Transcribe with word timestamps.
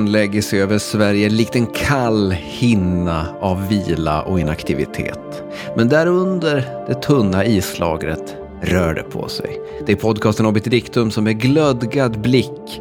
Våren 0.00 0.12
lägger 0.12 0.42
sig 0.42 0.62
över 0.62 0.78
Sverige 0.78 1.28
likt 1.28 1.56
en 1.56 1.66
kall 1.66 2.30
hinna 2.32 3.26
av 3.40 3.68
vila 3.68 4.22
och 4.22 4.40
inaktivitet. 4.40 5.42
Men 5.76 5.88
därunder 5.88 6.84
det 6.88 6.94
tunna 6.94 7.44
islagret 7.44 8.36
rör 8.62 8.94
det 8.94 9.02
på 9.02 9.28
sig. 9.28 9.60
Det 9.86 9.92
är 9.92 9.96
podcasten 9.96 10.46
Obiterdictum 10.46 11.10
som 11.10 11.24
med 11.24 11.40
glödgad 11.40 12.20
blick 12.20 12.80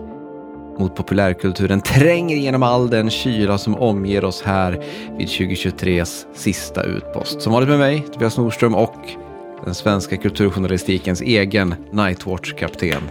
mot 0.79 0.95
populärkulturen 0.95 1.81
tränger 1.81 2.35
igenom 2.35 2.63
all 2.63 2.89
den 2.89 3.09
kyla 3.09 3.57
som 3.57 3.75
omger 3.75 4.25
oss 4.25 4.41
här 4.41 4.71
vid 5.17 5.27
2023s 5.27 6.25
sista 6.33 6.83
utpost. 6.83 7.41
Som 7.41 7.53
vanligt 7.53 7.69
med 7.69 7.79
mig, 7.79 8.05
Tobias 8.13 8.37
Nordström 8.37 8.75
och 8.75 9.05
den 9.65 9.75
svenska 9.75 10.17
kulturjournalistikens 10.17 11.21
egen 11.21 11.75
Nightwatch-kapten, 11.91 13.01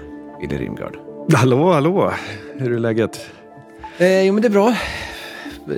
Wille 0.41 0.59
Rimgard. 0.59 0.97
Hallå, 1.35 1.73
hallå! 1.73 2.13
Hur 2.59 2.73
är 2.73 2.79
läget? 2.79 3.31
Eh, 3.99 4.23
jo, 4.23 4.33
men 4.33 4.43
det 4.43 4.49
är 4.49 4.51
bra. 4.51 4.77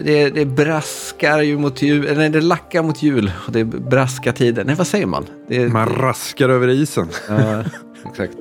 Det, 0.04 0.30
det 0.30 0.44
braskar 0.44 1.42
ju 1.42 1.58
mot 1.58 1.82
jul, 1.82 2.06
eller 2.06 2.28
det 2.28 2.40
lackar 2.40 2.82
mot 2.82 3.02
jul 3.02 3.32
och 3.46 3.52
det 3.52 3.60
är 3.60 3.64
braska 3.64 4.32
tider. 4.32 4.64
Nej, 4.64 4.74
vad 4.74 4.86
säger 4.86 5.06
man? 5.06 5.26
Det, 5.48 5.68
Man 5.68 5.88
raskar 5.88 6.48
över 6.48 6.68
isen. 6.68 7.08
ja, 7.28 7.64
exakt. 8.10 8.32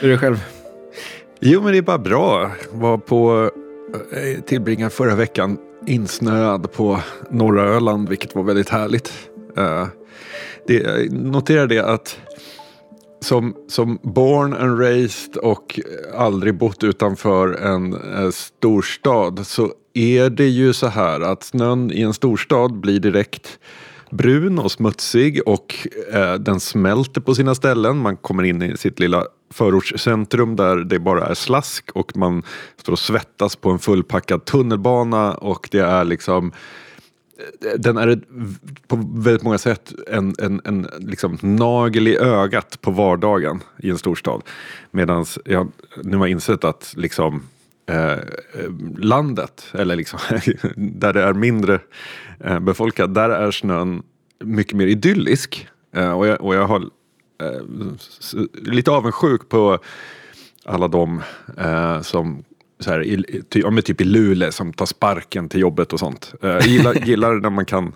Hur 0.00 0.08
är 0.08 0.12
det 0.12 0.18
själv? 0.18 0.44
Jo, 1.40 1.62
men 1.62 1.72
det 1.72 1.78
är 1.78 1.82
bara 1.82 1.98
bra. 1.98 2.50
Var 2.72 2.98
på, 2.98 3.50
eh, 4.12 4.42
tillbringade 4.42 4.90
förra 4.90 5.14
veckan 5.14 5.58
insnöad 5.86 6.72
på 6.72 7.00
norra 7.30 7.62
Öland, 7.62 8.08
vilket 8.08 8.34
var 8.34 8.42
väldigt 8.42 8.68
härligt. 8.68 9.12
Eh, 9.56 9.86
det, 10.66 10.74
jag 10.74 11.12
noterade 11.12 11.74
det 11.74 11.84
att 11.84 12.18
som, 13.20 13.54
som 13.68 13.98
born 14.02 14.54
and 14.54 14.80
raised 14.80 15.36
och 15.36 15.80
aldrig 16.14 16.58
bott 16.58 16.84
utanför 16.84 17.52
en 17.52 17.94
eh, 17.94 18.30
storstad 18.30 19.46
så 19.46 19.72
är 19.94 20.30
det 20.30 20.48
ju 20.48 20.72
så 20.72 20.86
här 20.86 21.20
att 21.20 21.42
snön 21.42 21.90
i 21.92 22.02
en 22.02 22.14
storstad 22.14 22.80
blir 22.80 23.00
direkt 23.00 23.58
brun 24.10 24.58
och 24.58 24.72
smutsig 24.72 25.40
och 25.46 25.88
eh, 26.12 26.34
den 26.34 26.60
smälter 26.60 27.20
på 27.20 27.34
sina 27.34 27.54
ställen. 27.54 27.98
Man 27.98 28.16
kommer 28.16 28.42
in 28.42 28.62
i 28.62 28.76
sitt 28.76 29.00
lilla 29.00 29.24
förortscentrum 29.50 30.56
där 30.56 30.76
det 30.76 30.98
bara 30.98 31.26
är 31.26 31.34
slask 31.34 31.90
och 31.94 32.16
man 32.16 32.42
står 32.76 32.92
och 32.92 32.98
svettas 32.98 33.56
på 33.56 33.70
en 33.70 33.78
fullpackad 33.78 34.44
tunnelbana 34.44 35.34
och 35.34 35.68
det 35.72 35.80
är 35.80 36.04
liksom 36.04 36.52
den 37.76 37.96
är 37.96 38.20
på 38.86 38.96
väldigt 39.14 39.42
många 39.42 39.58
sätt 39.58 39.92
en, 40.06 40.34
en, 40.38 40.60
en 40.64 40.88
liksom 40.98 41.38
nagel 41.42 42.08
i 42.08 42.16
ögat 42.16 42.80
på 42.80 42.90
vardagen 42.90 43.60
i 43.78 43.90
en 43.90 43.98
storstad. 43.98 44.42
Medan 44.90 45.24
jag 45.44 45.72
nu 46.02 46.16
har 46.16 46.26
insett 46.26 46.64
att 46.64 46.94
liksom 46.96 47.42
eh, 47.86 48.18
landet, 48.96 49.66
eller 49.72 49.96
liksom 49.96 50.18
där 50.76 51.12
det 51.12 51.22
är 51.22 51.32
mindre 51.32 51.80
eh, 52.40 52.58
befolkat, 52.60 53.14
där 53.14 53.30
är 53.30 53.50
snön 53.50 54.02
mycket 54.44 54.76
mer 54.76 54.86
idyllisk. 54.86 55.68
Eh, 55.94 56.12
och, 56.12 56.26
jag, 56.26 56.40
och 56.40 56.54
jag 56.54 56.66
har 56.66 56.80
eh, 57.42 57.62
lite 58.52 58.90
avundsjuk 58.90 59.48
på 59.48 59.78
alla 60.64 60.88
de 60.88 61.22
eh, 61.56 62.00
som 62.00 62.44
så 62.80 62.90
här, 62.90 63.02
i, 63.02 63.42
ty, 63.48 63.60
ja, 63.60 63.82
typ 63.82 64.00
i 64.00 64.04
Luleå 64.04 64.52
som 64.52 64.72
tar 64.72 64.86
sparken 64.86 65.48
till 65.48 65.60
jobbet 65.60 65.92
och 65.92 65.98
sånt. 65.98 66.34
Eh, 66.42 66.50
jag 66.50 66.66
gillar, 66.66 66.94
gillar 67.06 67.34
när 67.34 67.50
man 67.50 67.64
kan 67.64 67.92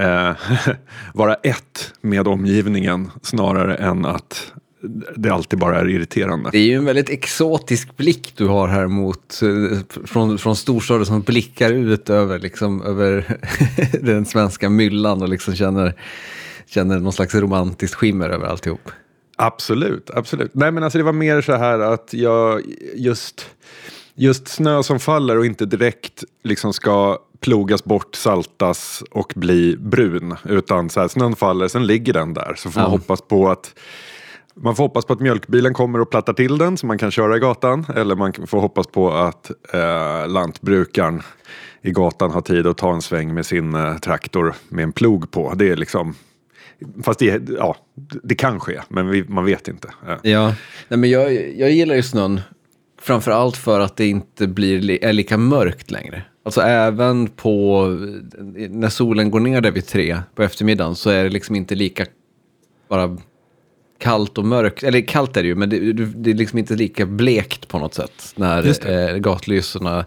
eh, 0.00 0.32
vara 1.14 1.34
ett 1.34 1.92
med 2.00 2.28
omgivningen 2.28 3.10
snarare 3.22 3.76
än 3.76 4.04
att 4.04 4.52
det 5.16 5.30
alltid 5.30 5.58
bara 5.58 5.80
är 5.80 5.88
irriterande. 5.88 6.50
Det 6.52 6.58
är 6.58 6.66
ju 6.66 6.74
en 6.74 6.84
väldigt 6.84 7.10
exotisk 7.10 7.96
blick 7.96 8.32
du 8.36 8.46
har 8.46 8.68
här 8.68 8.86
mot, 8.86 9.42
eh, 9.42 9.78
från, 10.04 10.38
från 10.38 10.56
storstaden 10.56 11.06
som 11.06 11.22
blickar 11.22 11.72
ut 11.72 12.10
över, 12.10 12.38
liksom, 12.38 12.82
över 12.82 13.38
den 14.00 14.24
svenska 14.24 14.70
myllan 14.70 15.22
och 15.22 15.28
liksom 15.28 15.54
känner, 15.54 15.94
känner 16.66 16.98
någon 16.98 17.12
slags 17.12 17.34
romantiskt 17.34 17.94
skimmer 17.94 18.28
över 18.28 18.46
alltihop. 18.46 18.90
Absolut, 19.36 20.10
absolut. 20.10 20.54
Nej 20.54 20.72
men 20.72 20.82
alltså 20.82 20.98
det 20.98 21.04
var 21.04 21.12
mer 21.12 21.40
så 21.40 21.52
här 21.52 21.78
att 21.78 22.08
jag 22.12 22.62
just, 22.94 23.46
just 24.16 24.48
snö 24.48 24.82
som 24.82 25.00
faller 25.00 25.38
och 25.38 25.46
inte 25.46 25.66
direkt 25.66 26.24
liksom 26.42 26.72
ska 26.72 27.18
plogas 27.40 27.84
bort, 27.84 28.14
saltas 28.14 29.02
och 29.10 29.32
bli 29.36 29.76
brun. 29.76 30.34
Utan 30.44 30.90
så 30.90 31.00
här, 31.00 31.08
snön 31.08 31.36
faller, 31.36 31.68
sen 31.68 31.86
ligger 31.86 32.12
den 32.12 32.34
där. 32.34 32.54
Så 32.56 32.70
får 32.70 32.80
man 32.80 32.90
Ja. 32.90 32.96
hoppas 32.96 33.20
på 33.22 33.50
att 33.50 33.74
man 34.54 34.76
får 34.76 34.84
hoppas 34.84 35.04
på 35.04 35.12
att 35.12 35.20
mjölkbilen 35.20 35.74
kommer 35.74 36.00
och 36.00 36.10
plattar 36.10 36.32
till 36.32 36.58
den 36.58 36.76
så 36.76 36.86
man 36.86 36.98
kan 36.98 37.10
köra 37.10 37.36
i 37.36 37.40
gatan. 37.40 37.86
Eller 37.96 38.14
man 38.14 38.32
får 38.46 38.60
hoppas 38.60 38.86
på 38.86 39.12
att 39.12 39.50
eh, 39.74 40.28
lantbrukaren 40.28 41.22
i 41.82 41.90
gatan 41.90 42.30
har 42.30 42.40
tid 42.40 42.66
att 42.66 42.76
ta 42.78 42.92
en 42.94 43.02
sväng 43.02 43.34
med 43.34 43.46
sin 43.46 43.74
eh, 43.74 43.96
traktor 43.96 44.54
med 44.68 44.82
en 44.82 44.92
plog 44.92 45.30
på. 45.30 45.54
Det 45.54 45.68
är 45.70 45.76
liksom 45.76 46.14
Fast 47.02 47.18
det, 47.18 47.48
ja, 47.58 47.76
det 48.22 48.34
kan 48.34 48.60
ske, 48.60 48.80
men 48.88 49.08
vi, 49.08 49.24
man 49.28 49.44
vet 49.44 49.68
inte. 49.68 49.88
Ja. 50.06 50.18
Ja, 50.22 50.54
Nej, 50.88 50.98
men 50.98 51.10
jag, 51.10 51.32
jag 51.58 51.70
gillar 51.70 51.94
ju 51.94 52.02
snön 52.02 52.40
framför 53.04 53.30
allt 53.30 53.56
för 53.56 53.80
att 53.80 53.96
det 53.96 54.06
inte 54.06 54.46
blir, 54.46 54.80
li- 54.80 54.98
är 55.02 55.12
lika 55.12 55.36
mörkt 55.38 55.90
längre. 55.90 56.22
Alltså 56.44 56.60
även 56.60 57.26
på, 57.26 57.86
när 58.70 58.88
solen 58.88 59.30
går 59.30 59.40
ner 59.40 59.60
där 59.60 59.70
vid 59.70 59.86
tre 59.86 60.18
på 60.34 60.42
eftermiddagen 60.42 60.94
så 60.96 61.10
är 61.10 61.24
det 61.24 61.30
liksom 61.30 61.56
inte 61.56 61.74
lika 61.74 62.06
bara 62.88 63.18
kallt 63.98 64.38
och 64.38 64.44
mörkt. 64.44 64.82
Eller 64.82 65.00
kallt 65.00 65.36
är 65.36 65.42
det 65.42 65.48
ju, 65.48 65.54
men 65.54 65.70
det, 65.70 65.92
det 65.92 66.04
det 66.04 66.30
är 66.30 66.34
liksom 66.34 66.58
inte 66.58 66.74
lika 66.76 67.06
blekt 67.06 67.68
på 67.68 67.78
något 67.78 67.94
sätt. 67.94 68.32
När 68.36 68.62
eh, 68.86 69.16
gatlyserna, 69.16 70.04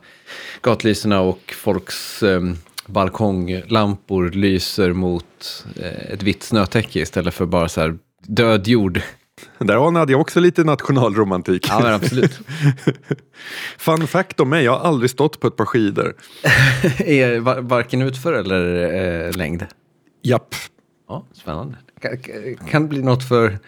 gatlyserna 0.62 1.22
och 1.22 1.54
folks 1.58 2.24
eh, 2.24 2.42
balkonglampor 2.88 4.30
lyser 4.30 4.94
mot 4.94 5.66
eh, 5.76 6.14
ett 6.14 6.24
vitt 6.24 6.44
snötäcke 6.44 7.00
istället 7.00 7.34
för 7.34 7.46
bara 7.46 7.70
så 7.70 7.82
här 7.82 7.98
död 8.28 8.68
jord. 8.68 9.02
Där 9.60 9.88
anade 9.88 10.12
jag 10.12 10.22
också 10.22 10.40
lite 10.40 10.64
nationalromantik. 10.64 11.68
Ja, 11.70 11.80
men 11.84 11.94
absolut. 11.94 12.40
Fun 13.78 14.08
fact 14.08 14.40
om 14.40 14.50
mig, 14.50 14.64
jag 14.64 14.72
har 14.72 14.88
aldrig 14.88 15.10
stått 15.10 15.40
på 15.40 15.48
ett 15.48 15.56
par 15.56 15.66
skidor. 15.66 16.16
är 16.98 17.40
var, 17.40 17.62
varken 17.62 18.02
utför 18.02 18.34
eller 18.34 18.94
eh, 19.28 19.32
längd? 19.32 19.66
Japp. 20.24 20.56
Ja, 21.08 21.26
spännande. 21.34 21.78
Kan, 22.02 22.18
kan 22.70 22.82
det 22.82 22.88
bli 22.88 23.02
något 23.02 23.28
för 23.28 23.60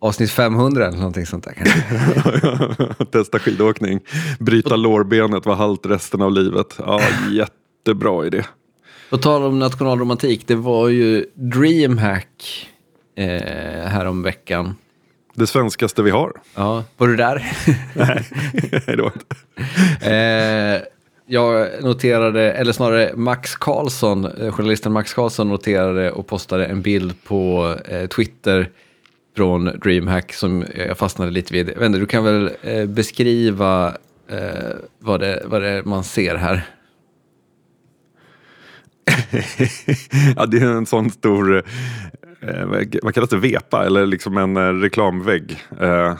avsnitt 0.00 0.30
500 0.30 0.86
eller 0.86 0.98
någonting 0.98 1.26
sånt 1.26 1.44
där 1.44 1.52
kanske? 1.52 3.04
Testa 3.12 3.38
skidåkning. 3.38 4.00
Bryta 4.38 4.76
lårbenet, 4.76 5.46
vara 5.46 5.56
halt 5.56 5.86
resten 5.86 6.22
av 6.22 6.32
livet. 6.32 6.74
Ja, 6.78 7.00
jättebra 7.30 8.26
idé. 8.26 8.44
På 9.10 9.18
tal 9.18 9.42
om 9.42 9.58
nationalromantik, 9.58 10.46
det 10.46 10.54
var 10.54 10.88
ju 10.88 11.26
DreamHack 11.34 12.68
eh, 13.16 13.88
härom 13.88 14.22
veckan. 14.22 14.74
Det 15.38 15.46
svenskaste 15.46 16.02
vi 16.02 16.10
har. 16.10 16.32
Ja, 16.54 16.84
var 16.96 17.08
du 17.08 17.16
där? 17.16 17.52
Nej, 17.94 18.24
det 18.86 19.02
var 19.02 19.12
inte. 19.12 19.36
Eh, 20.10 20.82
jag 21.26 21.68
noterade, 21.82 22.52
eller 22.52 22.72
snarare 22.72 23.12
Max 23.16 23.56
Karlsson, 23.56 24.24
eh, 24.24 24.52
journalisten 24.52 24.92
Max 24.92 25.14
Karlsson 25.14 25.48
noterade 25.48 26.10
och 26.12 26.26
postade 26.26 26.66
en 26.66 26.82
bild 26.82 27.24
på 27.24 27.74
eh, 27.84 28.06
Twitter 28.06 28.70
från 29.36 29.64
DreamHack 29.64 30.32
som 30.32 30.64
jag 30.74 30.98
fastnade 30.98 31.30
lite 31.30 31.52
vid. 31.52 31.68
Inte, 31.68 31.98
du 31.98 32.06
kan 32.06 32.24
väl 32.24 32.50
eh, 32.62 32.86
beskriva 32.86 33.96
eh, 34.28 34.74
vad, 34.98 35.20
det, 35.20 35.42
vad 35.46 35.62
det 35.62 35.82
man 35.84 36.04
ser 36.04 36.36
här? 36.36 36.66
ja, 40.36 40.46
det 40.46 40.58
är 40.58 40.66
en 40.66 40.86
sån 40.86 41.10
stor, 41.10 41.62
eh, 42.40 42.66
vad 43.02 43.14
kallas 43.14 43.30
det, 43.30 43.36
vepa 43.36 43.86
eller 43.86 44.06
liksom 44.06 44.36
en 44.36 44.56
eh, 44.56 44.72
reklamvägg. 44.72 45.64
Eh, 45.80 46.16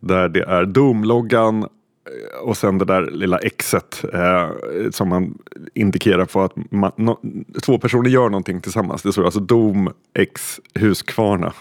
där 0.00 0.28
det 0.28 0.42
är 0.42 0.64
Doom-loggan 0.64 1.62
eh, 1.62 2.38
och 2.42 2.56
sen 2.56 2.78
det 2.78 2.84
där 2.84 3.10
lilla 3.10 3.38
exet 3.38 4.04
eh, 4.12 4.50
som 4.90 5.08
man 5.08 5.38
indikerar 5.74 6.24
på 6.24 6.42
att 6.42 6.52
man, 6.70 6.92
no, 6.96 7.20
två 7.62 7.78
personer 7.78 8.10
gör 8.10 8.28
någonting 8.28 8.60
tillsammans. 8.60 9.02
Det 9.02 9.12
står 9.12 9.24
alltså 9.24 9.40
Doom 9.40 9.92
X 10.18 10.60
Huskvarna. 10.74 11.52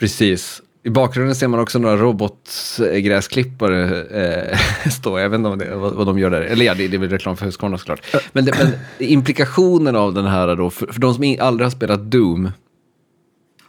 Precis. 0.00 0.62
I 0.86 0.90
bakgrunden 0.90 1.34
ser 1.34 1.48
man 1.48 1.60
också 1.60 1.78
några 1.78 1.96
robotgräsklippare 1.96 4.02
eh, 4.50 4.58
stå. 4.90 5.18
Jag 5.18 5.30
vet 5.30 5.38
inte 5.38 5.48
om 5.48 5.58
det, 5.58 5.76
vad, 5.76 5.92
vad 5.92 6.06
de 6.06 6.18
gör 6.18 6.30
där. 6.30 6.40
Eller 6.40 6.64
ja, 6.64 6.74
det, 6.74 6.88
det 6.88 6.96
är 6.96 6.98
väl 6.98 7.10
reklam 7.10 7.36
för 7.36 7.46
Husqvarna 7.46 7.78
såklart. 7.78 8.06
Men, 8.32 8.44
det, 8.44 8.52
men 8.58 8.68
implikationen 8.98 9.96
av 9.96 10.14
den 10.14 10.26
här 10.26 10.56
då, 10.56 10.70
för, 10.70 10.86
för 10.86 11.00
de 11.00 11.14
som 11.14 11.36
aldrig 11.40 11.66
har 11.66 11.70
spelat 11.70 12.10
Doom, 12.10 12.50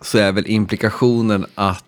så 0.01 0.17
är 0.17 0.31
väl 0.31 0.47
implikationen 0.47 1.45
att 1.55 1.83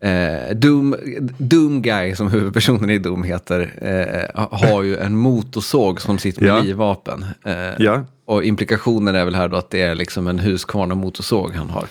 Eh, 0.00 0.54
Doom, 0.54 0.96
Doom 1.38 1.82
Guy, 1.82 2.14
som 2.14 2.30
huvudpersonen 2.30 2.90
i 2.90 2.98
Doom 2.98 3.22
heter, 3.22 3.72
eh, 3.82 4.46
har 4.50 4.82
ju 4.82 4.96
en 4.96 5.16
motorsåg 5.16 6.00
som 6.00 6.18
sitt 6.18 6.40
mejervapen. 6.40 7.24
Ja. 7.42 7.50
Eh, 7.50 7.74
ja. 7.78 8.04
Och 8.24 8.44
implikationen 8.44 9.14
är 9.14 9.24
väl 9.24 9.34
här 9.34 9.48
då 9.48 9.56
att 9.56 9.70
det 9.70 9.82
är 9.82 9.94
liksom 9.94 10.26
en 10.26 10.38
Husqvarna 10.38 10.94
motorsåg 10.94 11.54
han 11.54 11.70
har. 11.70 11.84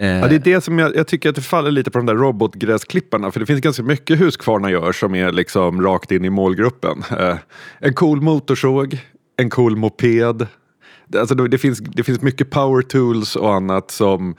Eh, 0.00 0.08
ja, 0.08 0.28
det 0.28 0.34
är 0.34 0.38
det 0.38 0.60
som 0.60 0.78
jag, 0.78 0.96
jag, 0.96 1.06
tycker 1.06 1.28
att 1.28 1.34
det 1.34 1.42
faller 1.42 1.70
lite 1.70 1.90
på 1.90 1.98
de 1.98 2.06
där 2.06 2.14
robotgräsklipparna. 2.14 3.30
För 3.30 3.40
det 3.40 3.46
finns 3.46 3.60
ganska 3.60 3.82
mycket 3.82 4.20
Husqvarna 4.20 4.70
gör 4.70 4.92
som 4.92 5.14
är 5.14 5.32
liksom 5.32 5.82
rakt 5.82 6.12
in 6.12 6.24
i 6.24 6.30
målgruppen. 6.30 7.02
Eh, 7.18 7.36
en 7.78 7.94
cool 7.94 8.20
motorsåg, 8.20 8.98
en 9.36 9.50
cool 9.50 9.76
moped. 9.76 10.46
Alltså 11.16 11.34
det, 11.34 11.58
finns, 11.58 11.78
det 11.78 12.02
finns 12.02 12.22
mycket 12.22 12.50
power 12.50 12.82
tools 12.82 13.36
och 13.36 13.54
annat 13.54 13.90
som 13.90 14.34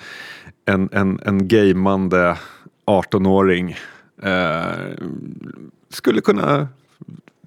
en, 0.66 0.90
en, 0.92 1.20
en 1.26 1.48
gamande 1.48 2.38
18-åring 2.86 3.78
eh, 4.24 4.96
skulle 5.90 6.22
kunna 6.22 6.68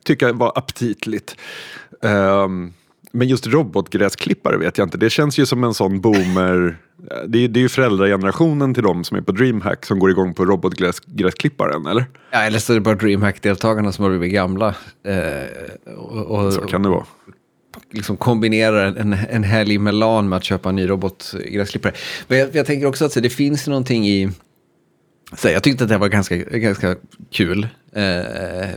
tycka 0.04 0.32
var 0.32 0.52
aptitligt. 0.54 1.36
Um, 2.00 2.72
men 3.12 3.28
just 3.28 3.46
robotgräsklippare 3.46 4.56
vet 4.56 4.78
jag 4.78 4.86
inte. 4.86 4.98
Det 4.98 5.10
känns 5.10 5.38
ju 5.38 5.46
som 5.46 5.64
en 5.64 5.74
sån 5.74 6.00
boomer. 6.00 6.76
Det 7.26 7.44
är, 7.44 7.48
det 7.48 7.58
är 7.58 7.62
ju 7.62 7.68
föräldragenerationen 7.68 8.74
till 8.74 8.82
de 8.82 9.04
som 9.04 9.16
är 9.16 9.20
på 9.20 9.32
DreamHack 9.32 9.86
som 9.86 9.98
går 9.98 10.10
igång 10.10 10.34
på 10.34 10.44
robotgräsklipparen, 10.44 11.86
eller? 11.86 12.04
Ja, 12.30 12.38
eller 12.38 12.58
så 12.58 12.72
är 12.72 12.74
det 12.74 12.80
bara 12.80 12.94
DreamHack-deltagarna 12.94 13.92
som 13.92 14.02
har 14.02 14.10
blivit 14.10 14.32
gamla. 14.32 14.74
Eh, 15.06 15.94
och, 15.96 16.44
och, 16.44 16.52
så 16.52 16.60
kan 16.60 16.82
det 16.82 16.88
vara. 16.88 17.04
Liksom 17.90 18.16
kombinerar 18.16 18.96
en, 18.96 19.12
en 19.12 19.44
helg 19.44 19.78
med 19.78 19.94
LAN 19.94 20.28
med 20.28 20.36
att 20.36 20.44
köpa 20.44 20.68
en 20.68 20.76
ny 20.76 20.88
robotgräsklippare. 20.88 21.92
Men 22.28 22.38
jag, 22.38 22.48
jag 22.54 22.66
tänker 22.66 22.86
också 22.86 23.04
att 23.04 23.14
det 23.14 23.30
finns 23.30 23.66
någonting 23.66 24.08
i 24.08 24.30
så 25.36 25.48
jag 25.48 25.62
tyckte 25.62 25.84
att 25.84 25.90
det 25.90 25.98
var 25.98 26.08
ganska, 26.08 26.36
ganska 26.36 26.96
kul 27.30 27.68
eh, 27.92 28.70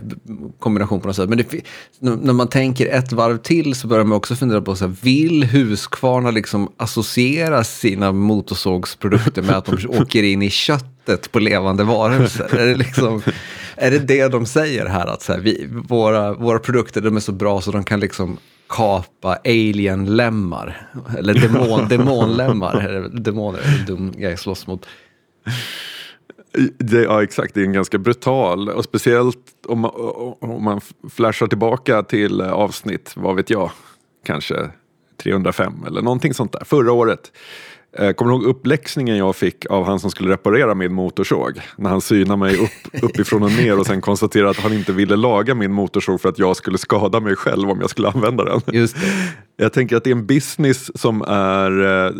kombination 0.60 1.02
på 1.02 1.07
något 1.07 1.16
sätt. 1.16 1.30
Men 1.30 1.38
det, 1.38 1.62
när 2.00 2.34
man 2.34 2.48
tänker 2.48 2.88
ett 2.88 3.12
varv 3.12 3.38
till 3.38 3.75
så 3.75 3.88
börjar 3.88 4.06
man 4.06 4.18
också 4.18 4.36
fundera 4.36 4.62
på, 4.62 4.75
så 4.75 4.88
här, 4.88 4.96
vill 5.02 5.44
Husqvarna 5.44 6.31
liksom 6.31 6.72
associera 6.78 7.63
sina 7.63 8.12
motorsågsprodukter 8.12 9.42
med 9.42 9.56
att 9.56 9.66
de 9.66 9.90
åker 10.02 10.24
in 10.24 10.42
i 10.42 10.50
köttet 10.50 11.31
på 11.31 11.40
levande 11.40 11.84
varelser? 11.84 12.56
är, 12.56 12.66
det 12.66 12.75
liksom, 12.75 13.22
är 13.75 13.92
det 13.92 14.00
det 14.00 14.28
de 14.28 14.46
säger 14.46 14.86
här? 14.86 15.08
Att 15.08 15.22
så 15.22 15.34
här, 15.34 15.40
vi, 15.40 15.68
våra, 15.69 16.34
våra 16.34 16.60
produkter 16.60 17.01
de 17.01 17.16
är 17.16 17.22
så 17.22 17.31
bra 17.31 17.62
så 17.62 17.72
de 17.72 17.84
kan 17.84 18.00
liksom 18.00 18.38
kapa 18.69 19.38
alien-lemmar. 19.46 20.90
Eller 21.18 21.34
demon, 21.34 21.88
demonlemmar. 21.90 23.10
Demoner 23.13 23.86
dum 23.88 24.12
grej 24.18 24.38
slåss 24.38 24.68
mot. 24.68 24.86
Det, 26.77 27.04
ja 27.04 27.24
exakt, 27.24 27.54
det 27.54 27.62
är 27.62 27.66
en 27.66 27.74
ganska 27.74 27.98
brutal 27.98 28.69
och 28.69 28.83
speciellt 28.83 29.38
om 29.68 29.80
man, 29.80 29.92
om 30.39 30.63
man 30.63 30.81
flashar 31.10 31.48
tillbaka 31.48 32.04
till 32.04 32.42
avsnitt, 32.42 33.13
vad 33.16 33.36
vet 33.36 33.50
jag, 33.50 33.72
kanske 34.25 34.69
305 35.24 35.74
eller 35.88 36.01
någonting 36.01 36.33
sånt 36.33 36.51
där, 36.51 36.63
förra 36.66 36.92
året. 36.92 37.31
Eh, 37.98 38.12
kommer 38.12 38.31
du 38.31 38.38
ihåg 38.38 38.45
uppläxningen 38.45 39.18
jag 39.18 39.36
fick 39.36 39.66
av 39.66 39.86
han 39.86 40.00
som 40.00 40.12
skulle 40.12 40.33
reparera 40.33 40.75
min 40.75 40.94
motorsåg? 40.94 41.62
När 41.77 41.89
han 41.89 42.01
synade 42.01 42.39
mig 42.39 42.57
upp, 42.57 43.04
uppifrån 43.04 43.44
och 43.44 43.51
ner 43.51 43.80
och 43.80 43.86
sen 43.86 44.01
konstaterade 44.01 44.50
att 44.50 44.57
han 44.57 44.74
inte 44.74 44.94
ville 44.94 45.16
laga 45.16 45.56
min 45.56 45.72
motorsåg 45.72 46.22
för 46.22 46.30
att 46.30 46.39
jag 46.39 46.56
skulle 46.56 46.77
skada 46.77 47.19
mig 47.19 47.36
själv 47.36 47.69
om 47.69 47.81
jag 47.81 47.89
skulle 47.89 48.07
använda 48.07 48.44
den. 48.44 48.62
Just 48.72 48.95
det. 48.95 49.01
Jag 49.57 49.74
tänker 49.74 49.98
att 49.98 50.04
det 50.04 50.10
är 50.10 50.16
en 50.16 50.25
business 50.25 51.01
som 51.01 51.22
är, 51.22 52.06
eh, 52.06 52.12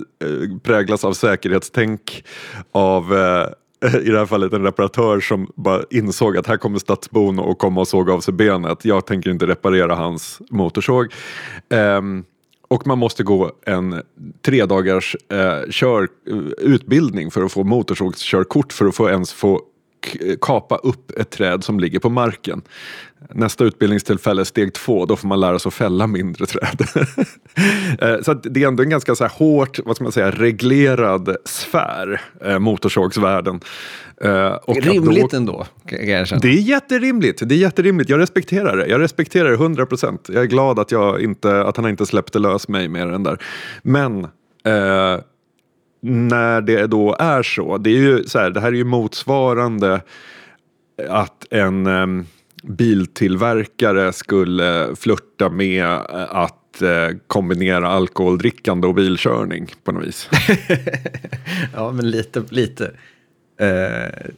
präglas 0.64 1.06
av 1.06 1.14
säkerhetstänk, 1.14 2.24
av 2.72 3.18
eh, 3.18 3.48
i 4.02 4.10
det 4.10 4.18
här 4.18 4.26
fallet 4.26 4.54
en 4.54 4.64
reparatör 4.64 5.20
som 5.20 5.52
bara 5.56 5.84
insåg 5.90 6.38
att 6.38 6.48
här 6.48 6.58
kommer 6.58 6.80
stadsbon 6.80 7.40
och 7.40 7.58
kom 7.58 7.78
och 7.78 7.88
såg 7.88 8.10
av 8.10 8.20
sig 8.20 8.34
benet. 8.34 8.86
Jag 8.86 9.06
tänker 9.06 9.30
inte 9.30 9.48
reparera 9.48 9.96
hans 9.96 10.42
motorsåg. 10.50 11.14
Um, 11.70 12.24
och 12.68 12.88
man 12.88 12.98
måste 12.98 13.24
gå 13.24 13.52
en 13.66 14.02
tre 14.46 14.66
dagars 14.66 15.16
eh, 15.32 15.70
kör, 15.70 16.04
eh, 16.04 16.38
utbildning 16.58 17.32
för 17.32 17.44
att 17.44 17.52
få 17.52 17.64
motorsågskörkort 17.64 18.74
för 18.74 18.86
att 18.86 18.96
få 18.96 19.10
ens 19.10 19.34
få 19.34 19.62
kapa 20.42 20.76
upp 20.76 21.12
ett 21.12 21.30
träd 21.30 21.64
som 21.64 21.80
ligger 21.80 22.00
på 22.00 22.10
marken. 22.10 22.62
Nästa 23.34 23.64
utbildningstillfälle, 23.64 24.46
steg 24.46 24.74
två, 24.74 25.06
då 25.06 25.16
får 25.16 25.28
man 25.28 25.40
lära 25.40 25.60
sig 25.60 25.70
att 25.70 25.74
fälla 25.74 26.08
mindre 26.08 26.46
träd. 26.46 26.82
Eh, 28.00 28.22
så 28.22 28.34
det 28.34 28.64
är 28.64 28.68
ändå 28.68 28.84
en 28.84 28.90
ganska 28.90 29.16
så 29.16 29.24
här 29.24 29.32
hårt, 29.32 29.80
vad 29.86 29.96
ska 29.96 30.04
man 30.04 30.12
säga, 30.12 30.32
reglerad 30.32 31.36
sfär, 31.46 32.22
eh, 32.46 32.60
motorsågsvärlden. 32.60 33.60
Eh, 34.22 34.48
och 34.48 34.76
Rimligt 34.76 35.32
då, 35.32 35.38
ändå, 35.38 35.66
kan 35.86 36.08
jag 36.08 36.42
Det 36.42 36.48
är 36.48 36.62
jätterimligt, 36.62 37.50
det 37.50 37.56
är 37.56 37.60
jätterimligt. 37.60 38.10
Jag 38.10 38.20
respekterar 38.20 38.78
det. 38.78 38.88
Jag 38.88 39.02
respekterar 39.02 39.50
det 39.50 39.56
100 39.56 39.86
procent. 39.86 40.30
Jag 40.34 40.44
är 40.44 40.48
glad 40.48 40.80
att, 40.80 40.92
jag 40.92 41.22
inte, 41.22 41.64
att 41.64 41.78
han 41.78 41.90
inte 41.90 42.06
släppte 42.06 42.40
lös 42.40 42.68
mig 42.68 42.88
mer 42.88 43.08
än 43.08 43.24
där. 43.24 43.38
Men 43.84 44.24
eh, 44.66 45.20
när 46.06 46.62
det 46.62 46.88
då 46.88 47.16
är 47.20 47.44
så, 47.44 47.78
det, 47.78 47.90
är 47.90 48.02
ju 48.02 48.24
så 48.24 48.40
här, 48.40 48.50
det 48.50 48.60
här 48.60 48.68
är 48.68 48.72
ju 48.72 48.84
motsvarande 48.84 50.02
att 51.10 51.48
en 51.50 51.88
um, 51.88 52.26
biltillverkare 52.64 54.14
skulle 54.14 54.96
flörta 54.96 55.50
med 55.50 55.86
eh, 55.86 56.36
att 56.36 56.82
eh, 56.82 57.18
kombinera 57.28 57.88
alkoholdrickande 57.88 58.88
och 58.88 58.96
bilkörning 58.96 59.68
på 59.84 59.92
något 59.92 60.06
vis. 60.06 60.30
ja, 61.74 61.92
men 61.92 62.12
lite, 62.12 62.44
lite. 62.50 62.92
Eh, 63.60 64.32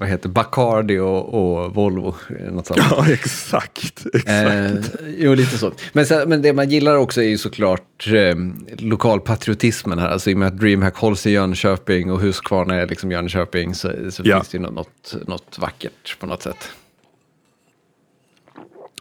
vad 0.00 0.08
heter 0.08 0.28
Bacardi 0.28 0.98
och, 0.98 1.34
och 1.34 1.74
Volvo. 1.74 2.14
Något 2.50 2.66
sånt. 2.66 2.80
Ja, 2.90 3.08
exakt. 3.08 4.06
exakt. 4.14 4.28
Eh, 4.28 5.08
jo, 5.18 5.34
lite 5.34 5.58
så. 5.58 5.72
Men, 5.92 6.06
så, 6.06 6.24
men 6.26 6.42
det 6.42 6.52
man 6.52 6.70
gillar 6.70 6.96
också 6.96 7.22
är 7.22 7.28
ju 7.28 7.38
såklart 7.38 8.06
eh, 8.06 8.34
lokalpatriotismen 8.78 9.98
här. 9.98 10.08
Alltså 10.08 10.30
i 10.30 10.34
och 10.34 10.38
med 10.38 10.48
att 10.48 10.58
DreamHack 10.58 10.96
hålls 10.96 11.26
i 11.26 11.30
Jönköping 11.30 12.12
och 12.12 12.20
Husqvarna 12.20 12.74
är 12.74 12.86
liksom 12.86 13.12
Jönköping 13.12 13.74
så, 13.74 13.92
så 14.10 14.22
ja. 14.24 14.36
finns 14.36 14.48
det 14.48 14.58
ju 14.58 14.62
något, 14.62 15.14
något 15.26 15.58
vackert 15.58 16.18
på 16.20 16.26
något 16.26 16.42
sätt. 16.42 16.68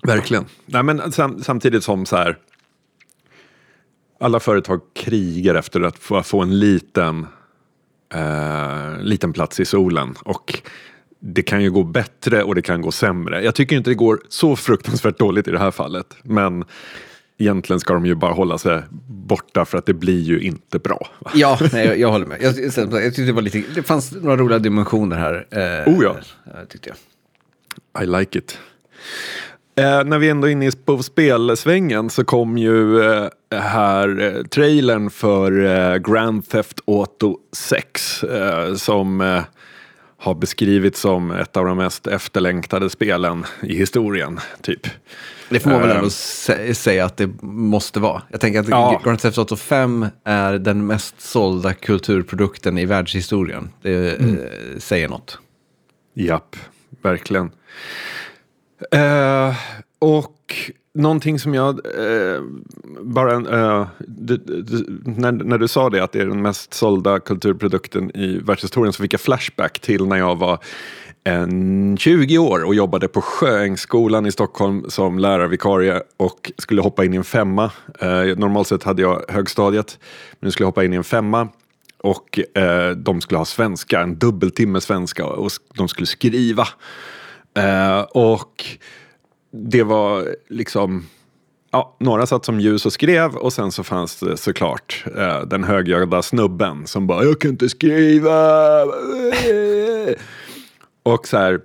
Verkligen. 0.03 0.45
Nej, 0.65 0.83
men 0.83 1.11
sam 1.11 1.43
samtidigt 1.43 1.83
som 1.83 2.05
så 2.05 2.15
här. 2.15 2.37
Alla 4.19 4.39
företag 4.39 4.81
krigar 4.95 5.55
efter 5.55 5.81
att 5.81 5.97
få, 5.97 6.23
få 6.23 6.41
en 6.41 6.59
liten, 6.59 7.27
eh, 8.13 9.01
liten 9.01 9.33
plats 9.33 9.59
i 9.59 9.65
solen. 9.65 10.15
Och 10.23 10.61
det 11.19 11.41
kan 11.41 11.63
ju 11.63 11.71
gå 11.71 11.83
bättre 11.83 12.43
och 12.43 12.55
det 12.55 12.61
kan 12.61 12.81
gå 12.81 12.91
sämre. 12.91 13.43
Jag 13.43 13.55
tycker 13.55 13.75
inte 13.75 13.89
det 13.89 13.95
går 13.95 14.21
så 14.29 14.55
fruktansvärt 14.55 15.19
dåligt 15.19 15.47
i 15.47 15.51
det 15.51 15.59
här 15.59 15.71
fallet. 15.71 16.15
Men 16.23 16.65
egentligen 17.37 17.79
ska 17.79 17.93
de 17.93 18.05
ju 18.05 18.15
bara 18.15 18.33
hålla 18.33 18.57
sig 18.57 18.81
borta 19.07 19.65
för 19.65 19.77
att 19.77 19.85
det 19.85 19.93
blir 19.93 20.21
ju 20.21 20.39
inte 20.39 20.79
bra. 20.79 21.09
Va? 21.19 21.31
Ja, 21.33 21.59
nej, 21.73 21.87
jag, 21.87 21.99
jag 21.99 22.11
håller 22.11 22.25
med. 22.25 22.41
Jag, 22.41 22.59
jag, 22.59 22.73
jag 22.77 23.03
tyckte 23.03 23.21
det, 23.21 23.31
var 23.31 23.41
lite, 23.41 23.63
det 23.75 23.83
fanns 23.83 24.11
några 24.11 24.37
roliga 24.37 24.59
dimensioner 24.59 25.17
här. 25.17 25.47
Eh, 25.51 25.93
oh 25.93 26.03
ja. 26.03 26.15
Tyckte 26.69 26.89
jag. 26.89 28.03
I 28.03 28.05
like 28.05 28.39
it. 28.39 28.57
Eh, 29.79 30.03
när 30.03 30.19
vi 30.19 30.29
ändå 30.29 30.47
är 30.47 30.51
inne 30.51 30.71
på 30.85 31.03
spelsvängen 31.03 32.09
så 32.09 32.23
kom 32.23 32.57
ju 32.57 33.01
eh, 33.01 33.29
här 33.51 34.21
eh, 34.21 34.43
trailern 34.43 35.09
för 35.09 35.65
eh, 35.65 35.97
Grand 35.97 36.49
Theft 36.49 36.79
Auto 36.87 37.37
6 37.51 38.23
eh, 38.23 38.75
som 38.75 39.21
eh, 39.21 39.41
har 40.17 40.35
beskrivits 40.35 40.99
som 40.99 41.31
ett 41.31 41.57
av 41.57 41.65
de 41.65 41.77
mest 41.77 42.07
efterlängtade 42.07 42.89
spelen 42.89 43.45
i 43.61 43.75
historien. 43.75 44.39
typ. 44.61 44.87
Det 45.49 45.59
får 45.59 45.69
man 45.69 45.81
väl 45.81 45.89
ändå 45.89 46.03
uh, 46.03 46.73
säga 46.73 47.05
att 47.05 47.17
det 47.17 47.41
måste 47.41 47.99
vara. 47.99 48.21
Jag 48.29 48.41
tänker 48.41 48.59
att 48.59 48.67
ja. 48.67 49.01
Grand 49.03 49.19
Theft 49.19 49.37
Auto 49.37 49.55
5 49.55 50.07
är 50.23 50.53
den 50.53 50.85
mest 50.85 51.21
sålda 51.21 51.73
kulturprodukten 51.73 52.77
i 52.77 52.85
världshistorien. 52.85 53.69
Det 53.81 54.19
mm. 54.19 54.39
säger 54.77 55.09
något. 55.09 55.39
Japp, 56.13 56.55
verkligen. 57.01 57.51
Eh, 58.91 59.55
och 59.99 60.55
någonting 60.93 61.39
som 61.39 61.53
jag 61.53 61.79
eh, 61.85 62.41
bara, 63.01 63.33
eh, 63.33 63.87
du, 63.99 64.37
du, 64.37 64.85
när, 65.05 65.31
när 65.31 65.57
du 65.57 65.67
sa 65.67 65.89
det 65.89 66.03
att 66.03 66.11
det 66.11 66.21
är 66.21 66.25
den 66.25 66.41
mest 66.41 66.73
sålda 66.73 67.19
kulturprodukten 67.19 68.17
i 68.17 68.37
världshistorien 68.37 68.93
så 68.93 69.03
fick 69.03 69.13
jag 69.13 69.21
flashback 69.21 69.79
till 69.79 70.05
när 70.05 70.17
jag 70.17 70.35
var 70.35 70.59
en 71.23 71.97
20 71.97 72.37
år 72.37 72.63
och 72.63 72.75
jobbade 72.75 73.07
på 73.07 73.21
Sjöängsskolan 73.21 74.25
i 74.25 74.31
Stockholm 74.31 74.85
som 74.87 75.19
lärarvikarie 75.19 76.01
och 76.17 76.51
skulle 76.57 76.81
hoppa 76.81 77.05
in 77.05 77.13
i 77.13 77.17
en 77.17 77.23
femma. 77.23 77.71
Eh, 77.99 78.37
normalt 78.37 78.67
sett 78.67 78.83
hade 78.83 79.01
jag 79.01 79.21
högstadiet, 79.29 79.99
men 80.31 80.47
nu 80.47 80.51
skulle 80.51 80.63
jag 80.63 80.67
hoppa 80.67 80.83
in 80.83 80.93
i 80.93 80.95
en 80.95 81.03
femma 81.03 81.47
Och 82.03 82.39
eh, 82.57 82.89
de 82.89 83.21
skulle 83.21 83.37
ha 83.37 83.45
svenska, 83.45 84.01
en 84.01 84.19
dubbeltimme 84.19 84.81
svenska 84.81 85.25
och 85.25 85.51
de 85.75 85.87
skulle 85.87 86.07
skriva. 86.07 86.67
Eh, 87.57 88.01
och 88.01 88.65
det 89.51 89.83
var 89.83 90.35
liksom, 90.49 91.05
ja, 91.71 91.95
några 91.99 92.25
satt 92.25 92.45
som 92.45 92.59
ljus 92.59 92.85
och 92.85 92.93
skrev 92.93 93.35
och 93.35 93.53
sen 93.53 93.71
så 93.71 93.83
fanns 93.83 94.19
det 94.19 94.37
såklart 94.37 95.05
eh, 95.17 95.41
den 95.41 95.63
högljudda 95.63 96.21
snubben 96.21 96.87
som 96.87 97.07
bara, 97.07 97.23
jag 97.23 97.41
kan 97.41 97.51
inte 97.51 97.69
skriva. 97.69 98.83
och 101.03 101.27
så 101.27 101.37
här, 101.37 101.59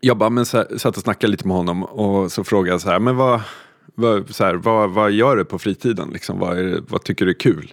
jag 0.00 0.16
bara, 0.18 0.30
men 0.30 0.46
så 0.46 0.56
här, 0.56 0.78
satt 0.78 0.96
och 0.96 1.02
snackade 1.02 1.30
lite 1.30 1.46
med 1.46 1.56
honom 1.56 1.84
och 1.84 2.32
så 2.32 2.44
frågade 2.44 2.74
jag 2.74 2.80
så 2.80 2.90
här, 2.90 2.98
men 2.98 3.16
vad, 3.16 3.40
vad, 3.94 4.34
så 4.34 4.44
här, 4.44 4.54
vad, 4.54 4.90
vad 4.90 5.12
gör 5.12 5.36
du 5.36 5.44
på 5.44 5.58
fritiden? 5.58 6.10
Liksom, 6.12 6.38
vad, 6.38 6.58
är, 6.58 6.82
vad 6.88 7.04
tycker 7.04 7.24
du 7.24 7.30
är 7.30 7.38
kul? 7.38 7.72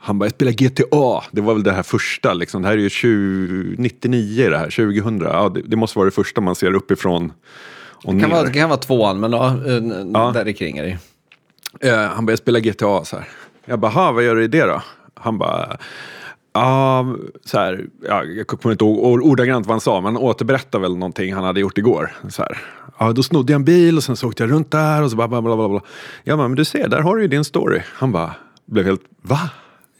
Han 0.00 0.18
bara, 0.18 0.24
jag 0.24 0.32
spelar 0.32 0.52
GTA. 0.52 1.24
Det 1.30 1.40
var 1.40 1.54
väl 1.54 1.62
det 1.62 1.72
här 1.72 1.82
första. 1.82 2.34
Liksom. 2.34 2.62
Det 2.62 2.68
här 2.68 2.74
är 2.74 2.80
ju 2.80 2.90
20, 2.90 3.74
99 3.78 4.50
det 4.50 4.58
här, 4.58 4.64
2000. 4.70 5.20
Ja, 5.20 5.48
det, 5.48 5.62
det 5.62 5.76
måste 5.76 5.98
vara 5.98 6.04
det 6.06 6.10
första 6.14 6.40
man 6.40 6.54
ser 6.54 6.74
uppifrån 6.74 7.32
och 8.04 8.14
Det 8.14 8.20
kan, 8.20 8.28
ner. 8.30 8.36
vara, 8.36 8.46
det 8.46 8.52
kan 8.52 8.68
vara 8.68 8.78
tvåan, 8.80 9.20
men 9.20 9.32
ja, 9.32 9.48
eh, 9.66 9.74
Ja. 10.14 10.30
där 10.34 10.52
kring 10.52 10.78
är 10.78 10.82
det 10.82 10.88
ju. 10.88 10.96
Eh, 11.90 11.98
han 12.08 12.26
började 12.26 12.42
spela 12.42 12.60
GTA 12.60 13.04
så 13.04 13.16
här. 13.16 13.28
Jag 13.64 13.78
bara, 13.78 13.92
"Ha, 13.92 14.12
vad 14.12 14.24
gör 14.24 14.36
du 14.36 14.44
i 14.44 14.48
det 14.48 14.64
då? 14.66 14.82
Han 15.14 15.38
bara, 15.38 15.76
ja, 16.54 17.06
så 17.44 17.58
här, 17.58 17.86
ja, 18.08 18.24
jag 18.24 18.46
kommer 18.46 18.72
inte 18.72 18.84
ihåg 18.84 18.98
or- 18.98 19.20
ordagrant 19.22 19.66
vad 19.66 19.74
han 19.74 19.80
sa, 19.80 20.00
men 20.00 20.14
han 20.14 20.22
återberättade 20.22 20.82
väl 20.82 20.94
någonting 20.96 21.34
han 21.34 21.44
hade 21.44 21.60
gjort 21.60 21.78
igår. 21.78 22.12
Så 22.28 22.42
här. 22.42 22.58
Ja, 22.98 23.12
då 23.12 23.22
snodde 23.22 23.52
jag 23.52 23.58
en 23.58 23.64
bil 23.64 23.96
och 23.96 24.04
sen 24.04 24.16
så 24.16 24.28
åkte 24.28 24.42
jag 24.42 24.50
runt 24.50 24.70
där 24.70 25.02
och 25.02 25.10
så 25.10 25.16
bara 25.16 25.28
bla 25.28 25.42
bla 25.42 25.56
bla. 25.56 25.68
bla. 25.68 25.80
Jag 26.24 26.38
bara, 26.38 26.48
men 26.48 26.56
du 26.56 26.64
ser, 26.64 26.88
där 26.88 27.00
har 27.00 27.16
du 27.16 27.22
ju 27.22 27.28
din 27.28 27.44
story. 27.44 27.80
Han 27.94 28.12
bara, 28.12 28.34
blev 28.66 28.84
helt, 28.84 29.02
va? 29.22 29.40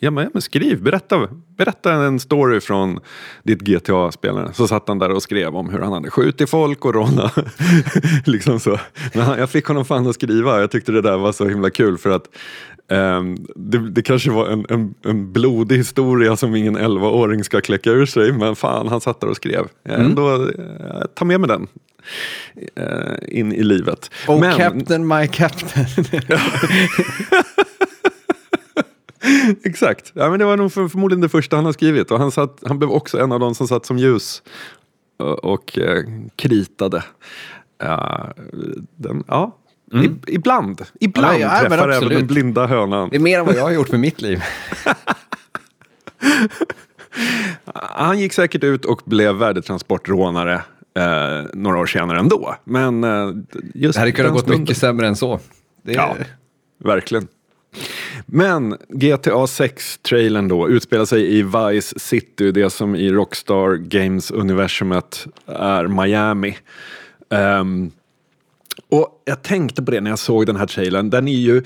Ja 0.00 0.10
men, 0.10 0.24
ja, 0.24 0.30
men 0.32 0.42
skriv, 0.42 0.82
berätta, 0.82 1.28
berätta 1.56 1.92
en 1.92 2.20
story 2.20 2.60
från 2.60 3.00
ditt 3.42 3.60
GTA-spelare. 3.62 4.52
Så 4.52 4.68
satt 4.68 4.88
han 4.88 4.98
där 4.98 5.10
och 5.10 5.22
skrev 5.22 5.56
om 5.56 5.68
hur 5.70 5.78
han 5.78 5.92
hade 5.92 6.10
skjutit 6.10 6.50
folk 6.50 6.84
och 6.84 6.94
rånat. 6.94 7.34
liksom 8.24 8.60
så. 8.60 8.80
Men 9.14 9.24
han, 9.24 9.38
jag 9.38 9.50
fick 9.50 9.66
honom 9.66 9.84
fan 9.84 10.06
att 10.06 10.14
skriva. 10.14 10.60
Jag 10.60 10.70
tyckte 10.70 10.92
det 10.92 11.02
där 11.02 11.16
var 11.18 11.32
så 11.32 11.48
himla 11.48 11.70
kul 11.70 11.98
för 11.98 12.10
att 12.10 12.24
ehm, 12.90 13.36
det, 13.56 13.90
det 13.90 14.02
kanske 14.02 14.30
var 14.30 14.46
en, 14.48 14.66
en, 14.68 14.94
en 15.04 15.32
blodig 15.32 15.76
historia 15.76 16.36
som 16.36 16.54
ingen 16.54 16.78
11-åring 16.78 17.44
ska 17.44 17.60
kläcka 17.60 17.90
ur 17.90 18.06
sig. 18.06 18.32
Men 18.32 18.56
fan, 18.56 18.88
han 18.88 19.00
satt 19.00 19.20
där 19.20 19.28
och 19.28 19.36
skrev. 19.36 19.66
Jag 19.82 20.00
ändå, 20.00 20.34
eh, 20.34 21.02
ta 21.14 21.24
med 21.24 21.40
mig 21.40 21.48
den 21.48 21.66
eh, 22.76 23.38
in 23.38 23.52
i 23.52 23.62
livet. 23.62 24.10
Oh 24.28 24.40
Men- 24.40 24.56
Captain, 24.56 25.06
my 25.08 25.26
Captain. 25.26 25.86
Exakt. 29.64 30.12
Ja, 30.14 30.30
men 30.30 30.38
det 30.38 30.44
var 30.44 30.56
nog 30.56 30.72
för, 30.72 30.88
förmodligen 30.88 31.20
det 31.20 31.28
första 31.28 31.56
han 31.56 31.64
har 31.64 31.72
skrivit. 31.72 32.10
Och 32.10 32.18
han, 32.18 32.30
satt, 32.30 32.62
han 32.66 32.78
blev 32.78 32.90
också 32.90 33.18
en 33.20 33.32
av 33.32 33.40
de 33.40 33.54
som 33.54 33.68
satt 33.68 33.86
som 33.86 33.98
ljus 33.98 34.42
och, 35.18 35.44
och 35.44 35.78
eh, 35.78 36.04
kritade. 36.36 37.04
Ja, 37.78 38.32
den, 38.96 39.24
ja. 39.28 39.56
I, 39.92 40.10
ibland, 40.34 40.82
ibland 41.00 41.28
Mm. 41.36 41.40
Ja, 41.40 41.54
ja, 41.62 41.68
träffar 41.68 41.88
även 41.88 42.08
den 42.08 42.26
blinda 42.26 42.66
hönan. 42.66 43.08
det 43.08 43.16
är 43.16 43.20
mer 43.20 43.38
än 43.38 43.46
vad 43.46 43.54
jag 43.56 43.62
har 43.62 43.70
gjort 43.70 43.90
med 43.90 44.00
mitt 44.00 44.20
liv. 44.22 44.42
Han 47.74 48.18
gick 48.18 48.32
säkert 48.32 48.64
ut 48.64 48.84
och 48.84 49.00
blev 49.04 49.34
värdetransportrånare 49.34 50.54
eh, 50.98 51.46
några 51.54 51.78
år 51.78 51.86
senare 51.86 52.18
ändå. 52.18 52.54
Men 52.64 53.04
eh, 53.04 53.30
just 53.74 53.94
Det 53.94 54.00
hade 54.00 54.12
kunnat 54.12 54.32
gått 54.32 54.40
stunden- 54.42 54.60
mycket 54.60 54.76
sämre 54.76 55.06
än 55.08 55.16
så. 55.16 55.40
Det 55.82 55.92
är, 55.92 55.96
Ja, 55.96 56.16
verkligen. 56.84 57.28
Men 58.30 58.76
GTA 58.88 59.46
6-trailern 59.46 60.48
då 60.48 60.68
utspelar 60.68 61.04
sig 61.04 61.38
i 61.38 61.42
Vice 61.42 61.98
City, 61.98 62.52
det 62.52 62.70
som 62.70 62.96
i 62.96 63.10
Rockstar 63.10 63.76
Games-universumet 63.76 65.26
är 65.46 65.86
Miami. 65.86 66.56
Um, 67.28 67.90
och 68.88 69.22
jag 69.24 69.42
tänkte 69.42 69.82
på 69.82 69.90
det 69.90 70.00
när 70.00 70.10
jag 70.10 70.18
såg 70.18 70.46
den 70.46 70.56
här 70.56 70.66
trailern. 70.66 71.10
Den 71.10 71.28
är 71.28 71.32
ju, 71.32 71.62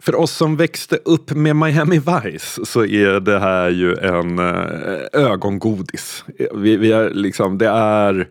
för 0.00 0.14
oss 0.14 0.32
som 0.32 0.56
växte 0.56 0.96
upp 0.96 1.30
med 1.30 1.56
Miami 1.56 1.98
Vice 1.98 2.66
så 2.66 2.84
är 2.84 3.20
det 3.20 3.38
här 3.38 3.70
ju 3.70 3.94
en 3.94 4.38
eh, 4.38 5.00
ögongodis. 5.12 6.24
Vi, 6.54 6.76
vi 6.76 6.92
är 6.92 7.10
liksom, 7.10 7.58
det 7.58 7.68
är 7.68 8.28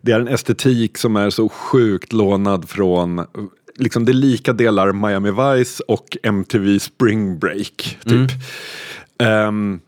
det 0.00 0.12
är 0.12 0.20
en 0.20 0.28
estetik 0.28 0.98
som 0.98 1.16
är 1.16 1.30
så 1.30 1.48
sjukt 1.48 2.12
lånad 2.12 2.68
från 2.68 3.26
Liksom 3.78 4.04
det 4.04 4.12
är 4.12 4.14
lika 4.14 4.52
delar 4.52 4.92
Miami 4.92 5.30
Vice 5.30 5.82
och 5.88 6.16
MTV 6.22 6.78
Spring 6.80 7.38
Break. 7.38 7.98
Typ. 8.04 8.30
Ehm, 9.18 9.80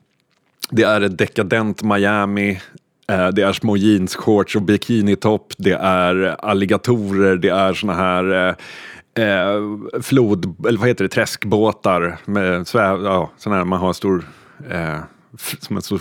det 0.70 0.82
är 0.82 1.00
ett 1.00 1.18
dekadent 1.18 1.82
Miami. 1.82 2.60
eh, 3.08 3.28
Det 3.28 3.42
är 3.42 3.52
små 3.52 3.76
jeansshorts 3.76 4.56
och 4.56 4.62
bikinitopp. 4.62 5.52
Det 5.58 5.72
är 5.72 6.14
alligatorer. 6.44 7.36
Det 7.36 7.48
är 7.48 7.74
såna 7.74 7.94
här 7.94 8.48
eh, 8.48 9.24
eh, 9.24 9.60
flod, 10.02 10.66
eller 10.68 10.78
vad 10.78 10.88
heter 10.88 11.04
det, 11.04 11.08
träskbåtar. 11.08 12.18
Med 12.24 12.66
sväv, 12.68 13.02
ja, 13.04 13.30
såna 13.38 13.56
här 13.56 13.64
man 13.64 13.78
har 13.80 13.92
stor, 13.92 14.24
eh, 14.70 14.98
f- 15.34 15.56
som 15.60 15.76
en 15.76 15.82
stor 15.82 16.00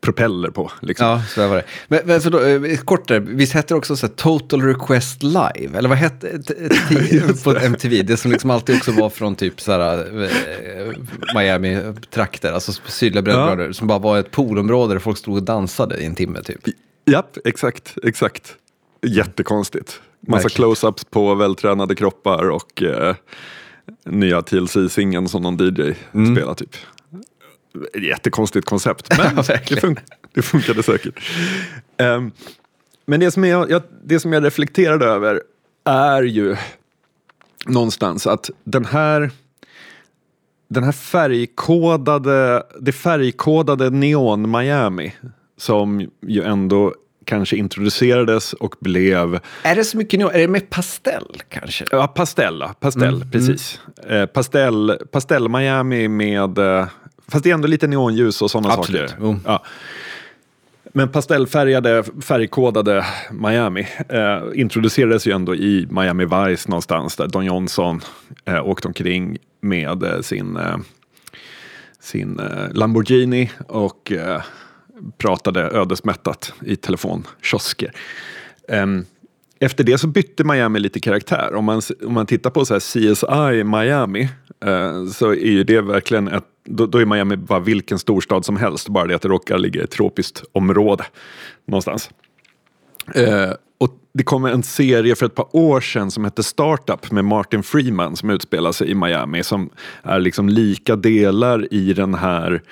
propeller 0.00 0.50
på. 0.50 0.72
Liksom. 0.80 1.06
Ja, 1.06 1.22
så 1.28 1.48
var 1.48 1.56
det. 1.56 1.64
Men, 1.88 2.00
men 2.04 2.20
för 2.20 2.30
då, 2.30 2.40
eh, 2.44 2.76
kort 2.78 3.08
där, 3.08 3.20
visst 3.20 3.52
hette 3.52 3.74
det 3.74 3.78
också 3.78 3.96
så 3.96 4.06
här, 4.06 4.14
Total 4.14 4.62
Request 4.62 5.22
Live? 5.22 5.78
Eller 5.78 5.88
vad 5.88 5.98
hette 5.98 6.42
t- 6.42 6.54
t- 6.88 7.20
på 7.44 7.56
MTV? 7.56 8.02
Det 8.02 8.16
som 8.16 8.30
liksom 8.30 8.50
alltid 8.50 8.76
också 8.76 8.92
var 8.92 9.10
från 9.10 9.36
typ 9.36 9.60
så 9.60 9.72
här, 9.72 10.22
eh, 10.22 10.92
Miami-trakter, 11.34 12.52
alltså 12.52 12.72
sydliga 12.86 13.22
breddgrader, 13.22 13.72
som 13.72 13.86
bara 13.88 13.98
var 13.98 14.18
ett 14.18 14.30
poolområde 14.30 14.94
där 14.94 14.98
folk 14.98 15.18
stod 15.18 15.36
och 15.36 15.42
dansade 15.42 15.96
i 15.96 16.06
en 16.06 16.14
timme 16.14 16.42
typ. 16.42 16.60
Japp, 17.10 17.36
exakt, 17.44 17.94
exakt. 18.02 18.54
Jättekonstigt. 19.06 20.00
Massa 20.26 20.48
close-ups 20.48 21.06
på 21.10 21.34
vältränade 21.34 21.94
kroppar 21.94 22.48
och 22.50 22.82
eh, 22.82 23.14
nya 24.06 24.42
TLC-singeln 24.42 25.28
som 25.28 25.42
någon 25.42 25.56
DJ 25.56 25.92
spelar 26.34 26.54
typ. 26.54 26.76
Jättekonstigt 27.94 28.66
koncept, 28.66 29.18
men 29.18 29.26
Mm. 29.26 29.36
Ja, 29.48 29.54
det, 29.68 29.80
fun- 29.80 29.98
det 30.34 30.42
funkade 30.42 30.82
säkert. 30.82 31.20
Ehm, 31.96 32.30
men 33.06 33.20
det 33.20 33.30
som, 33.30 33.44
jag, 33.44 33.70
jag, 33.70 33.82
det 34.04 34.20
som 34.20 34.32
jag 34.32 34.44
reflekterade 34.44 35.06
över 35.06 35.42
är 35.84 36.22
ju 36.22 36.56
någonstans 37.66 38.26
att 38.26 38.50
den 38.64 38.84
här 38.84 39.30
den 40.70 40.84
här 40.84 40.92
färgkodade, 40.92 42.62
det 42.80 42.92
färgkodade 42.92 43.90
neon 43.90 44.50
Miami 44.50 45.14
som 45.56 46.10
ju 46.26 46.42
ändå 46.42 46.94
kanske 47.24 47.56
introducerades 47.56 48.52
och 48.52 48.74
blev 48.80 49.38
Är 49.62 49.76
det 49.76 49.84
så 49.84 49.96
mycket 49.96 50.20
nu? 50.20 50.26
Är 50.26 50.38
det 50.38 50.48
med 50.48 50.70
pastell 50.70 51.42
kanske? 51.48 51.84
Ja, 51.90 52.06
pastell, 52.06 52.58
ja. 52.60 52.74
pastell, 52.80 53.24
precis. 53.32 53.80
Eh, 54.08 54.26
pastell, 54.26 54.98
pastell 55.12 55.48
Miami 55.48 56.08
med, 56.08 56.58
eh, 56.58 56.86
fast 57.28 57.44
det 57.44 57.50
är 57.50 57.54
ändå 57.54 57.68
lite 57.68 57.86
neonljus 57.86 58.42
och 58.42 58.50
sådana 58.50 58.74
Absolut, 58.74 59.10
saker. 59.10 59.36
Ja. 59.44 59.62
Men 60.92 61.08
pastellfärgade, 61.08 62.04
färgkodade 62.22 63.04
Miami 63.30 63.88
eh, 64.08 64.42
introducerades 64.54 65.26
ju 65.26 65.32
ändå 65.32 65.54
i 65.54 65.88
Miami 65.90 66.24
Vice 66.24 66.70
någonstans 66.70 67.16
där 67.16 67.26
Don 67.26 67.44
Johnson 67.44 68.00
eh, 68.44 68.68
åkte 68.68 68.88
omkring 68.88 69.38
med 69.60 70.02
eh, 70.02 70.20
sin, 70.20 70.56
eh, 70.56 70.76
sin 72.00 72.40
eh, 72.40 72.72
Lamborghini 72.72 73.50
och 73.68 74.12
eh, 74.12 74.42
pratade 75.18 75.60
ödesmättat 75.60 76.52
i 76.60 76.76
telefonkiosker. 76.76 77.92
Ehm, 78.68 79.04
efter 79.60 79.84
det 79.84 79.98
så 79.98 80.06
bytte 80.06 80.44
Miami 80.44 80.78
lite 80.78 81.00
karaktär. 81.00 81.54
Om 81.54 81.64
man, 81.64 81.82
om 82.06 82.14
man 82.14 82.26
tittar 82.26 82.50
på 82.50 82.64
så 82.64 82.74
här 82.74 82.80
CSI 82.80 83.64
Miami 83.64 84.28
så 85.12 85.30
är 85.30 85.50
ju 85.50 85.64
det 85.64 85.80
verkligen 85.80 86.28
ett, 86.28 86.44
då, 86.68 86.86
då 86.86 86.98
är 86.98 87.04
Miami 87.04 87.36
bara 87.36 87.60
vilken 87.60 87.98
storstad 87.98 88.44
som 88.44 88.56
helst, 88.56 88.88
bara 88.88 89.06
det 89.06 89.14
att 89.14 89.22
det 89.22 89.28
råkar 89.28 89.58
ligga 89.58 89.80
i 89.80 89.84
ett 89.84 89.90
tropiskt 89.90 90.44
område 90.52 91.04
någonstans. 91.66 92.10
Eh, 93.14 93.52
och 93.78 93.90
det 94.14 94.22
kom 94.22 94.44
en 94.44 94.62
serie 94.62 95.14
för 95.14 95.26
ett 95.26 95.34
par 95.34 95.56
år 95.56 95.80
sedan 95.80 96.10
som 96.10 96.24
hette 96.24 96.42
Startup 96.42 97.10
med 97.10 97.24
Martin 97.24 97.62
Freeman 97.62 98.16
som 98.16 98.30
utspelar 98.30 98.72
sig 98.72 98.90
i 98.90 98.94
Miami 98.94 99.42
som 99.42 99.70
är 100.02 100.20
liksom 100.20 100.48
lika 100.48 100.96
delar 100.96 101.74
i 101.74 101.92
den 101.92 102.14
här 102.14 102.62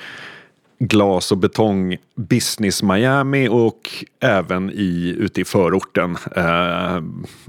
glas 0.79 1.33
och 1.33 1.39
betong 1.39 1.97
business 2.15 2.83
Miami 2.83 3.49
och 3.49 4.05
även 4.21 4.71
i, 4.71 5.15
ute 5.19 5.41
i 5.41 5.45
förorten, 5.45 6.17
eh, 6.37 6.97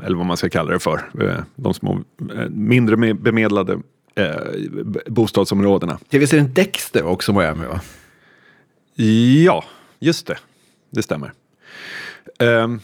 eller 0.03 0.15
vad 0.15 0.25
man 0.25 0.37
ska 0.37 0.49
kalla 0.49 0.71
det 0.71 0.79
för, 0.79 1.01
eh, 1.21 1.43
de 1.55 1.73
små 1.73 1.99
eh, 2.35 2.49
mindre 2.49 3.13
bemedlade 3.13 3.79
eh, 4.17 4.35
bostadsområdena. 5.05 5.99
Tv-serien 6.11 6.53
Dexter 6.53 7.03
var 7.03 7.11
också 7.11 7.33
Miami 7.33 7.65
va? 7.65 7.81
Ja, 9.43 9.63
just 9.99 10.27
det. 10.27 10.37
Det 10.89 11.03
stämmer. 11.03 11.33
Ehm, 12.39 12.79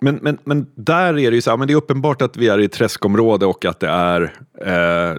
men, 0.00 0.18
men, 0.22 0.38
men 0.44 0.66
där 0.74 1.18
är 1.18 1.30
det 1.30 1.34
ju 1.34 1.40
så 1.40 1.50
här, 1.50 1.56
men 1.56 1.68
det 1.68 1.74
är 1.74 1.76
uppenbart 1.76 2.22
att 2.22 2.36
vi 2.36 2.48
är 2.48 2.58
i 2.58 2.64
ett 2.64 2.72
träskområde 2.72 3.46
och 3.46 3.64
att 3.64 3.80
det 3.80 3.88
är 3.88 4.22
eh, 4.60 5.16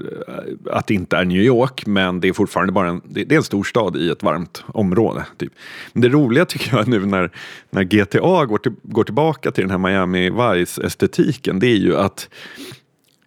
att 0.71 0.87
det 0.87 0.93
inte 0.93 1.17
är 1.17 1.25
New 1.25 1.41
York, 1.41 1.85
men 1.85 2.19
det 2.19 2.27
är 2.27 2.33
fortfarande 2.33 2.73
bara 2.73 2.89
en, 2.89 3.01
det 3.05 3.31
är 3.31 3.37
en 3.37 3.43
stor 3.43 3.63
stad 3.63 3.97
i 3.97 4.09
ett 4.09 4.23
varmt 4.23 4.63
område. 4.67 5.25
Typ. 5.37 5.53
Men 5.93 6.01
det 6.01 6.09
roliga 6.09 6.45
tycker 6.45 6.77
jag 6.77 6.87
nu 6.87 7.05
när, 7.05 7.31
när 7.69 7.83
GTA 7.83 8.45
går, 8.45 8.57
till, 8.57 8.73
går 8.83 9.03
tillbaka 9.03 9.51
till 9.51 9.67
den 9.67 9.71
här 9.71 9.77
Miami 9.77 10.29
Vice-estetiken, 10.29 11.59
det 11.59 11.67
är 11.67 11.77
ju 11.77 11.97
att 11.97 12.29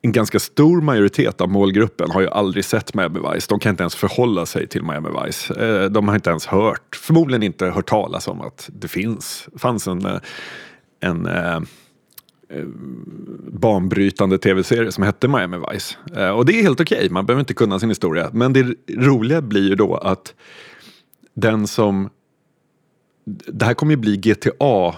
en 0.03 0.13
ganska 0.13 0.39
stor 0.39 0.81
majoritet 0.81 1.41
av 1.41 1.49
målgruppen 1.49 2.11
har 2.11 2.21
ju 2.21 2.29
aldrig 2.29 2.65
sett 2.65 2.95
Miami 2.95 3.21
Vice. 3.33 3.47
De 3.49 3.59
kan 3.59 3.71
inte 3.71 3.83
ens 3.83 3.95
förhålla 3.95 4.47
sig 4.47 4.67
till 4.67 4.83
Miami 4.83 5.09
Vice. 5.25 5.55
Eh, 5.55 5.91
de 5.91 6.09
har 6.09 6.15
inte 6.15 6.31
ens 6.31 6.47
hört, 6.47 6.97
förmodligen 6.97 7.43
inte 7.43 7.67
hört 7.67 7.89
talas 7.89 8.29
om 8.29 8.41
att 8.41 8.71
det 8.73 8.89
finns, 8.89 9.49
fanns 9.57 9.87
en, 9.87 10.07
eh, 10.07 10.21
en 11.01 11.27
eh, 11.27 11.61
banbrytande 13.53 14.39
tv-serie 14.39 14.93
som 14.93 15.05
hette 15.05 15.29
Miami 15.29 15.57
Vice. 15.73 15.97
Och 16.33 16.47
det 16.47 16.59
är 16.59 16.63
helt 16.63 16.81
okej, 16.81 16.99
okay. 16.99 17.11
man 17.11 17.27
behöver 17.27 17.41
inte 17.41 17.55
kunna 17.55 17.79
sin 17.79 17.89
historia. 17.89 18.31
Men 18.33 18.53
det 18.53 18.75
roliga 18.89 19.43
blir 19.43 19.69
ju 19.69 19.75
då 19.75 19.97
att 19.97 20.35
den 21.35 21.67
som... 21.67 22.11
Det 23.47 23.65
här 23.65 23.75
kommer 23.75 23.93
ju 23.93 23.97
bli 23.97 24.17
GTA 24.17 24.95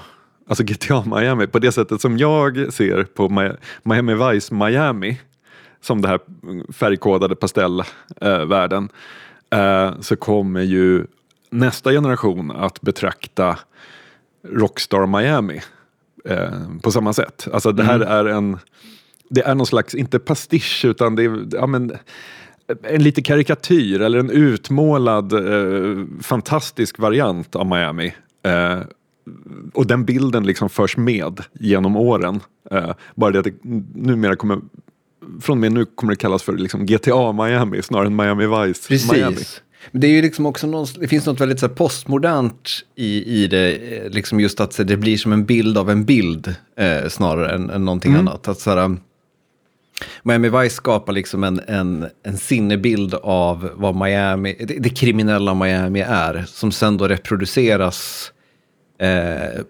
alltså 0.53 0.65
GTA 0.65 1.17
Miami, 1.17 1.47
på 1.47 1.59
det 1.59 1.73
sättet 1.73 2.01
som 2.01 2.19
jag 2.19 2.73
ser 2.73 3.05
på 3.05 3.29
Miami 3.83 4.15
Vice 4.15 4.55
Miami, 4.55 5.21
som 5.81 6.03
det 6.03 6.09
här 6.09 6.21
färgkodade 6.73 7.37
pastellvärlden, 7.37 8.89
eh, 9.51 10.01
så 10.01 10.17
kommer 10.17 10.61
ju 10.61 11.07
nästa 11.51 11.91
generation 11.91 12.51
att 12.51 12.81
betrakta 12.81 13.59
Rockstar 14.49 15.07
Miami 15.07 15.61
eh, 16.25 16.51
på 16.83 16.93
samma 16.93 17.13
sätt. 17.13 17.49
Alltså 17.53 17.73
det 17.73 17.83
här 17.83 17.95
mm. 17.95 18.09
är 18.09 18.25
en, 18.25 18.59
det 19.29 19.41
är 19.41 19.55
någon 19.55 19.67
slags, 19.67 19.95
inte 19.95 20.19
pastisch, 20.19 20.85
utan 20.85 21.17
det 21.17 21.25
är, 21.25 21.47
ja 21.53 21.67
men, 21.67 21.93
en 22.83 23.03
lite 23.03 23.23
karikatyr 23.23 24.01
eller 24.01 24.19
en 24.19 24.31
utmålad 24.31 25.33
eh, 25.33 26.05
fantastisk 26.21 26.99
variant 26.99 27.57
av 27.57 27.67
Miami. 27.67 28.15
Eh, 28.43 28.81
och 29.75 29.87
den 29.87 30.05
bilden 30.05 30.47
liksom 30.47 30.69
förs 30.69 30.97
med 30.97 31.41
genom 31.53 31.97
åren. 31.97 32.41
Uh, 32.73 32.93
bara 33.15 33.31
det 33.31 33.39
att 33.39 33.45
det 33.45 33.55
numera 33.95 34.37
kommer 34.37 34.59
från 35.41 35.57
och 35.57 35.61
med 35.61 35.73
nu 35.73 35.85
kommer 35.85 36.13
det 36.13 36.17
kallas 36.17 36.43
för 36.43 36.53
liksom 36.53 36.87
GTA 36.87 37.33
Miami 37.33 37.83
snarare 37.83 38.07
än 38.07 38.17
Miami 38.17 38.47
Vice 38.47 38.89
Precis. 38.89 39.13
Miami. 39.13 39.37
Men 39.91 40.01
det 40.01 40.07
är 40.07 40.11
ju 40.11 40.23
liksom 40.23 40.47
också 40.47 40.67
någon, 40.67 40.87
det 40.99 41.09
finns 41.09 41.27
något 41.27 41.41
väldigt 41.41 41.61
så 41.61 41.69
postmodernt 41.69 42.71
i, 42.97 43.43
i 43.43 43.47
det, 43.47 43.97
eh, 43.97 44.11
liksom 44.11 44.41
just 44.41 44.61
att 44.61 44.87
det 44.87 44.97
blir 44.97 45.17
som 45.17 45.33
en 45.33 45.45
bild 45.45 45.79
av 45.79 45.91
en 45.91 46.05
bild 46.05 46.55
eh, 46.77 47.09
snarare 47.09 47.55
än, 47.55 47.71
än 47.71 47.85
någonting 47.85 48.13
mm. 48.13 48.29
annat. 48.29 48.49
Att, 48.49 48.61
så 48.61 48.71
här, 48.71 48.97
Miami 50.23 50.49
Vice 50.49 50.77
skapar 50.77 51.13
liksom 51.13 51.45
en, 51.45 51.61
en, 51.67 52.07
en 52.23 52.39
sinnebild 52.39 53.15
av 53.15 53.71
vad 53.75 53.97
Miami, 53.97 54.57
det, 54.59 54.79
det 54.79 54.91
kriminella 54.91 55.55
Miami 55.55 56.01
är, 56.01 56.45
som 56.47 56.73
sen 56.73 56.97
då 56.97 57.09
reproduceras 57.09 58.32
eh, 59.03 59.63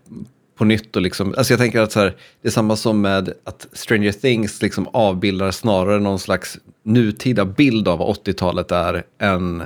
på 0.59 0.65
nytt. 0.65 0.97
Och 0.97 1.03
liksom, 1.03 1.35
alltså 1.37 1.53
jag 1.53 1.61
tänker 1.61 1.81
att 1.81 1.93
så 1.93 2.01
här, 2.01 2.17
det 2.43 2.49
är 2.49 2.53
samma 2.53 2.77
som 2.77 3.01
med 3.01 3.33
att 3.45 3.67
Stranger 3.73 4.13
Things 4.13 4.63
liksom 4.63 4.89
avbildar 4.93 5.51
snarare 5.51 6.01
någon 6.01 6.19
slags 6.19 6.59
nutida 6.85 7.45
bild 7.45 7.89
av 7.89 7.99
vad 7.99 8.17
80-talet 8.17 8.73
är 8.73 9.03
än 9.19 9.63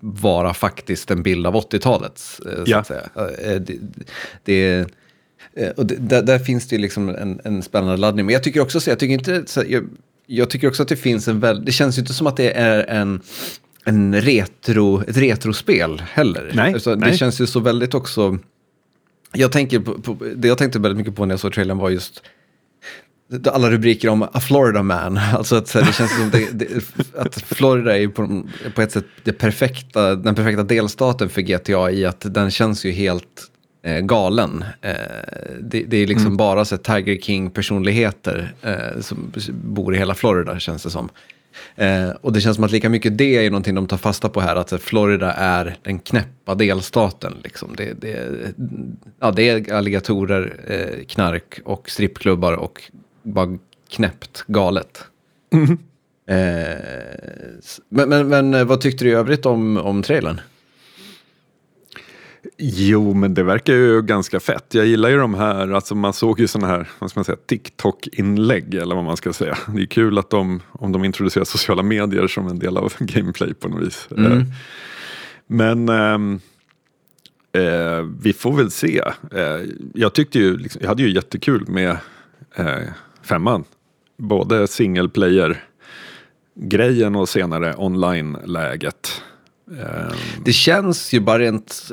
vara 0.00 0.54
faktiskt 0.54 1.10
en 1.10 1.22
bild 1.22 1.46
av 1.46 1.54
80-talet. 1.54 2.22
Eh, 2.46 2.62
ja. 2.66 2.84
Eh, 3.44 3.60
det, 3.60 3.78
det, 4.44 4.86
och 5.76 5.86
det, 5.86 5.96
där, 5.96 6.22
där, 6.22 6.38
finns 6.38 6.68
det 6.68 6.78
liksom 6.78 7.08
en, 7.08 7.40
en 7.44 7.62
spännande 7.62 7.96
laddning. 7.96 8.26
Men 8.26 8.32
jag 8.32 8.42
tycker 8.42 8.60
också 8.60 8.80
så, 8.80 8.90
jag 8.90 8.98
tycker 8.98 9.14
inte, 9.14 9.42
så, 9.46 9.62
jag, 9.68 9.88
jag 10.26 10.50
tycker 10.50 10.68
också 10.68 10.82
att 10.82 10.88
det 10.88 10.96
finns 10.96 11.28
en 11.28 11.40
väldigt, 11.40 11.66
det 11.66 11.72
känns 11.72 11.98
ju 11.98 12.00
inte 12.00 12.14
som 12.14 12.26
att 12.26 12.36
det 12.36 12.52
är 12.52 12.84
en 12.84 13.20
en 13.88 14.20
retro, 14.20 15.02
ett 15.08 15.16
retrospel 15.16 16.02
heller. 16.12 16.50
Nej, 16.54 16.74
alltså, 16.74 16.94
nej. 16.94 17.10
Det 17.10 17.16
känns 17.16 17.40
ju 17.40 17.46
så 17.46 17.60
väldigt 17.60 17.94
också 17.94 18.38
jag 19.32 19.52
tänker 19.52 19.80
på, 19.80 20.02
på, 20.02 20.16
det 20.36 20.48
jag 20.48 20.58
tänkte 20.58 20.78
väldigt 20.78 20.98
mycket 20.98 21.16
på 21.16 21.26
när 21.26 21.32
jag 21.32 21.40
såg 21.40 21.52
trailern 21.52 21.78
var 21.78 21.90
just 21.90 22.22
alla 23.46 23.70
rubriker 23.70 24.08
om 24.08 24.22
A 24.22 24.40
Florida 24.40 24.82
Man. 24.82 25.20
Alltså 25.34 25.56
att 25.56 25.72
det 25.72 25.92
känns 25.92 26.16
som 26.16 26.30
det, 26.30 26.48
det, 26.52 26.68
att 27.16 27.34
Florida 27.34 27.98
är 27.98 28.08
på, 28.08 28.42
på 28.74 28.82
ett 28.82 28.92
sätt 28.92 29.04
det 29.24 29.32
perfekta, 29.32 30.14
den 30.14 30.34
perfekta 30.34 30.62
delstaten 30.62 31.28
för 31.28 31.40
GTA 31.40 31.90
i 31.90 32.04
att 32.04 32.34
den 32.34 32.50
känns 32.50 32.84
ju 32.84 32.90
helt 32.90 33.50
eh, 33.84 34.00
galen. 34.00 34.64
Eh, 34.80 34.92
det, 35.60 35.82
det, 35.82 35.96
är 35.96 36.06
liksom 36.06 36.26
mm. 36.26 36.36
bara 36.36 36.64
så 36.64 36.76
Tiger 36.76 37.20
King-personligheter 37.20 38.54
eh, 38.62 39.00
som 39.00 39.32
bor 39.50 39.94
i 39.94 39.98
hela 39.98 40.14
Florida 40.14 40.58
känns 40.58 40.82
det 40.82 40.90
som. 40.90 41.08
Eh, 41.76 42.10
och 42.20 42.32
det 42.32 42.40
känns 42.40 42.54
som 42.54 42.64
att 42.64 42.70
lika 42.70 42.88
mycket 42.88 43.18
det 43.18 43.46
är 43.46 43.50
någonting 43.50 43.74
de 43.74 43.86
tar 43.86 43.96
fasta 43.96 44.28
på 44.28 44.40
här, 44.40 44.56
att 44.56 44.82
Florida 44.82 45.32
är 45.32 45.76
den 45.82 45.98
knäppa 45.98 46.54
delstaten. 46.54 47.34
Liksom. 47.44 47.74
Det, 47.76 47.92
det, 48.00 48.28
ja, 49.20 49.30
det 49.30 49.48
är 49.48 49.72
alligatorer, 49.72 50.60
eh, 50.66 51.04
knark 51.04 51.60
och 51.64 51.90
strippklubbar 51.90 52.52
och 52.52 52.82
bara 53.22 53.58
knäppt 53.90 54.44
galet. 54.46 55.04
Mm. 55.52 55.78
Eh, 56.28 56.76
men, 57.88 58.08
men, 58.08 58.28
men, 58.28 58.54
eh, 58.54 58.64
vad 58.64 58.80
tyckte 58.80 59.04
du 59.04 59.10
i 59.10 59.14
övrigt 59.14 59.46
om, 59.46 59.76
om 59.76 60.02
trailern? 60.02 60.40
Jo, 62.56 63.14
men 63.14 63.34
det 63.34 63.42
verkar 63.42 63.72
ju 63.72 64.02
ganska 64.02 64.40
fett. 64.40 64.74
Jag 64.74 64.86
gillar 64.86 65.08
ju 65.08 65.16
de 65.16 65.34
här, 65.34 65.70
alltså 65.70 65.94
man 65.94 66.12
såg 66.12 66.40
ju 66.40 66.46
sådana 66.46 66.66
här, 66.66 66.88
vad 66.98 67.10
ska 67.10 67.20
man 67.20 67.24
säga, 67.24 67.38
TikTok-inlägg 67.46 68.74
eller 68.74 68.94
vad 68.94 69.04
man 69.04 69.16
ska 69.16 69.32
säga. 69.32 69.58
Det 69.66 69.82
är 69.82 69.86
kul 69.86 70.18
att 70.18 70.30
de, 70.30 70.62
om 70.72 70.92
de 70.92 71.04
introducerar 71.04 71.44
sociala 71.44 71.82
medier 71.82 72.26
som 72.26 72.48
en 72.48 72.58
del 72.58 72.76
av 72.76 72.92
gameplay 72.98 73.54
på 73.54 73.68
något 73.68 73.86
vis. 73.86 74.08
Mm. 74.16 74.32
Eh, 74.32 74.44
men 75.46 75.88
eh, 77.52 78.02
vi 78.20 78.32
får 78.32 78.56
väl 78.56 78.70
se. 78.70 79.02
Eh, 79.32 79.60
jag 79.94 80.12
tyckte 80.12 80.38
ju, 80.38 80.56
liksom, 80.56 80.80
jag 80.82 80.88
hade 80.88 81.02
ju 81.02 81.14
jättekul 81.14 81.68
med 81.68 81.96
eh, 82.54 82.88
femman. 83.22 83.64
Både 84.16 84.66
single 84.66 85.08
player 85.08 85.64
grejen 86.60 87.16
och 87.16 87.28
senare 87.28 87.74
online-läget. 87.76 89.22
Ehm. 89.70 90.12
Det 90.44 90.52
känns 90.52 91.12
ju 91.12 91.20
bara 91.20 91.38
rent, 91.38 91.88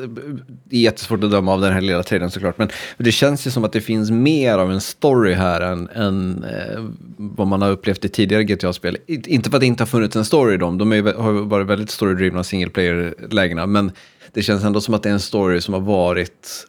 det 0.64 0.76
är 0.76 0.82
jättesvårt 0.82 1.24
att 1.24 1.32
döma 1.32 1.54
av 1.54 1.62
den 1.62 1.74
här 1.74 1.82
lilla 1.82 2.04
trailern 2.04 2.32
såklart, 2.32 2.58
men 2.58 2.70
det 2.98 3.12
känns 3.12 3.48
ju 3.48 3.52
som 3.52 3.64
att 3.64 3.74
det 3.74 3.82
finns 3.82 4.12
mer 4.12 4.58
av 4.58 4.72
en 4.72 4.82
story 4.82 5.34
här 5.34 5.62
än, 5.62 5.90
än 5.90 6.44
eh, 6.44 6.84
vad 7.18 7.48
man 7.48 7.62
har 7.62 7.70
upplevt 7.70 8.06
i 8.06 8.10
tidigare 8.10 8.44
GTA-spel. 8.44 8.98
Inte 9.08 9.50
för 9.50 9.58
att 9.58 9.62
det 9.62 9.68
inte 9.68 9.84
har 9.84 9.88
funnits 9.88 10.16
en 10.16 10.26
story 10.26 10.54
i 10.54 10.58
dem, 10.58 10.78
de 10.78 10.92
är, 10.94 11.14
har 11.14 11.32
varit 11.32 11.68
väldigt 11.68 11.90
storydrivna 11.90 12.44
single 12.44 12.70
player-lägena, 12.70 13.66
men 13.66 13.92
det 14.34 14.42
känns 14.42 14.64
ändå 14.64 14.82
som 14.82 14.94
att 14.94 15.04
det 15.04 15.10
är 15.10 15.14
en 15.14 15.20
story 15.20 15.62
som 15.62 15.74
har 15.74 15.82
varit 15.82 16.68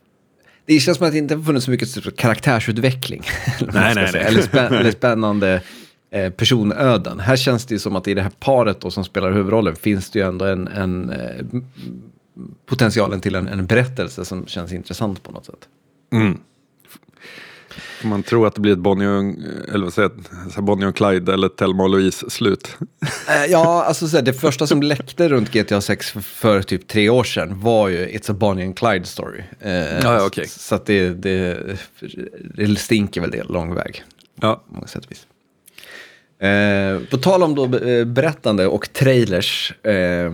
det 0.66 0.80
känns 0.80 0.98
som 0.98 1.06
att 1.06 1.12
det 1.12 1.18
inte 1.18 1.34
har 1.34 1.42
funnits 1.42 1.64
så 1.64 1.70
mycket 1.70 2.16
karaktärsutveckling. 2.16 3.22
nej, 3.72 3.94
nej, 3.94 4.10
nej. 4.12 4.22
Eller 4.22 4.90
spännande 4.90 5.62
Eh, 6.10 6.30
personöden. 6.30 7.20
Här 7.20 7.36
känns 7.36 7.66
det 7.66 7.74
ju 7.74 7.78
som 7.78 7.96
att 7.96 8.08
i 8.08 8.14
det 8.14 8.22
här 8.22 8.32
paret 8.40 8.80
då, 8.80 8.90
som 8.90 9.04
spelar 9.04 9.32
huvudrollen 9.32 9.76
finns 9.76 10.10
det 10.10 10.18
ju 10.18 10.26
ändå 10.26 10.44
en, 10.44 10.68
en 10.68 11.10
eh, 11.10 11.44
potentialen 12.66 13.20
till 13.20 13.34
en, 13.34 13.48
en, 13.48 13.66
berättelse 13.66 14.24
som 14.24 14.46
känns 14.46 14.72
intressant 14.72 15.22
på 15.22 15.32
något 15.32 15.46
sätt. 15.46 15.68
Mm. 16.12 16.38
Man 18.04 18.22
tro 18.22 18.46
att 18.46 18.54
det 18.54 18.60
blir 18.60 18.72
ett 18.72 18.78
Bonnie 18.78 19.06
och, 19.06 19.22
eller 19.74 19.84
vad 19.84 19.92
säger 19.92 20.10
jag, 20.54 20.64
Bonnie 20.64 20.86
och 20.86 20.96
Clyde 20.96 21.32
eller 21.32 21.48
Thelma 21.48 21.82
och 21.82 21.90
Louise-slut? 21.90 22.76
Eh, 23.28 23.44
ja, 23.48 23.84
alltså 23.84 24.08
så 24.08 24.16
här, 24.16 24.24
det 24.24 24.32
första 24.32 24.66
som 24.66 24.82
läckte 24.82 25.28
runt 25.28 25.52
GTA 25.52 25.80
6 25.80 26.10
för, 26.10 26.20
för, 26.20 26.62
typ 26.62 26.88
tre 26.88 27.08
år 27.08 27.24
sedan 27.24 27.60
var 27.60 27.88
ju 27.88 28.06
It's 28.06 28.30
a 28.30 28.34
Bonnie 28.34 28.64
and 28.64 28.78
Clyde 28.78 29.04
story. 29.04 29.42
Eh, 29.60 29.98
ja, 29.98 30.26
okay. 30.26 30.46
Så, 30.46 30.58
så 30.58 30.74
att 30.74 30.86
det, 30.86 31.08
det, 31.08 31.76
det 32.54 32.76
stinker 32.76 33.20
väl 33.20 33.30
det 33.30 33.44
lång 33.44 33.74
väg. 33.74 34.04
Ja. 34.40 34.62
På 34.68 34.74
många 34.74 34.86
sätt 34.86 35.04
och 35.04 35.10
vis. 35.10 35.26
Eh, 36.38 37.00
på 37.10 37.16
tal 37.16 37.42
om 37.42 37.54
då 37.54 37.76
eh, 37.76 38.04
berättande 38.04 38.66
och 38.66 38.92
trailers. 38.92 39.72
Eh, 39.82 40.32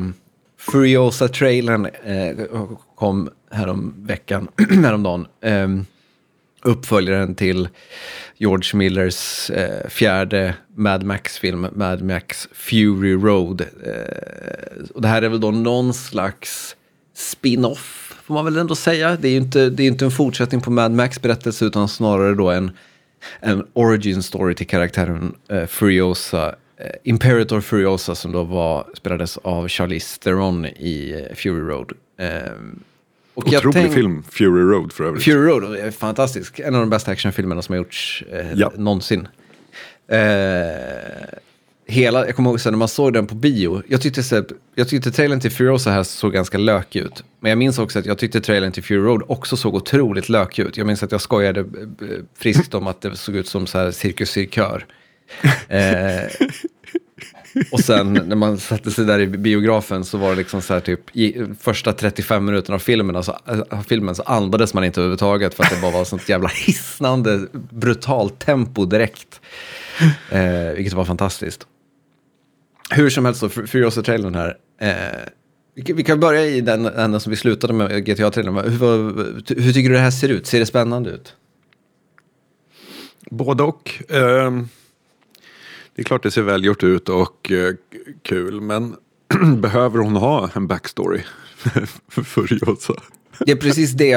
Furiosa-trailern 0.59 1.87
eh, 2.05 2.47
kom 2.95 3.31
härom 3.51 3.95
veckan, 3.99 4.49
häromdagen. 4.85 5.27
Eh, 5.41 5.69
uppföljaren 6.63 7.35
till 7.35 7.69
George 8.37 8.79
Millers 8.79 9.51
eh, 9.51 9.89
fjärde 9.89 10.55
Mad 10.75 11.03
Max-film, 11.03 11.67
Mad 11.73 12.03
Max 12.03 12.49
Fury 12.53 13.15
Road. 13.15 13.61
Eh, 13.61 14.85
och 14.95 15.03
det 15.03 15.09
här 15.09 15.23
är 15.23 15.29
väl 15.29 15.41
då 15.41 15.51
någon 15.51 15.95
slags 15.95 16.77
spin-off, 17.15 18.15
får 18.25 18.35
man 18.35 18.45
väl 18.45 18.57
ändå 18.57 18.75
säga. 18.75 19.17
Det 19.17 19.29
är 19.29 19.33
ju 19.33 19.37
inte, 19.37 19.71
det 19.71 19.83
är 19.83 19.87
inte 19.87 20.05
en 20.05 20.11
fortsättning 20.11 20.61
på 20.61 20.71
Mad 20.71 20.93
Max-berättelse, 20.93 21.65
utan 21.65 21.89
snarare 21.89 22.35
då 22.35 22.51
en 22.51 22.71
en 23.41 23.67
origin 23.73 24.23
story 24.23 24.55
till 24.55 24.67
karaktären 24.67 25.35
uh, 25.53 25.67
Furiosa. 25.67 26.49
Uh, 26.49 26.87
Imperator 27.05 27.61
Furiosa 27.61 28.15
som 28.15 28.33
då 28.33 28.43
var, 28.45 28.87
spelades 28.97 29.37
av 29.39 29.69
Charlize 29.69 30.21
Theron 30.21 30.67
i 30.67 31.27
uh, 31.31 31.35
Fury 31.35 31.61
Road. 31.61 31.93
Uh, 32.21 32.27
Och 33.35 33.47
Otrolig 33.47 33.75
tänk- 33.75 33.95
film, 33.95 34.23
Fury 34.31 34.63
Road 34.63 34.93
för 34.93 35.05
övrigt. 35.05 35.25
Fury 35.25 35.47
Road 35.51 35.77
är 35.77 35.91
fantastisk. 35.91 36.59
En 36.59 36.75
av 36.75 36.81
de 36.81 36.91
bästa 36.91 37.11
actionfilmerna 37.11 37.63
som 37.63 37.73
har 37.73 37.77
gjorts 37.79 38.25
eh, 38.33 38.53
Ja. 38.55 38.73
någonsin. 38.77 39.29
Eh, 41.93 41.95
hela, 41.95 42.27
jag 42.27 42.37
kommer 42.37 42.51
ihåg 42.51 42.61
sen 42.61 42.73
när 42.73 42.79
man 42.79 42.89
såg 42.89 43.13
den 43.13 43.27
på 43.27 43.35
bio. 43.35 43.83
Jag 43.89 44.01
tyckte, 44.01 44.23
så, 44.23 44.45
jag 44.75 44.89
tyckte 44.89 45.11
trailern 45.11 45.41
till 45.41 45.51
Furiosa 45.51 45.91
här 45.91 46.03
såg 46.03 46.33
ganska 46.33 46.59
lökig 46.59 47.01
ut. 47.01 47.25
Men 47.41 47.51
jag 47.51 47.59
minns 47.59 47.79
också 47.79 47.99
att 47.99 48.07
jag 48.07 48.19
tyckte 48.19 48.41
trailern 48.41 48.73
till 48.73 48.83
Fury 48.83 49.01
Road 49.01 49.23
också 49.29 49.57
såg 49.57 49.75
otroligt 49.75 50.29
lökig 50.29 50.63
ut. 50.63 50.77
Jag 50.77 50.87
minns 50.87 51.03
att 51.03 51.13
jag 51.13 51.21
skojade 51.21 51.61
eh, 51.61 51.67
friskt 52.39 52.75
om 52.75 52.87
att 52.87 53.01
det 53.01 53.17
såg 53.17 53.37
ut 53.37 53.49
som 53.49 53.67
så 53.67 53.79
här 53.79 53.91
cirkus 53.91 54.31
cirkör. 54.31 54.87
Eh, 55.69 56.49
och 57.73 57.81
sen 57.81 58.13
när 58.13 58.37
man 58.37 58.59
satte 58.59 58.91
sig 58.91 59.05
där 59.05 59.21
i 59.21 59.27
biografen 59.27 60.05
så 60.05 60.19
var 60.19 60.31
det 60.31 60.37
liksom 60.37 60.63
så 60.63 60.75
här 60.75 60.81
typ 60.81 61.17
i 61.17 61.45
första 61.61 61.93
35 61.93 62.45
minuterna 62.45 62.75
av 62.75 62.79
filmen, 62.79 63.17
alltså, 63.17 63.39
av 63.71 63.83
filmen 63.83 64.15
så 64.15 64.23
andades 64.23 64.75
man 64.75 64.85
inte 64.85 65.01
överhuvudtaget 65.01 65.55
för 65.55 65.65
att 65.65 65.71
det 65.71 65.81
bara 65.81 65.93
var 65.93 66.05
sånt 66.05 66.29
jävla 66.29 66.49
hisnande 66.49 67.47
brutalt 67.53 68.39
tempo 68.39 68.85
direkt. 68.85 69.41
Eh, 70.31 70.75
vilket 70.77 70.93
var 70.93 71.05
fantastiskt. 71.05 71.67
Hur 72.95 73.11
som 73.11 73.25
helst 73.25 73.43
Furiosa-trailern 73.67 74.35
här. 74.35 74.57
Eh, 74.81 75.19
vi, 75.75 75.83
kan- 75.83 75.97
vi 75.97 76.03
kan 76.05 76.21
börja 76.21 76.47
i 76.47 76.61
den 76.61 76.87
änden 76.87 77.21
som 77.21 77.31
vi 77.31 77.37
slutade 77.37 77.73
med 77.73 78.05
GTA-trailern. 78.09 78.71
Hur, 78.71 78.79
vad- 78.79 79.51
hur 79.63 79.73
tycker 79.73 79.89
du 79.89 79.95
det 79.95 80.01
här 80.01 80.11
ser 80.11 80.29
ut? 80.29 80.47
Ser 80.47 80.59
det 80.61 80.67
spännande 80.67 81.11
ut? 81.11 81.35
Både 83.31 83.63
och. 83.63 83.91
Ehm, 84.09 84.69
det 85.95 86.03
är 86.03 86.05
klart 86.05 86.23
det 86.23 86.31
ser 86.31 86.43
välgjort 86.43 86.83
ut 86.83 87.09
och 87.09 87.51
eh, 87.53 87.75
kul, 88.23 88.61
men 88.61 88.97
behöver 89.61 89.99
hon 89.99 90.17
ha 90.17 90.51
en 90.55 90.67
backstory? 90.67 91.21
Furiosa. 92.09 92.95
Det 93.47 93.53
är 93.53 93.57
precis 93.57 93.93
det 93.93 94.09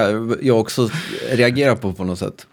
jag 0.42 0.60
också 0.60 0.90
reagerar 1.32 1.76
på 1.76 1.94
på 1.94 2.04
något 2.04 2.20
sätt. 2.20 2.48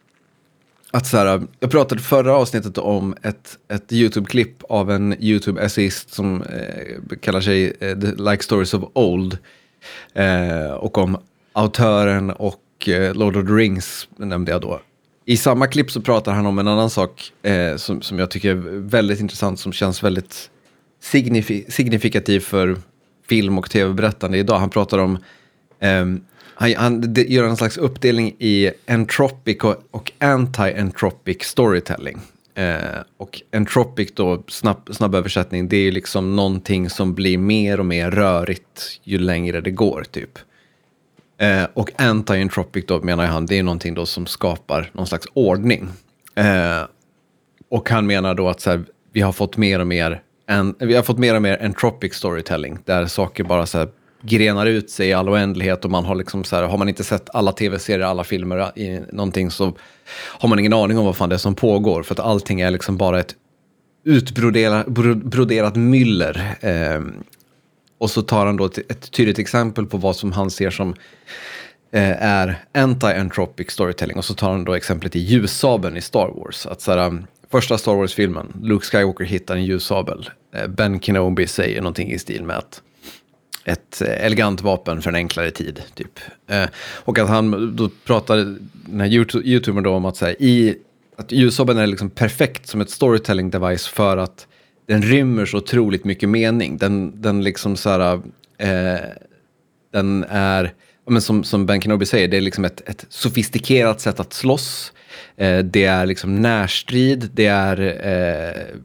Att 0.95 1.07
så 1.07 1.17
här, 1.17 1.43
jag 1.61 1.71
pratade 1.71 2.01
förra 2.01 2.35
avsnittet 2.35 2.79
om 2.79 3.17
ett, 3.23 3.59
ett 3.69 3.93
YouTube-klipp 3.93 4.63
av 4.69 4.91
en 4.91 5.15
YouTube-essayist 5.15 6.15
som 6.15 6.43
eh, 6.43 7.17
kallar 7.21 7.41
sig 7.41 7.77
eh, 7.81 7.99
The 7.99 8.31
Like 8.31 8.43
Stories 8.43 8.75
of 8.75 8.85
Old. 8.93 9.39
Eh, 10.15 10.73
och 10.73 10.99
om 10.99 11.17
autören 11.53 12.31
och 12.31 12.89
eh, 12.89 13.15
Lord 13.15 13.37
of 13.37 13.47
the 13.47 13.53
Rings 13.53 14.09
nämnde 14.17 14.53
jag 14.53 14.61
då. 14.61 14.81
I 15.25 15.37
samma 15.37 15.67
klipp 15.67 15.91
så 15.91 16.01
pratar 16.01 16.33
han 16.33 16.47
om 16.47 16.59
en 16.59 16.69
annan 16.69 16.91
sak 16.91 17.33
eh, 17.43 17.77
som, 17.77 18.03
som 18.03 18.19
jag 18.19 18.31
tycker 18.31 18.51
är 18.51 18.81
väldigt 18.89 19.21
intressant, 19.21 19.61
som 19.61 19.73
känns 19.73 20.03
väldigt 20.03 20.51
signifi- 21.03 21.71
signifikativ 21.71 22.41
för 22.41 22.77
film 23.29 23.59
och 23.59 23.71
tv-berättande 23.71 24.39
idag. 24.39 24.59
Han 24.59 24.71
pratar 24.71 24.99
om 24.99 25.19
ehm, 25.81 26.21
han, 26.55 26.75
han 26.77 27.15
det 27.15 27.23
gör 27.23 27.45
en 27.45 27.57
slags 27.57 27.79
uppdelning 27.79 28.37
i 28.39 28.71
entropic 28.87 29.59
och, 29.63 29.77
och 29.91 30.13
anti-entropic 30.19 31.43
storytelling. 31.45 32.21
Eh, 32.55 33.01
och 33.17 33.43
entropic 33.53 34.13
då, 34.15 34.43
snabb, 34.49 34.91
snabb 34.93 35.15
översättning, 35.15 35.69
det 35.69 35.77
är 35.77 35.93
liksom 35.93 36.37
någonting 36.37 36.91
som 36.91 37.15
blir 37.15 37.39
mer 37.39 37.81
och 37.81 37.87
mer 37.87 38.11
rörigt 38.11 39.01
ju 39.03 39.19
längre 39.19 39.61
det 39.61 39.71
går 39.71 40.05
typ. 40.11 40.39
Eh, 41.39 41.65
och 41.75 41.91
anti-entropic 41.91 42.85
då 42.87 43.01
menar 43.01 43.27
han, 43.27 43.47
det 43.47 43.59
är 43.59 43.63
någonting 43.63 43.95
då 43.95 44.07
som 44.07 44.27
skapar 44.27 44.91
någon 44.93 45.07
slags 45.07 45.27
ordning. 45.33 45.89
Eh, 46.35 46.83
och 47.69 47.91
han 47.91 48.07
menar 48.07 48.35
då 48.35 48.49
att 48.49 48.61
så 48.61 48.71
här, 48.71 48.85
vi 49.13 49.21
har 49.21 49.33
fått 49.33 49.57
mer 49.57 49.79
och 49.79 49.87
mer 49.87 50.23
en, 50.47 50.75
vi 50.79 50.95
har 50.95 51.03
fått 51.03 51.19
mer 51.19 51.35
och 51.35 51.43
mer 51.43 51.59
entropic 51.63 52.15
storytelling, 52.15 52.79
där 52.85 53.07
saker 53.07 53.45
bara 53.45 53.67
så 53.67 53.79
här 53.79 53.89
grenar 54.23 54.67
ut 54.67 54.91
sig 54.91 55.09
i 55.09 55.13
all 55.13 55.29
oändlighet 55.29 55.85
och 55.85 55.91
man 55.91 56.05
har 56.05 56.15
liksom 56.15 56.45
så 56.45 56.57
här, 56.57 56.63
har 56.63 56.79
man 56.79 56.89
inte 56.89 57.05
sett 57.05 57.31
alla 57.35 57.53
tv-serier, 57.53 58.07
alla 58.07 58.25
filmer 58.25 58.79
i 58.79 59.01
någonting 59.13 59.51
så 59.51 59.73
har 60.15 60.49
man 60.49 60.59
ingen 60.59 60.73
aning 60.73 60.99
om 60.99 61.05
vad 61.05 61.17
fan 61.17 61.29
det 61.29 61.35
är 61.35 61.39
som 61.39 61.55
pågår, 61.55 62.03
för 62.03 62.15
att 62.15 62.21
allting 62.21 62.61
är 62.61 62.71
liksom 62.71 62.97
bara 62.97 63.21
ett 63.21 63.35
utbroderat 64.05 64.87
broderat 64.87 65.77
myller. 65.77 66.57
Eh, 66.61 67.01
och 67.99 68.11
så 68.11 68.23
tar 68.23 68.47
han 68.47 68.57
då 68.57 68.65
ett, 68.65 68.79
ett 68.79 69.11
tydligt 69.11 69.39
exempel 69.39 69.87
på 69.87 69.97
vad 69.97 70.17
som 70.17 70.33
han 70.33 70.51
ser 70.51 70.71
som 70.71 70.95
eh, 71.93 72.23
är 72.23 72.65
anti-entropic 72.75 73.71
storytelling. 73.71 74.17
Och 74.17 74.25
så 74.25 74.35
tar 74.35 74.51
han 74.51 74.65
då 74.65 74.75
exemplet 74.75 75.17
i 75.17 75.19
ljussabeln 75.19 75.97
i 75.97 76.01
Star 76.01 76.29
Wars. 76.29 76.67
Att 76.67 76.81
så 76.81 76.91
här, 76.91 77.07
um, 77.07 77.27
första 77.51 77.79
Star 77.79 77.95
Wars-filmen, 77.95 78.53
Luke 78.63 78.87
Skywalker 78.87 79.25
hittar 79.25 79.57
en 79.57 79.65
ljussabel. 79.65 80.31
Eh, 80.55 80.67
ben 80.67 81.01
Kenobi 81.01 81.47
säger 81.47 81.81
någonting 81.81 82.13
i 82.13 82.19
stil 82.19 82.45
med 82.45 82.57
att 82.57 82.83
ett 83.65 84.03
elegant 84.03 84.61
vapen 84.61 85.03
för 85.03 85.11
en 85.11 85.17
enklare 85.17 85.51
tid. 85.51 85.83
Typ. 85.95 86.21
Eh, 86.47 86.69
och 86.77 87.19
att 87.19 87.29
han 87.29 87.77
då 87.77 87.91
pratade, 88.05 88.57
den 88.73 89.01
här 89.01 89.09
youtubern 89.47 89.85
då 89.85 89.91
om 89.91 90.05
att, 90.05 90.17
så 90.17 90.27
här, 90.27 90.43
i, 90.43 90.77
att 91.17 91.33
ljussabeln 91.33 91.79
är 91.79 91.87
liksom 91.87 92.11
perfekt 92.11 92.69
som 92.69 92.81
ett 92.81 92.91
storytelling 92.91 93.51
device 93.51 93.87
för 93.87 94.17
att 94.17 94.47
den 94.87 95.03
rymmer 95.03 95.47
så 95.47 95.57
otroligt 95.57 96.05
mycket 96.05 96.29
mening. 96.29 96.79
Den, 96.79 97.23
den 97.23 97.45
liksom 97.45 97.77
så 97.77 97.91
här, 97.91 98.21
eh, 98.59 99.01
den 99.93 100.25
är, 100.29 100.73
men 101.09 101.23
som, 101.23 101.45
som 101.45 101.67
Ben 101.67 101.81
Kenobi 101.81 102.07
säger, 102.07 102.29
det 102.29 102.37
är 102.37 102.41
liksom 102.41 102.65
ett, 102.65 102.89
ett 102.89 103.07
sofistikerat 103.09 104.01
sätt 104.01 104.21
att 104.21 104.33
slåss. 104.33 104.93
Eh, 105.37 105.59
det 105.59 105.85
är 105.85 106.07
liksom 106.07 106.43
närstrid, 106.43 107.31
det 107.35 107.47
är 107.47 107.81
eh, 107.81 108.77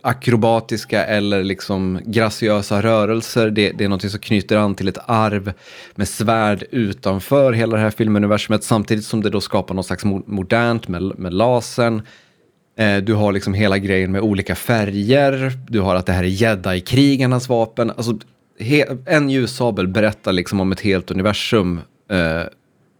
akrobatiska 0.00 1.04
eller 1.04 1.42
liksom 1.44 2.00
graciösa 2.04 2.82
rörelser. 2.82 3.50
Det, 3.50 3.72
det 3.72 3.84
är 3.84 3.88
något 3.88 4.10
som 4.10 4.20
knyter 4.20 4.56
an 4.56 4.74
till 4.74 4.88
ett 4.88 4.98
arv 5.06 5.52
med 5.94 6.08
svärd 6.08 6.64
utanför 6.70 7.52
hela 7.52 7.76
det 7.76 7.82
här 7.82 7.90
filmuniversumet 7.90 8.64
samtidigt 8.64 9.04
som 9.04 9.22
det 9.22 9.30
då 9.30 9.40
skapar 9.40 9.74
något 9.74 9.86
slags 9.86 10.04
modernt 10.04 10.88
med, 10.88 11.02
med 11.02 11.34
lasern. 11.34 12.02
Eh, 12.78 12.96
du 12.96 13.14
har 13.14 13.32
liksom 13.32 13.54
hela 13.54 13.78
grejen 13.78 14.12
med 14.12 14.20
olika 14.20 14.54
färger. 14.54 15.52
Du 15.68 15.80
har 15.80 15.94
att 15.94 16.06
det 16.06 16.12
här 16.12 16.24
är 16.24 16.28
jedi-krigarnas 16.28 17.48
vapen. 17.48 17.90
Alltså, 17.90 18.18
he- 18.58 19.02
en 19.06 19.30
ljussabel 19.30 19.88
berättar 19.88 20.32
liksom 20.32 20.60
om 20.60 20.72
ett 20.72 20.80
helt 20.80 21.10
universum 21.10 21.80
eh, 22.10 22.42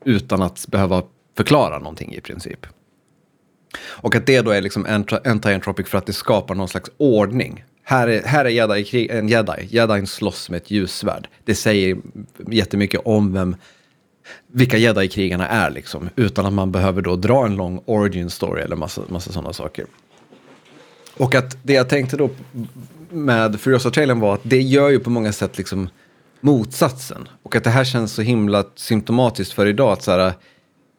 utan 0.05 0.43
att 0.43 0.67
behöva 0.69 1.03
förklara 1.37 1.79
någonting 1.79 2.15
i 2.15 2.21
princip. 2.21 2.67
Och 3.81 4.15
att 4.15 4.27
det 4.27 4.41
då 4.41 4.51
är 4.51 4.61
liksom 4.61 4.87
anti-entropic 4.87 5.85
för 5.85 5.99
att 5.99 6.07
det 6.07 6.13
skapar 6.13 6.55
någon 6.55 6.69
slags 6.69 6.91
ordning. 6.97 7.65
Här 7.83 8.09
är, 8.09 8.23
här 8.23 8.45
är 8.45 8.49
jedi, 8.49 8.85
krig- 8.85 9.11
en 9.11 9.29
jedi. 9.29 9.69
Jedin 9.71 10.07
slåss 10.07 10.51
med 10.51 10.57
ett 10.57 10.71
ljussvärd. 10.71 11.29
Det 11.45 11.55
säger 11.55 11.97
jättemycket 12.51 13.01
om 13.05 13.33
vem, 13.33 13.57
vilka 14.53 14.77
jedi-krigarna 14.77 15.49
är 15.49 15.71
liksom. 15.71 16.09
Utan 16.17 16.47
att 16.47 16.53
man 16.53 16.73
behöver 16.73 17.03
då 17.03 17.17
dra 17.17 17.47
en 17.47 17.57
lång 17.57 17.83
origin 17.85 18.31
story 18.31 18.63
eller 18.63 18.77
massa, 18.77 19.03
massa 19.09 19.33
sådana 19.33 19.53
saker. 19.53 19.87
Och 21.17 21.35
att 21.35 21.57
det 21.63 21.73
jag 21.73 21.89
tänkte 21.89 22.17
då 22.17 22.31
med 23.11 23.61
Furiosa-trailern 23.61 24.21
var 24.21 24.35
att 24.35 24.41
det 24.43 24.61
gör 24.61 24.89
ju 24.89 25.01
på 25.01 25.11
många 25.11 25.33
sätt 25.33 25.59
liksom 25.59 25.89
motsatsen. 26.41 27.29
Och 27.43 27.57
att 27.57 27.65
det 27.65 27.71
här 27.71 27.85
känns 27.85 28.13
så 28.13 28.23
himla 28.23 28.65
symptomatiskt 28.75 29.53
för 29.53 29.67
idag. 29.67 29.93
Att 29.93 30.03
så 30.03 30.11
här, 30.11 30.33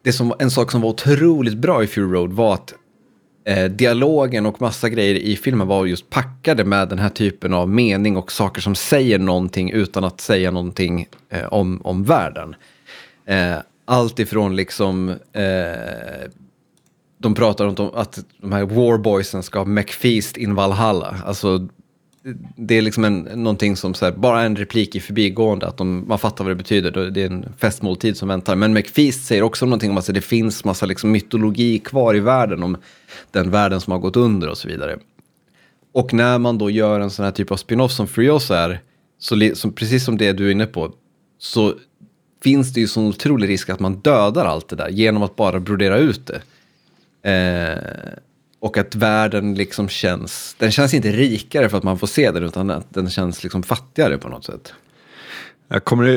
det 0.02 0.12
som, 0.12 0.34
en 0.38 0.50
sak 0.50 0.70
som 0.70 0.80
var 0.80 0.88
otroligt 0.88 1.58
bra 1.58 1.84
i 1.84 1.86
Fury 1.86 2.12
Road 2.12 2.32
var 2.32 2.54
att 2.54 2.74
eh, 3.44 3.64
dialogen 3.64 4.46
och 4.46 4.60
massa 4.60 4.88
grejer 4.88 5.14
i 5.14 5.36
filmen 5.36 5.66
var 5.66 5.86
just 5.86 6.10
packade 6.10 6.64
med 6.64 6.88
den 6.88 6.98
här 6.98 7.08
typen 7.08 7.54
av 7.54 7.68
mening 7.68 8.16
och 8.16 8.32
saker 8.32 8.60
som 8.60 8.74
säger 8.74 9.18
någonting 9.18 9.70
utan 9.70 10.04
att 10.04 10.20
säga 10.20 10.50
någonting 10.50 11.06
eh, 11.28 11.46
om, 11.46 11.80
om 11.84 12.04
världen. 12.04 12.54
Eh, 13.26 13.56
allt 13.84 14.18
ifrån 14.18 14.56
liksom, 14.56 15.08
eh, 15.32 16.30
de 17.18 17.34
pratar 17.34 17.66
om 17.66 17.90
att 17.94 18.18
de 18.40 18.52
här 18.52 18.64
warboysen 18.64 19.42
ska 19.42 19.58
ha 19.58 19.66
McFeast 19.66 20.36
in 20.36 20.54
Valhalla. 20.54 21.16
Alltså, 21.26 21.68
det 22.56 22.74
är 22.78 22.82
liksom 22.82 23.04
en, 23.04 23.18
någonting 23.22 23.76
som 23.76 23.94
så 23.94 24.04
här, 24.04 24.12
bara 24.12 24.42
en 24.42 24.56
replik 24.56 24.96
i 24.96 25.00
förbigående, 25.00 25.66
att 25.66 25.76
de, 25.76 26.04
man 26.08 26.18
fattar 26.18 26.44
vad 26.44 26.50
det 26.50 26.54
betyder. 26.56 26.90
Då- 26.90 27.10
Det 27.10 27.22
är 27.22 27.26
en 27.26 27.52
festmåltid 27.58 28.16
som 28.16 28.28
väntar. 28.28 28.56
Men 28.56 28.72
McFeast 28.72 29.26
säger 29.26 29.42
också 29.42 29.66
någonting 29.66 29.90
om 29.90 29.98
att 29.98 30.06
det 30.14 30.20
finns 30.20 30.64
massa 30.64 30.86
liksom 30.86 31.10
mytologi 31.10 31.78
kvar 31.78 32.16
i 32.16 32.20
världen, 32.20 32.62
om 32.62 32.76
den 33.30 33.50
världen 33.50 33.80
som 33.80 33.90
har 33.92 33.98
gått 33.98 34.16
under 34.16 34.48
och 34.48 34.58
så 34.58 34.68
vidare. 34.68 34.98
Och 35.92 36.12
när 36.14 36.38
man 36.38 36.58
då 36.58 36.70
gör 36.70 37.00
en 37.00 37.10
sån 37.10 37.24
här 37.24 37.32
typ 37.32 37.50
av 37.50 37.56
spin-off 37.56 37.92
som 37.92 38.06
Frios 38.08 38.50
är, 38.50 38.80
så, 39.18 39.50
som, 39.54 39.72
precis 39.72 40.04
som 40.04 40.16
det 40.16 40.32
du 40.32 40.46
är 40.46 40.50
inne 40.52 40.66
på, 40.66 40.92
så 41.38 41.74
finns 42.42 42.72
det 42.74 42.80
ju 42.80 42.88
sån 42.88 43.06
otrolig 43.08 43.48
risk 43.48 43.68
att 43.70 43.80
man 43.80 43.94
dödar 44.00 44.44
allt 44.44 44.68
det 44.68 44.76
där 44.76 44.88
genom 44.88 45.22
att 45.22 45.36
bara 45.36 45.60
brodera 45.60 45.98
ut 45.98 46.20
det. 46.26 46.42
Eh, 47.30 48.12
och 48.60 48.76
att 48.78 48.94
världen 48.94 49.54
liksom 49.54 49.88
känns, 49.88 50.56
den 50.58 50.70
känns 50.70 50.94
inte 50.94 51.12
rikare 51.12 51.68
för 51.68 51.78
att 51.78 51.84
man 51.84 51.98
får 51.98 52.06
se 52.06 52.30
den, 52.30 52.44
utan 52.44 52.70
att 52.70 52.94
den 52.94 53.10
känns 53.10 53.42
liksom 53.42 53.62
fattigare 53.62 54.18
på 54.18 54.28
något 54.28 54.44
sätt. 54.44 54.72
Jag 55.72 55.84
kommer 55.84 56.08
eh, 56.08 56.16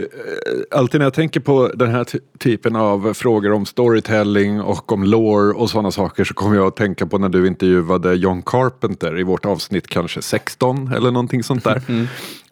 alltid 0.80 1.00
när 1.00 1.06
jag 1.06 1.14
tänker 1.14 1.40
på 1.40 1.68
den 1.68 1.90
här 1.90 2.04
ty- 2.04 2.20
typen 2.40 2.76
av 2.76 3.14
frågor 3.14 3.52
om 3.52 3.66
storytelling 3.66 4.62
och 4.62 4.92
om 4.92 5.04
lore 5.04 5.54
och 5.54 5.70
sådana 5.70 5.92
saker 5.92 6.24
så 6.24 6.34
kommer 6.34 6.56
jag 6.56 6.68
att 6.68 6.76
tänka 6.76 7.06
på 7.08 7.18
när 7.18 7.30
du 7.30 7.48
intervjuade 7.48 8.14
John 8.14 8.42
Carpenter 8.42 9.20
i 9.20 9.24
vårt 9.24 9.46
avsnitt 9.46 9.88
kanske 9.88 10.22
16 10.22 10.92
eller 10.94 11.12
någonting 11.12 11.44
sånt 11.44 11.64
där. 11.64 11.82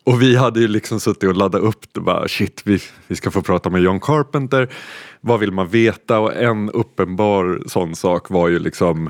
och 0.03 0.21
vi 0.21 0.35
hade 0.35 0.59
ju 0.59 0.67
liksom 0.67 0.99
suttit 0.99 1.29
och 1.29 1.35
laddat 1.35 1.61
upp 1.61 1.85
det 1.91 1.99
bara 1.99 2.27
shit 2.27 2.61
vi, 2.65 2.79
vi 3.07 3.15
ska 3.15 3.31
få 3.31 3.41
prata 3.41 3.69
med 3.69 3.81
John 3.81 3.99
Carpenter. 3.99 4.69
Vad 5.21 5.39
vill 5.39 5.51
man 5.51 5.67
veta? 5.67 6.19
Och 6.19 6.33
en 6.35 6.69
uppenbar 6.69 7.61
sån 7.67 7.95
sak 7.95 8.29
var 8.29 8.47
ju 8.47 8.59
liksom 8.59 9.09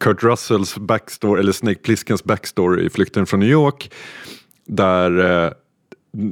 Kurt 0.00 0.22
Russells 0.22 0.78
backstory, 0.78 1.40
eller 1.40 1.52
Snake 1.52 1.80
Pliskens 1.80 2.24
backstory 2.24 2.86
i 2.86 2.90
Flykten 2.90 3.26
från 3.26 3.40
New 3.40 3.48
York. 3.48 3.92
Där 4.66 5.44
eh, 5.44 5.52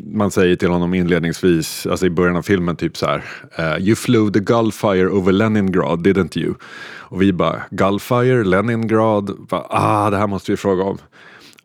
man 0.04 0.30
säger 0.30 0.56
till 0.56 0.70
honom 0.70 0.94
inledningsvis, 0.94 1.86
alltså 1.86 2.06
i 2.06 2.10
början 2.10 2.36
av 2.36 2.42
filmen, 2.42 2.76
typ 2.76 2.96
så 2.96 3.06
här. 3.06 3.24
Uh, 3.58 3.86
you 3.86 3.96
flew 3.96 4.32
the 4.32 4.40
Gulfire 4.40 5.08
over 5.08 5.32
Leningrad, 5.32 6.06
didn't 6.06 6.38
you? 6.38 6.54
Och 6.96 7.22
vi 7.22 7.32
bara, 7.32 7.62
Gulfire, 7.70 8.44
Leningrad, 8.44 9.46
bara, 9.48 9.66
ah 9.70 10.10
det 10.10 10.16
här 10.16 10.26
måste 10.26 10.52
vi 10.52 10.56
fråga 10.56 10.84
om. 10.84 10.98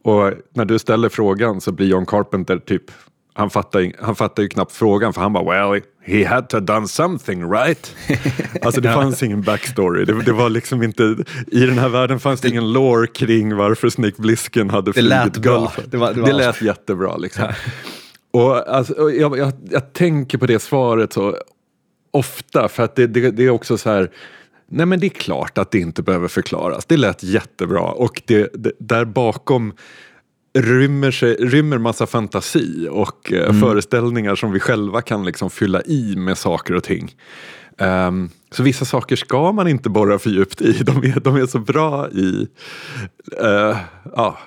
Och 0.02 0.34
när 0.54 0.66
du 0.66 0.80
ställer 0.80 1.10
frågan 1.10 1.62
så 1.62 1.72
blir 1.72 1.88
John 1.88 2.06
Carpenter 2.06 2.58
typ, 2.58 2.92
han 3.40 3.50
fattar, 3.50 3.92
han 4.02 4.16
fattar 4.16 4.44
ju 4.44 4.50
knappt 4.50 4.72
frågan 4.72 5.14
för 5.14 5.22
han 5.22 5.34
bara, 5.34 5.44
well, 5.44 5.82
he 6.02 6.28
had 6.28 6.50
to 6.50 6.58
have 6.58 6.66
done 6.66 6.88
something 6.88 7.52
right. 7.52 7.96
alltså 8.62 8.82
det 8.82 8.94
fanns 8.94 9.24
ingen 9.24 9.42
backstory. 9.42 10.06
Det, 10.06 10.24
det, 10.24 10.32
var 10.32 10.50
liksom 10.50 10.84
inte, 10.84 11.16
I 11.48 11.66
den 11.66 11.78
här 11.78 11.90
världen 11.90 12.20
fanns 12.20 12.42
det, 12.42 12.48
det 12.48 12.52
ingen 12.52 12.74
lore 12.74 13.08
kring 13.08 13.56
varför 13.56 13.90
Snake 13.90 14.22
Blisken 14.22 14.70
hade 14.70 14.94
flugit 14.94 15.10
Det 15.10 15.16
lät 15.16 15.38
bra. 15.38 15.72
Det, 15.86 15.98
var, 15.98 16.14
det, 16.14 16.22
var 16.22 16.28
det 16.28 16.34
lät 16.34 16.62
jättebra 16.62 17.18
liksom. 17.18 17.46
Och, 18.32 18.76
alltså, 18.76 18.94
och 18.94 19.12
jag, 19.12 19.38
jag, 19.38 19.52
jag, 19.70 19.94
tänker 19.94 20.38
på 20.38 20.46
det 20.46 20.60
svaret 20.60 21.14
så 21.14 21.38
ofta 22.12 22.68
för 22.68 22.84
att 22.84 22.96
det, 22.96 23.08
det, 23.08 23.32
det, 23.32 23.44
är 23.44 23.50
också 23.50 23.78
så 23.78 23.90
här 23.90 24.12
Nej 24.72 24.86
men 24.86 25.00
det 25.00 25.08
är 25.08 25.10
klart 25.10 25.58
att 25.58 25.72
det 25.72 25.80
inte 25.80 26.04
behöver 26.04 26.28
förklaras. 26.28 26.86
Det 26.86 26.98
lät 26.98 27.24
jättebra 27.24 27.82
och 27.82 28.22
det, 28.26 28.50
det 28.54 28.72
där 28.80 29.06
bakom 29.06 29.74
rymmer, 30.54 31.12
sig, 31.12 31.36
rymmer 31.36 31.78
massa 31.78 32.08
fantasi 32.08 32.88
och 32.92 33.34
eh, 33.34 33.50
mm. 33.50 33.62
föreställningar 33.62 34.36
som 34.36 34.52
vi 34.52 34.60
själva 34.60 35.02
kan 35.02 35.26
liksom 35.26 35.50
fylla 35.50 35.82
i 35.82 36.16
med 36.18 36.38
saker 36.38 36.74
och 36.74 36.84
ting. 36.84 37.16
Um, 37.78 38.30
så 38.52 38.64
vissa 38.64 38.86
saker 38.86 39.16
ska 39.16 39.52
man 39.52 39.68
inte 39.68 39.90
borra 39.90 40.20
för 40.20 40.30
djupt 40.30 40.62
i. 40.62 40.84
De 40.84 40.98
är, 40.98 41.20
de 41.20 41.36
är 41.36 41.46
så 41.46 41.60
bra 41.60 42.10
i 42.10 42.48
uh, 43.42 43.78
ja, 44.16 44.38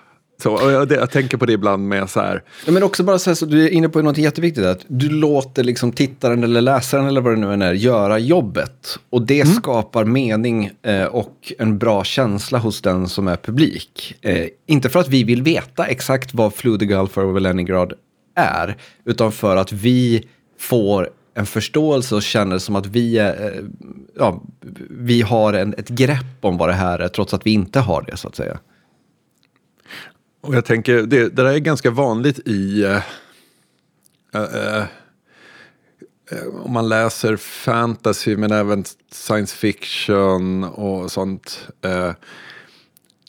så, 0.42 0.59
jag, 0.62 0.92
jag, 0.92 1.11
tänker 1.11 1.37
på 1.37 1.46
det 1.46 1.52
ibland 1.52 1.88
med 1.88 2.11
så 2.11 2.20
här. 2.20 2.42
Ja, 2.66 2.72
men 2.72 2.83
också 2.83 3.02
bara 3.02 3.18
så 3.18 3.31
här, 3.31 3.35
så 3.35 3.46
du 3.46 3.64
är 3.64 3.68
inne 3.68 3.88
på 3.88 4.02
något 4.02 4.18
jätteviktigt. 4.18 4.64
Att 4.64 4.85
du 4.88 5.09
låter 5.09 5.64
liksom 5.64 5.92
tittaren 5.92 6.44
eller 6.44 6.61
läsaren 6.61 7.07
eller 7.07 7.20
vad 7.20 7.33
det 7.33 7.40
nu 7.40 7.52
än 7.52 7.62
är 7.62 7.72
göra 7.72 8.18
jobbet. 8.18 8.98
Och 9.11 9.22
det 9.22 9.40
mm. 9.40 9.55
skapar 9.55 10.05
mening 10.05 10.70
eh, 10.83 11.05
och 11.05 11.52
en 11.59 11.78
bra 11.78 12.05
känsla 12.05 12.59
hos 12.59 12.83
den 12.83 13.09
som 13.09 13.28
är 13.28 13.37
publik. 13.37 14.16
Eh, 14.20 14.46
inte 14.66 14.88
för 14.88 15.00
att 15.00 15.09
vi 15.09 15.24
vill 15.24 15.42
veta 15.42 15.87
exakt 15.87 16.35
vad 16.35 16.55
Flew 16.55 16.87
Gulf 16.87 17.18
över 17.18 17.40
Leningrad 17.40 17.92
är. 18.37 18.76
Utan 19.05 19.33
för 19.33 19.57
att 19.57 19.72
vi 19.72 20.24
får 20.59 21.11
en 21.35 21.46
förståelse 21.46 22.14
och 22.14 22.22
känner 22.22 22.59
som 22.59 22.76
att 22.76 22.87
vi, 22.87 23.18
eh, 23.18 23.31
ja, 24.18 24.42
vi 24.90 25.22
har 25.22 25.52
en, 25.52 25.74
ett 25.78 25.88
grepp 25.88 26.37
om 26.40 26.57
vad 26.57 26.68
det 26.68 26.72
här 26.72 26.98
är, 26.98 27.09
trots 27.09 27.35
att 27.35 27.46
vi 27.46 27.52
inte 27.52 27.81
har 27.81 28.02
det 28.02 28.16
så 28.16 28.28
att 28.28 28.37
säga. 28.37 28.59
Och 30.42 30.55
jag 30.55 30.64
tänker, 30.64 30.96
det, 30.96 31.28
det 31.28 31.28
där 31.28 31.44
är 31.44 31.59
ganska 31.59 31.90
vanligt 31.90 32.48
i 32.48 32.85
uh, 32.85 32.96
uh, 34.37 34.85
om 36.64 36.72
man 36.72 36.88
läser 36.88 37.37
fantasy 37.37 38.37
men 38.37 38.52
även 38.52 38.85
science 39.11 39.57
fiction 39.57 40.64
och 40.64 41.11
sånt. 41.11 41.68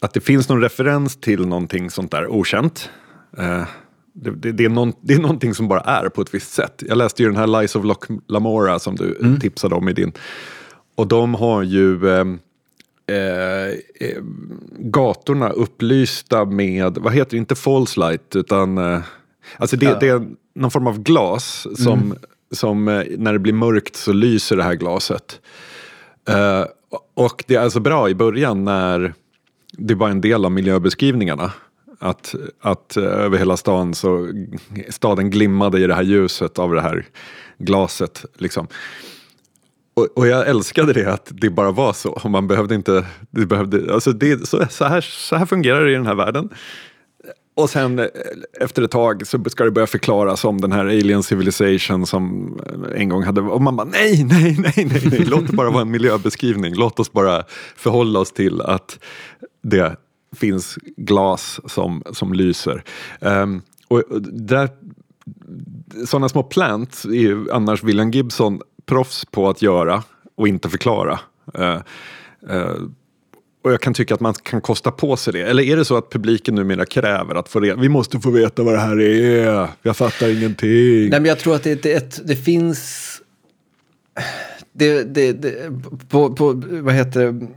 att 0.01 0.13
det 0.13 0.21
finns 0.21 0.49
någon 0.49 0.61
referens 0.61 1.15
till 1.15 1.47
någonting 1.47 1.89
sånt 1.89 2.11
där 2.11 2.27
okänt. 2.27 2.89
Det, 4.13 4.31
det, 4.31 4.51
det, 4.51 4.65
är 4.65 4.69
någon, 4.69 4.93
det 5.01 5.13
är 5.13 5.19
någonting 5.19 5.53
som 5.53 5.67
bara 5.67 5.79
är 5.79 6.09
på 6.09 6.21
ett 6.21 6.33
visst 6.33 6.53
sätt. 6.53 6.83
Jag 6.87 6.97
läste 6.97 7.23
ju 7.23 7.29
den 7.29 7.37
här 7.37 7.47
Lies 7.47 7.75
of 7.75 7.85
Loch 7.85 8.05
Lamora 8.27 8.79
som 8.79 8.95
du 8.95 9.17
mm. 9.21 9.39
tipsade 9.39 9.75
om 9.75 9.89
i 9.89 9.93
din. 9.93 10.11
Och 10.95 11.07
de 11.07 11.35
har 11.35 11.63
ju 11.63 12.09
Eh, 12.09 12.25
eh, 13.07 14.13
gatorna 14.79 15.49
upplysta 15.49 16.45
med, 16.45 16.97
vad 16.97 17.13
heter 17.13 17.31
det, 17.31 17.37
inte 17.37 17.55
false 17.55 17.99
light 17.99 18.35
utan 18.35 18.77
eh, 18.77 19.01
Alltså 19.57 19.77
det, 19.77 19.85
ja. 19.85 19.97
det, 19.99 20.07
är 20.07 20.27
någon 20.55 20.71
form 20.71 20.87
av 20.87 20.99
glas 20.99 21.67
som, 21.75 21.99
mm. 21.99 22.17
som 22.51 22.87
eh, 22.87 23.03
när 23.17 23.33
det 23.33 23.39
blir 23.39 23.53
mörkt 23.53 23.95
så 23.95 24.13
lyser 24.13 24.57
det 24.57 24.63
här 24.63 24.75
glaset. 24.75 25.41
Eh, 26.29 26.65
och 27.13 27.43
det 27.47 27.55
är 27.55 27.59
alltså 27.59 27.79
bra 27.79 28.09
i 28.09 28.15
början 28.15 28.63
när 28.63 29.13
det 29.77 29.95
var 29.95 30.09
en 30.09 30.21
del 30.21 30.45
av 30.45 30.51
miljöbeskrivningarna. 30.51 31.51
Att, 31.99 32.35
att 32.61 32.97
över 32.97 33.37
hela 33.37 33.57
stan 33.57 33.93
så 33.93 34.29
staden 34.89 35.29
glimmade 35.29 35.79
i 35.79 35.87
det 35.87 35.95
här 35.95 36.03
ljuset 36.03 36.59
av 36.59 36.73
det 36.73 36.81
här 36.81 37.05
glaset. 37.57 38.25
Liksom. 38.37 38.67
Och, 39.93 40.07
och, 40.15 40.27
jag 40.27 40.47
älskade 40.47 40.93
det 40.93 41.13
att 41.13 41.31
det 41.31 41.49
bara 41.49 41.71
var 41.71 41.93
så. 41.93 42.29
Man 42.29 42.47
behövde 42.47 42.75
inte, 42.75 43.05
det 43.31 43.45
behövde, 43.45 43.93
alltså 43.93 44.11
det, 44.11 44.47
så, 44.47 44.65
så, 44.69 44.85
här, 44.85 45.01
så 45.01 45.35
här 45.35 45.45
fungerar 45.45 45.85
det 45.85 45.91
i 45.91 45.95
den 45.95 46.05
här 46.05 46.15
världen. 46.15 46.49
Och 47.55 47.69
sen 47.69 47.99
eh, 47.99 48.05
efter 48.59 48.81
ett 48.81 48.91
tag 48.91 49.27
så 49.27 49.43
ska 49.49 49.63
det 49.63 49.71
börja 49.71 49.87
förklaras 49.87 50.45
om 50.45 50.61
den 50.61 50.71
här 50.71 50.85
alien 50.85 51.23
civilization 51.23 52.05
som 52.05 52.57
eh, 52.65 53.01
en 53.01 53.09
gång 53.09 53.23
hade, 53.23 53.41
och 53.41 53.61
man 53.61 53.75
bara 53.75 53.87
nej, 53.87 54.23
nej, 54.23 54.57
nej, 54.59 54.73
nej, 54.75 55.03
nej, 55.11 55.25
låt 55.25 55.47
det 55.47 55.53
bara 55.53 55.69
vara 55.69 55.81
en 55.81 55.91
miljöbeskrivning. 55.91 56.73
Låt 56.75 56.99
oss 56.99 57.11
bara 57.11 57.43
förhålla 57.75 58.19
oss 58.19 58.31
till 58.31 58.61
att 58.61 58.99
det 59.63 59.95
finns 60.35 60.77
glas 60.97 61.59
som, 61.65 62.03
som 62.11 62.33
lyser. 62.33 62.83
Um, 63.19 63.61
och 63.87 64.03
där, 64.21 64.69
sådana 66.05 66.29
små 66.29 66.43
plants 66.43 67.05
är 67.05 67.09
ju 67.09 67.51
annars 67.51 67.83
William 67.83 68.11
Gibson 68.11 68.61
proffs 68.85 69.25
på 69.25 69.49
att 69.49 69.61
göra 69.61 70.03
och 70.35 70.47
inte 70.47 70.69
förklara. 70.69 71.19
Uh, 71.59 71.81
uh, 72.51 72.87
och 73.63 73.71
jag 73.71 73.81
kan 73.81 73.93
tycka 73.93 74.13
att 74.13 74.19
man 74.19 74.33
kan 74.33 74.61
kosta 74.61 74.91
på 74.91 75.17
sig 75.17 75.33
det. 75.33 75.41
Eller 75.41 75.63
är 75.63 75.77
det 75.77 75.85
så 75.85 75.97
att 75.97 76.09
publiken 76.09 76.55
numera 76.55 76.85
kräver 76.85 77.35
att 77.35 77.49
få 77.49 77.59
reda 77.59 77.81
Vi 77.81 77.89
måste 77.89 78.19
få 78.19 78.31
veta 78.31 78.63
vad 78.63 78.73
det 78.73 78.79
här 78.79 79.01
är. 79.01 79.67
Jag 79.81 79.97
fattar 79.97 80.37
ingenting. 80.37 81.09
Nej, 81.09 81.19
men 81.19 81.25
jag 81.25 81.39
tror 81.39 81.55
att 81.55 81.63
det, 81.63 81.83
det, 81.83 82.27
det 82.27 82.35
finns... 82.35 83.09
Det, 84.73 85.03
det, 85.03 85.31
det, 85.33 85.71
på, 86.09 86.35
på, 86.35 86.63
vad 86.81 86.93
heter 86.93 87.31
det? 87.31 87.47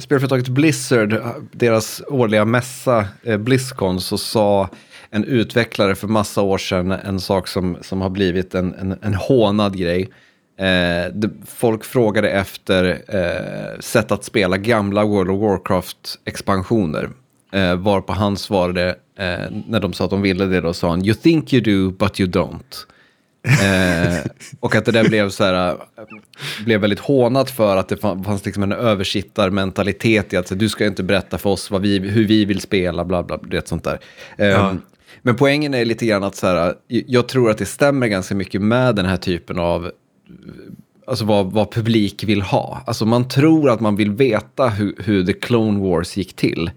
Spelföretaget 0.00 0.48
Blizzard, 0.48 1.22
deras 1.52 2.02
årliga 2.08 2.44
mässa, 2.44 3.06
eh, 3.22 3.38
Blizzcon, 3.38 4.00
så 4.00 4.18
sa 4.18 4.68
en 5.10 5.24
utvecklare 5.24 5.94
för 5.94 6.08
massa 6.08 6.42
år 6.42 6.58
sedan 6.58 6.90
en 6.90 7.20
sak 7.20 7.48
som, 7.48 7.76
som 7.80 8.00
har 8.00 8.10
blivit 8.10 8.54
en, 8.54 8.74
en, 8.74 8.98
en 9.02 9.14
hånad 9.14 9.78
grej. 9.78 10.10
Eh, 10.56 11.30
folk 11.46 11.84
frågade 11.84 12.30
efter 12.30 13.02
eh, 13.08 13.80
sätt 13.80 14.12
att 14.12 14.24
spela 14.24 14.56
gamla 14.56 15.04
World 15.04 15.30
of 15.30 15.40
Warcraft-expansioner. 15.40 17.10
Eh, 17.52 17.76
varpå 17.76 18.12
han 18.12 18.36
svarade, 18.36 18.88
eh, 19.18 19.50
när 19.68 19.80
de 19.80 19.92
sa 19.92 20.04
att 20.04 20.10
de 20.10 20.22
ville 20.22 20.44
det, 20.44 20.60
då 20.60 20.72
sa 20.72 20.90
han 20.90 21.04
“You 21.04 21.14
think 21.14 21.52
you 21.52 21.62
do, 21.62 21.96
but 21.96 22.20
you 22.20 22.30
don't”. 22.30 22.86
eh, 23.44 24.30
och 24.60 24.74
att 24.74 24.84
det 24.84 24.92
där 24.92 25.08
blev, 25.08 25.30
så 25.30 25.44
här, 25.44 25.76
blev 26.64 26.80
väldigt 26.80 27.00
hånat 27.00 27.50
för 27.50 27.76
att 27.76 27.88
det 27.88 27.96
fanns 27.96 28.44
liksom 28.44 28.62
en 28.62 28.72
översittarmentalitet 28.72 30.32
i 30.32 30.36
att 30.36 30.58
du 30.58 30.68
ska 30.68 30.86
inte 30.86 31.02
berätta 31.02 31.38
för 31.38 31.50
oss 31.50 31.70
vad 31.70 31.82
vi, 31.82 31.98
hur 31.98 32.24
vi 32.26 32.44
vill 32.44 32.60
spela, 32.60 33.04
bla 33.04 33.22
bla, 33.22 33.36
det 33.36 33.68
sånt 33.68 33.84
där. 33.84 33.98
Eh, 34.38 34.46
ja. 34.46 34.74
Men 35.22 35.36
poängen 35.36 35.74
är 35.74 35.84
lite 35.84 36.06
grann 36.06 36.24
att 36.24 36.36
så 36.36 36.46
här, 36.46 36.74
jag 36.88 37.28
tror 37.28 37.50
att 37.50 37.58
det 37.58 37.66
stämmer 37.66 38.06
ganska 38.06 38.34
mycket 38.34 38.62
med 38.62 38.96
den 38.96 39.06
här 39.06 39.16
typen 39.16 39.58
av 39.58 39.90
alltså 41.06 41.24
vad, 41.24 41.52
vad 41.52 41.72
publik 41.72 42.24
vill 42.24 42.42
ha. 42.42 42.82
Alltså 42.86 43.06
man 43.06 43.28
tror 43.28 43.70
att 43.70 43.80
man 43.80 43.96
vill 43.96 44.10
veta 44.10 44.68
hur, 44.68 44.94
hur 44.98 45.26
The 45.26 45.32
Clone 45.32 45.80
Wars 45.80 46.16
gick 46.16 46.36
till. 46.36 46.70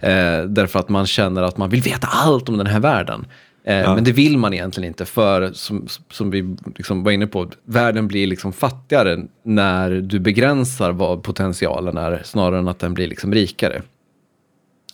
Eh, 0.00 0.42
därför 0.48 0.78
att 0.78 0.88
man 0.88 1.06
känner 1.06 1.42
att 1.42 1.56
man 1.56 1.70
vill 1.70 1.82
veta 1.82 2.06
allt 2.06 2.48
om 2.48 2.58
den 2.58 2.66
här 2.66 2.80
världen. 2.80 3.26
Eh, 3.64 3.76
ja. 3.76 3.94
Men 3.94 4.04
det 4.04 4.12
vill 4.12 4.38
man 4.38 4.54
egentligen 4.54 4.88
inte 4.88 5.04
för, 5.04 5.52
som, 5.52 5.86
som 6.10 6.30
vi 6.30 6.56
liksom 6.76 7.04
var 7.04 7.12
inne 7.12 7.26
på, 7.26 7.50
världen 7.64 8.08
blir 8.08 8.26
liksom 8.26 8.52
fattigare 8.52 9.24
när 9.42 9.90
du 9.90 10.18
begränsar 10.18 10.92
vad 10.92 11.22
potentialen 11.22 11.96
är, 11.96 12.22
snarare 12.24 12.58
än 12.58 12.68
att 12.68 12.78
den 12.78 12.94
blir 12.94 13.08
liksom 13.08 13.34
rikare. 13.34 13.82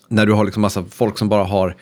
När 0.09 0.27
du 0.27 0.33
har 0.33 0.45
liksom 0.45 0.61
massa 0.61 0.85
folk 0.91 1.19
som 1.19 1.29
bara 1.29 1.45
har 1.45 1.77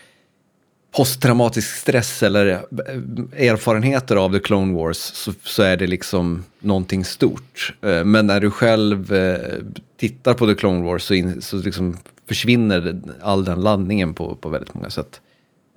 posttraumatisk 0.92 1.76
stress 1.76 2.22
eller 2.22 2.46
eh, 2.46 3.48
erfarenheter 3.48 4.16
av 4.16 4.32
The 4.32 4.40
Clone 4.40 4.74
Wars 4.74 4.96
så, 4.96 5.32
så, 5.42 5.62
är 5.62 5.76
det 5.76 5.86
liksom 5.86 6.44
någonting 6.60 7.04
stort. 7.04 7.74
Eh, 7.82 8.04
men 8.04 8.26
när 8.26 8.40
du 8.40 8.50
själv 8.50 9.12
eh, 9.12 9.58
tittar 9.96 10.34
på 10.34 10.46
The 10.46 10.54
Clone 10.54 10.84
Wars 10.84 11.02
så, 11.02 11.14
in, 11.14 11.42
så 11.42 11.56
liksom 11.56 11.96
försvinner 12.28 13.00
all 13.22 13.44
den 13.44 13.60
laddningen 13.60 14.14
på, 14.14 14.34
på 14.34 14.48
väldigt 14.48 14.74
många 14.74 14.90
sätt. 14.90 15.20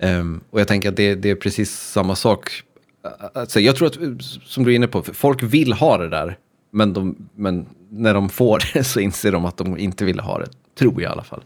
Ehm, 0.00 0.40
och 0.50 0.60
jag 0.60 0.68
tänker 0.68 0.88
att 0.88 0.96
det, 0.96 1.14
det, 1.14 1.30
är 1.30 1.34
precis 1.34 1.72
samma 1.72 2.16
sak. 2.16 2.62
Alltså, 3.34 3.60
jag 3.60 3.76
tror 3.76 3.88
att, 3.88 4.22
som 4.44 4.64
du 4.64 4.70
är 4.70 4.76
inne 4.76 4.86
på, 4.86 5.02
folk 5.02 5.42
vill 5.42 5.72
ha 5.72 5.98
det 5.98 6.08
där. 6.08 6.38
Men, 6.70 6.92
de, 6.92 7.16
men 7.34 7.66
när 7.90 8.14
de 8.14 8.28
får 8.28 8.62
det 8.74 8.84
så 8.84 9.00
inser 9.00 9.32
de 9.32 9.44
att 9.44 9.56
de 9.56 9.78
inte 9.78 10.04
vill 10.04 10.20
ha 10.20 10.38
det. 10.38 10.48
Tror 10.78 11.02
jag 11.02 11.10
i 11.10 11.12
alla 11.12 11.24
fall. 11.24 11.42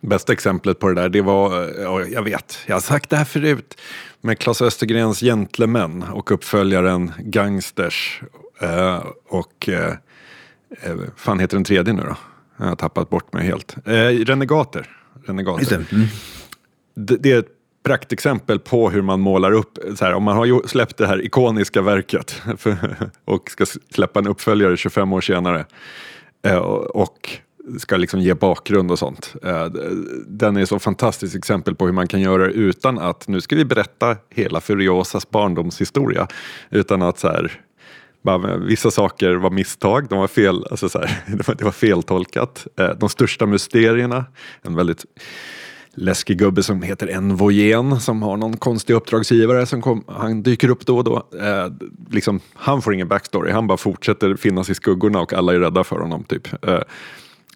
Bästa 0.00 0.32
exemplet 0.32 0.78
på 0.78 0.88
det 0.88 0.94
där, 0.94 1.08
det 1.08 1.20
var, 1.20 1.62
eh, 1.62 2.12
jag 2.12 2.22
vet, 2.22 2.58
jag 2.66 2.74
har 2.74 2.80
sagt 2.80 3.10
det 3.10 3.16
här 3.16 3.24
förut, 3.24 3.80
med 4.20 4.38
Claes 4.38 4.62
Östergrens 4.62 5.20
Gentlemän 5.20 6.02
och 6.02 6.30
uppföljaren 6.30 7.12
Gangsters. 7.18 8.22
Eh, 8.60 9.04
och, 9.28 9.68
eh, 9.68 9.94
fan 11.16 11.38
heter 11.38 11.56
den 11.56 11.64
tredje 11.64 11.92
nu 11.92 12.02
då? 12.02 12.16
Jag 12.56 12.66
har 12.66 12.76
tappat 12.76 13.10
bort 13.10 13.32
mig 13.32 13.46
helt. 13.46 13.76
Renegater. 13.84 14.86
Renegater. 15.26 15.86
Mm. 15.92 16.06
Det, 16.94 17.16
det 17.16 17.32
är 17.32 17.38
ett 17.38 17.58
praktexempel 17.82 18.58
på 18.58 18.90
hur 18.90 19.02
man 19.02 19.20
målar 19.20 19.52
upp, 19.52 19.78
så 19.96 20.04
här, 20.04 20.14
om 20.14 20.22
man 20.22 20.36
har 20.36 20.66
släppt 20.66 20.96
det 20.96 21.06
här 21.06 21.24
ikoniska 21.24 21.82
verket 21.82 22.42
och 23.24 23.50
ska 23.50 23.66
släppa 23.94 24.18
en 24.18 24.26
uppföljare 24.26 24.76
25 24.76 25.12
år 25.12 25.20
senare 25.20 25.66
och 26.90 27.38
ska 27.78 27.96
liksom 27.96 28.20
ge 28.20 28.34
bakgrund 28.34 28.90
och 28.90 28.98
sånt. 28.98 29.34
Eh, 29.42 29.64
den 30.26 30.56
är 30.56 30.64
så 30.64 30.78
fantastiskt 30.78 31.36
exempel 31.36 31.74
på 31.74 31.86
hur 31.86 31.92
man 31.92 32.08
kan 32.08 32.20
göra 32.20 32.46
det 32.46 32.52
utan 32.52 32.98
att, 32.98 33.28
nu 33.28 33.40
ska 33.40 33.56
vi 33.56 33.64
berätta 33.64 34.16
hela 34.30 34.60
Furiosas 34.60 35.30
barndomshistoria, 35.30 36.28
utan 36.70 37.02
att 37.02 37.18
så 37.18 37.28
här, 37.28 37.60
bara, 38.22 38.56
vissa 38.56 38.90
saker 38.90 39.34
var 39.34 39.50
misstag, 39.50 40.08
de 40.08 40.18
var 40.18 40.28
fel, 40.28 40.66
alltså 40.70 40.88
så 40.88 40.98
här, 40.98 41.22
det, 41.36 41.48
var, 41.48 41.54
det 41.54 41.64
var 41.64 41.72
feltolkat. 41.72 42.66
Eh, 42.76 42.90
de 42.90 43.08
största 43.08 43.46
mysterierna, 43.46 44.24
en 44.62 44.74
väldigt 44.74 45.04
läskig 45.94 46.38
gubbe 46.38 46.62
som 46.62 46.82
heter 46.82 47.06
Envoyen 47.06 48.00
som 48.00 48.22
har 48.22 48.36
någon 48.36 48.56
konstig 48.56 48.94
uppdragsgivare 48.94 49.66
som 49.66 49.82
kom, 49.82 50.04
han 50.06 50.42
dyker 50.42 50.68
upp 50.68 50.86
då 50.86 50.96
och 50.96 51.04
då. 51.04 51.16
Eh, 51.16 51.72
liksom, 52.10 52.40
han 52.54 52.82
får 52.82 52.94
ingen 52.94 53.08
backstory, 53.08 53.52
han 53.52 53.66
bara 53.66 53.78
fortsätter 53.78 54.34
finnas 54.34 54.70
i 54.70 54.74
skuggorna 54.74 55.20
och 55.20 55.32
alla 55.32 55.54
är 55.54 55.60
rädda 55.60 55.84
för 55.84 56.00
honom. 56.00 56.24
typ. 56.24 56.64
Eh, 56.66 56.80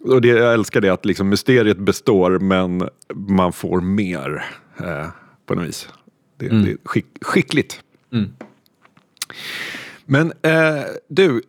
och 0.03 0.21
det, 0.21 0.27
jag 0.27 0.53
älskar 0.53 0.81
det 0.81 0.89
att 0.89 1.05
liksom, 1.05 1.29
mysteriet 1.29 1.77
består 1.77 2.39
men 2.39 2.89
man 3.15 3.53
får 3.53 3.81
mer 3.81 4.45
eh, 4.79 5.07
på 5.45 5.55
något 5.55 5.67
vis. 5.67 5.89
Det, 6.37 6.47
det 6.47 6.71
är 6.71 6.77
skick, 6.83 7.05
skickligt. 7.21 7.79
Men 10.05 10.33
eh, 10.41 10.83
du, 11.07 11.41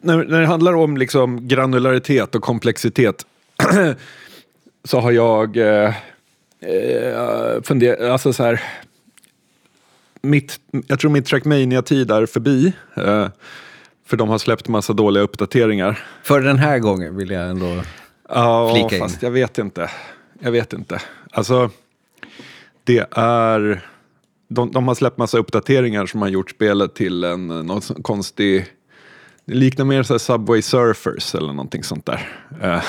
när, 0.00 0.24
när 0.24 0.40
det 0.40 0.46
handlar 0.46 0.74
om 0.74 0.96
liksom 0.96 1.48
granularitet 1.48 2.34
och 2.34 2.42
komplexitet 2.42 3.26
så 4.84 5.00
har 5.00 5.12
jag 5.12 5.56
eh, 5.56 5.94
eh, 6.60 7.62
funderat, 7.62 8.00
alltså 8.00 8.32
så 8.32 8.42
här, 8.42 8.62
mitt, 10.22 10.60
jag 10.86 10.98
tror 10.98 11.10
min 11.10 11.22
Trackmania-tid 11.22 12.10
är 12.10 12.26
förbi. 12.26 12.72
Eh, 12.94 13.28
för 14.10 14.16
de 14.16 14.28
har 14.28 14.38
släppt 14.38 14.68
massa 14.68 14.92
dåliga 14.92 15.22
uppdateringar. 15.22 15.98
För 16.22 16.40
den 16.40 16.58
här 16.58 16.78
gången 16.78 17.16
vill 17.16 17.30
jag 17.30 17.50
ändå... 17.50 17.82
Ja, 18.28 18.70
Flika 18.74 18.96
in. 18.96 19.02
fast 19.02 19.22
jag 19.22 19.30
vet 19.30 19.58
inte. 19.58 19.90
Jag 20.40 20.52
vet 20.52 20.72
inte. 20.72 21.00
Alltså, 21.30 21.70
det 22.84 23.06
är... 23.10 23.80
De, 24.48 24.72
de 24.72 24.88
har 24.88 24.94
släppt 24.94 25.18
massa 25.18 25.38
uppdateringar 25.38 26.06
som 26.06 26.22
har 26.22 26.28
gjort 26.28 26.50
spelet 26.50 26.94
till 26.94 27.24
en 27.24 27.46
någon 27.46 27.80
konstig... 27.80 28.66
Det 29.44 29.54
liknar 29.54 29.84
mer 29.84 30.02
så 30.02 30.18
Subway 30.18 30.62
Surfers 30.62 31.34
eller 31.34 31.48
någonting 31.48 31.84
sånt 31.84 32.06
där. 32.06 32.28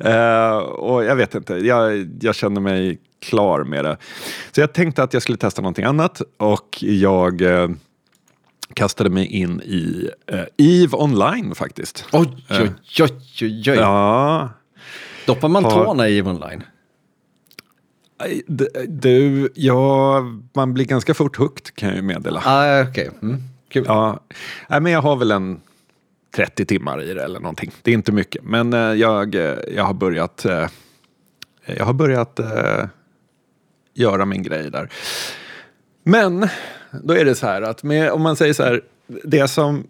Eh, 0.00 0.56
och 0.58 1.04
jag 1.04 1.16
vet 1.16 1.34
inte, 1.34 1.54
jag, 1.54 2.10
jag 2.20 2.34
känner 2.34 2.60
mig 2.60 2.98
klar 3.20 3.64
med 3.64 3.84
det. 3.84 3.96
Så 4.52 4.60
jag 4.60 4.72
tänkte 4.72 5.02
att 5.02 5.12
jag 5.12 5.22
skulle 5.22 5.38
testa 5.38 5.62
någonting 5.62 5.84
annat 5.84 6.22
och 6.36 6.78
jag 6.80 7.42
eh, 7.42 7.68
kastade 8.76 9.10
mig 9.10 9.26
in 9.26 9.60
i 9.60 10.10
eh, 10.26 10.44
EVE 10.56 10.96
Online 10.96 11.54
faktiskt. 11.54 12.04
Oj, 12.12 12.44
oj, 12.50 12.70
oj, 13.00 13.10
oj, 13.42 13.70
oj. 13.70 13.76
Ja, 13.76 14.48
Doppar 15.26 15.48
man 15.48 15.64
Har- 15.64 15.84
tårna 15.84 16.08
i 16.08 16.18
EVE 16.18 16.30
Online? 16.30 16.62
Du, 18.88 19.48
ja, 19.54 20.20
man 20.54 20.74
blir 20.74 20.84
ganska 20.84 21.14
fort 21.14 21.36
hooked 21.36 21.74
kan 21.74 21.88
jag 21.88 21.96
ju 21.96 22.02
meddela. 22.02 22.42
Ah, 22.44 22.82
okej. 22.82 23.10
Mm. 23.22 23.42
Kul. 23.68 23.84
Ja, 23.86 24.20
men 24.68 24.86
jag 24.86 25.02
har 25.02 25.16
väl 25.16 25.30
en 25.30 25.60
30 26.36 26.64
timmar 26.66 27.02
i 27.02 27.14
det 27.14 27.24
eller 27.24 27.40
någonting. 27.40 27.70
Det 27.82 27.90
är 27.90 27.94
inte 27.94 28.12
mycket, 28.12 28.44
men 28.44 28.72
eh, 28.72 28.78
jag, 28.80 29.34
eh, 29.34 29.54
jag 29.76 29.84
har 29.84 29.94
börjat, 29.94 30.44
eh, 30.44 30.66
jag 31.66 31.84
har 31.84 31.92
börjat 31.92 32.38
eh, 32.38 32.84
göra 33.94 34.24
min 34.24 34.42
grej 34.42 34.70
där. 34.70 34.88
Men 36.02 36.48
då 37.02 37.14
är 37.14 37.24
det 37.24 37.34
så 37.34 37.46
här 37.46 37.62
att 37.62 37.82
med, 37.82 38.10
om 38.10 38.22
man 38.22 38.36
säger 38.36 38.52
så 38.52 38.62
här, 38.62 38.80
det 39.06 39.48
som 39.48 39.86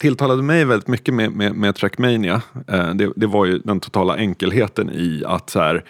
tilltalade 0.00 0.42
mig 0.42 0.64
väldigt 0.64 0.88
mycket 0.88 1.14
med, 1.14 1.32
med, 1.32 1.54
med 1.54 1.74
Trackmania, 1.74 2.42
eh, 2.66 2.94
det, 2.94 3.12
det 3.16 3.26
var 3.26 3.46
ju 3.46 3.58
den 3.58 3.80
totala 3.80 4.16
enkelheten 4.16 4.90
i 4.90 5.22
att 5.26 5.50
så 5.50 5.60
här, 5.60 5.84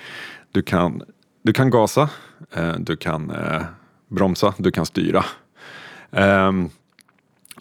du 0.52 0.62
kan, 0.62 1.02
du 1.42 1.52
kan 1.52 1.70
gasa, 1.70 2.08
eh, 2.54 2.74
du 2.78 2.96
kan 2.96 3.30
eh, 3.30 3.62
bromsa, 4.08 4.54
du 4.58 4.70
kan 4.70 4.86
styra. 4.86 5.24
Ehm, 6.10 6.70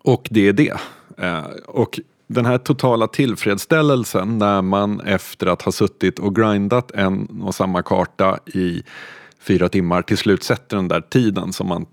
och 0.02 0.28
det 0.32 0.48
är 0.48 0.54
det. 0.54 0.78
Eh, 1.18 1.46
och 1.68 2.00
den 2.28 2.46
här 2.46 2.58
totala 2.58 3.08
tillfredsställelsen 3.08 4.38
när 4.38 4.62
man 4.62 5.00
efter 5.00 5.48
att 5.48 5.62
ha 5.62 5.72
suttit 5.72 6.20
och 6.20 6.36
grindat 6.36 6.92
en 6.92 7.42
och 7.44 7.56
samma 7.56 7.82
karta 7.82 8.40
i 8.46 8.84
fyra 9.40 9.70
timmar 9.70 10.02
till 10.02 10.18
slut 10.18 10.44
sätter 10.44 10.78
den 10.78 10.88
där 10.88 11.02
tiden 11.02 11.54
som 11.54 11.68
man 11.68 11.86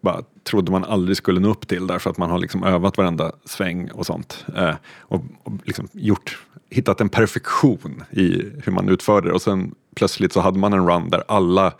bara 0.00 0.22
trodde 0.44 0.72
man 0.72 0.84
aldrig 0.84 1.16
skulle 1.16 1.40
nå 1.40 1.50
upp 1.50 1.68
till 1.68 1.86
därför 1.86 2.10
att 2.10 2.18
man 2.18 2.30
har 2.30 2.38
liksom 2.38 2.64
övat 2.64 2.96
varenda 2.96 3.32
sväng 3.44 3.90
och 3.90 4.06
sånt. 4.06 4.44
Eh, 4.56 4.74
och 4.98 5.24
och 5.42 5.52
liksom 5.64 5.88
gjort, 5.92 6.38
hittat 6.70 7.00
en 7.00 7.08
perfektion 7.08 8.04
i 8.10 8.42
hur 8.64 8.72
man 8.72 8.88
utförde 8.88 9.28
det 9.28 9.34
och 9.34 9.42
sen 9.42 9.74
plötsligt 9.94 10.32
så 10.32 10.40
hade 10.40 10.58
man 10.58 10.72
en 10.72 10.86
run 10.88 11.10
där 11.10 11.24
alla, 11.28 11.72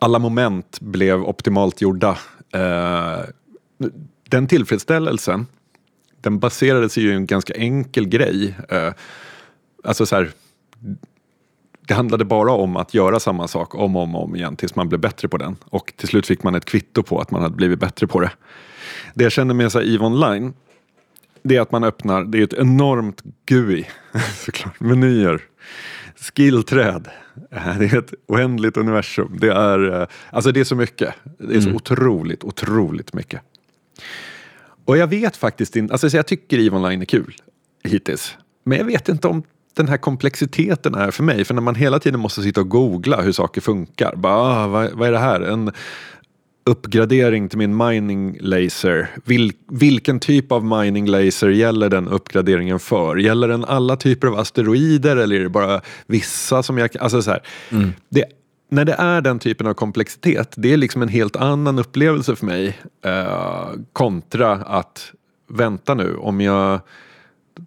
alla 0.00 0.18
moment 0.18 0.80
blev 0.80 1.22
optimalt 1.22 1.80
gjorda. 1.80 2.18
Eh, 2.52 3.20
den 4.28 4.46
tillfredsställelsen, 4.46 5.46
den 6.20 6.38
baserades 6.38 6.98
ju 6.98 7.10
i 7.10 7.14
en 7.14 7.26
ganska 7.26 7.54
enkel 7.54 8.08
grej. 8.08 8.54
Eh, 8.68 8.92
alltså 9.84 10.06
så 10.06 10.16
här, 10.16 10.30
det 11.86 11.94
handlade 11.94 12.24
bara 12.24 12.52
om 12.52 12.76
att 12.76 12.94
göra 12.94 13.20
samma 13.20 13.48
sak 13.48 13.74
om 13.74 13.96
och 13.96 14.02
om, 14.02 14.14
om 14.14 14.36
igen 14.36 14.56
tills 14.56 14.76
man 14.76 14.88
blev 14.88 15.00
bättre 15.00 15.28
på 15.28 15.36
den. 15.36 15.56
Och 15.64 15.92
till 15.96 16.08
slut 16.08 16.26
fick 16.26 16.42
man 16.42 16.54
ett 16.54 16.64
kvitto 16.64 17.02
på 17.02 17.20
att 17.20 17.30
man 17.30 17.42
hade 17.42 17.56
blivit 17.56 17.78
bättre 17.78 18.06
på 18.06 18.20
det. 18.20 18.30
Det 19.14 19.24
jag 19.24 19.32
känner 19.32 19.54
med 19.54 19.72
så 19.72 19.78
här, 19.78 19.94
EVE 19.94 20.04
Online, 20.04 20.54
det 21.42 21.56
är 21.56 21.60
att 21.60 21.72
man 21.72 21.84
öppnar, 21.84 22.24
det 22.24 22.38
är 22.38 22.42
ett 22.42 22.52
enormt 22.52 23.22
GUI, 23.46 23.86
såklart, 24.44 24.80
menyer, 24.80 25.40
skillträd. 26.16 27.08
Eh, 27.50 27.78
Det 27.78 27.84
är 27.92 27.98
ett 27.98 28.14
oändligt 28.26 28.76
universum. 28.76 29.36
Det 29.40 29.52
är, 29.52 30.00
eh, 30.00 30.06
alltså 30.30 30.52
det 30.52 30.60
är 30.60 30.64
så 30.64 30.76
mycket. 30.76 31.14
Det 31.38 31.56
är 31.56 31.60
så 31.60 31.70
otroligt, 31.70 32.44
otroligt 32.44 33.14
mycket. 33.14 33.40
Och 34.84 34.96
jag 34.96 35.06
vet 35.06 35.36
faktiskt 35.36 35.76
inte, 35.76 35.94
alltså 35.94 36.10
så 36.10 36.16
jag 36.16 36.26
tycker 36.26 36.58
EVE 36.58 36.76
Online 36.76 37.00
är 37.00 37.06
kul 37.06 37.34
hittills. 37.84 38.36
Men 38.64 38.78
jag 38.78 38.84
vet 38.84 39.08
inte 39.08 39.28
om 39.28 39.42
den 39.76 39.88
här 39.88 39.96
komplexiteten 39.96 40.94
är 40.94 41.10
för 41.10 41.22
mig. 41.22 41.44
För 41.44 41.54
när 41.54 41.62
man 41.62 41.74
hela 41.74 41.98
tiden 41.98 42.20
måste 42.20 42.42
sitta 42.42 42.60
och 42.60 42.68
googla 42.68 43.22
hur 43.22 43.32
saker 43.32 43.60
funkar. 43.60 44.16
Bara, 44.16 44.34
ah, 44.34 44.66
vad, 44.66 44.92
vad 44.92 45.08
är 45.08 45.12
det 45.12 45.18
här? 45.18 45.40
En 45.40 45.72
uppgradering 46.66 47.48
till 47.48 47.58
min 47.58 47.76
mining 47.76 48.36
laser. 48.40 49.10
Vil, 49.24 49.52
vilken 49.70 50.20
typ 50.20 50.52
av 50.52 50.64
mining 50.64 51.06
laser 51.06 51.48
gäller 51.48 51.88
den 51.88 52.08
uppgraderingen 52.08 52.78
för? 52.78 53.16
Gäller 53.16 53.48
den 53.48 53.64
alla 53.64 53.96
typer 53.96 54.26
av 54.26 54.38
asteroider 54.38 55.16
eller 55.16 55.36
är 55.36 55.40
det 55.40 55.48
bara 55.48 55.80
vissa 56.06 56.62
som 56.62 56.78
jag 56.78 56.96
Alltså 57.00 57.22
så 57.22 57.30
här, 57.30 57.42
det, 58.08 58.24
när 58.70 58.84
det 58.84 58.92
är 58.92 59.20
den 59.20 59.38
typen 59.38 59.66
av 59.66 59.74
komplexitet, 59.74 60.54
det 60.56 60.72
är 60.72 60.76
liksom 60.76 61.02
en 61.02 61.08
helt 61.08 61.36
annan 61.36 61.78
upplevelse 61.78 62.36
för 62.36 62.46
mig 62.46 62.78
eh, 63.04 63.68
kontra 63.92 64.52
att 64.52 65.12
vänta 65.48 65.94
nu, 65.94 66.16
om 66.16 66.40
jag 66.40 66.80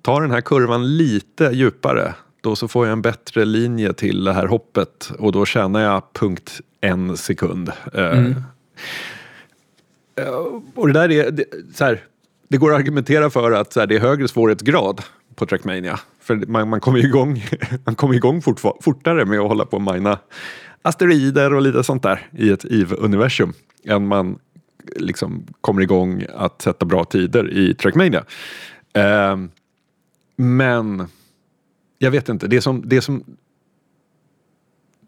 tar 0.02 0.22
den 0.22 0.32
här 0.32 0.42
kurvan 0.42 0.98
lite 0.98 1.50
djupare 1.54 2.14
då 2.42 2.56
så 2.56 2.68
får 2.68 2.86
jag 2.86 2.94
en 2.94 3.02
bättre 3.02 3.46
linje 3.46 3.94
till 3.94 4.24
det 4.24 4.34
här 4.34 4.48
hoppet 4.48 5.12
och 5.20 5.32
då 5.32 5.46
tjänar 5.46 5.80
jag 5.80 6.14
punkt 6.14 6.62
en 6.82 7.18
sekund. 7.18 7.72
Eh, 7.94 8.26
eh, 10.16 10.28
och 10.76 10.88
det 10.88 10.94
där 10.94 11.12
är, 11.12 11.32
det, 11.32 11.46
så 11.74 11.86
här, 11.86 12.04
det 12.48 12.58
går 12.58 12.74
att 12.74 12.80
argumentera 12.80 13.30
för 13.30 13.52
att 13.52 13.74
så 13.74 13.80
här, 13.80 13.88
det 13.88 13.96
är 13.96 14.00
högre 14.00 14.28
svårighetsgrad 14.28 15.02
på 15.36 15.46
Trackmania. 15.46 16.00
För 16.22 16.36
man, 16.36 16.70
man 16.70 16.80
kommer 16.80 17.00
ju 17.00 17.08
igång, 17.08 17.46
man 17.86 17.96
kommer 17.96 18.14
igång 18.14 18.42
fort, 18.42 18.60
fortare 18.82 19.26
med 19.26 19.40
att 19.40 19.48
hålla 19.48 19.66
på 19.66 19.78
och 19.78 19.94
mina 19.94 20.20
asteroider 20.82 21.54
och 21.54 21.62
lite 21.62 21.84
sånt 21.84 22.04
där 22.04 22.28
i 22.32 22.50
ett 22.50 22.66
EVE-universum 22.66 23.54
än 23.84 24.08
man 24.08 24.40
liksom 24.96 25.48
kommer 25.62 25.82
igång 25.82 26.26
att 26.36 26.62
sätta 26.62 26.86
bra 26.86 27.04
tider 27.04 27.52
i 27.54 27.74
Trackmania. 27.74 28.24
Ehm, 28.94 29.50
men 30.38 31.08
jag 31.98 32.12
vet 32.12 32.30
inte, 32.30 32.48
det 32.48 32.62
som, 32.62 32.82
det 32.86 32.98
är 32.98 33.02
som, 33.02 33.24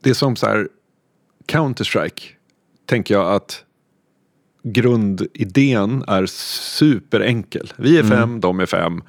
det 0.01 0.15
som 0.15 0.35
så 0.35 0.47
här 0.47 0.67
Counter-Strike 1.47 2.21
tänker 2.85 3.13
jag 3.13 3.33
att 3.33 3.65
grundidén 4.63 6.03
är 6.07 6.25
superenkel. 6.25 7.73
Vi 7.77 7.97
är 7.97 8.03
fem, 8.03 8.39
de 8.39 8.59
är 8.59 8.65
fem. 8.65 9.01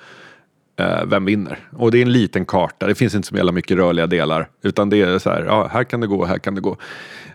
eh, 0.76 1.04
vem 1.06 1.24
vinner? 1.24 1.58
Och 1.72 1.90
det 1.90 1.98
är 1.98 2.02
en 2.02 2.12
liten 2.12 2.46
karta, 2.46 2.86
det 2.86 2.94
finns 2.94 3.14
inte 3.14 3.28
så 3.28 3.36
jävla 3.36 3.52
mycket 3.52 3.76
rörliga 3.76 4.06
delar. 4.06 4.50
Utan 4.62 4.90
det 4.90 5.02
är 5.02 5.18
så 5.18 5.30
här, 5.30 5.44
ja, 5.44 5.68
här 5.72 5.84
kan 5.84 6.00
det 6.00 6.06
gå, 6.06 6.24
här 6.24 6.38
kan 6.38 6.54
det 6.54 6.60
gå. 6.60 6.76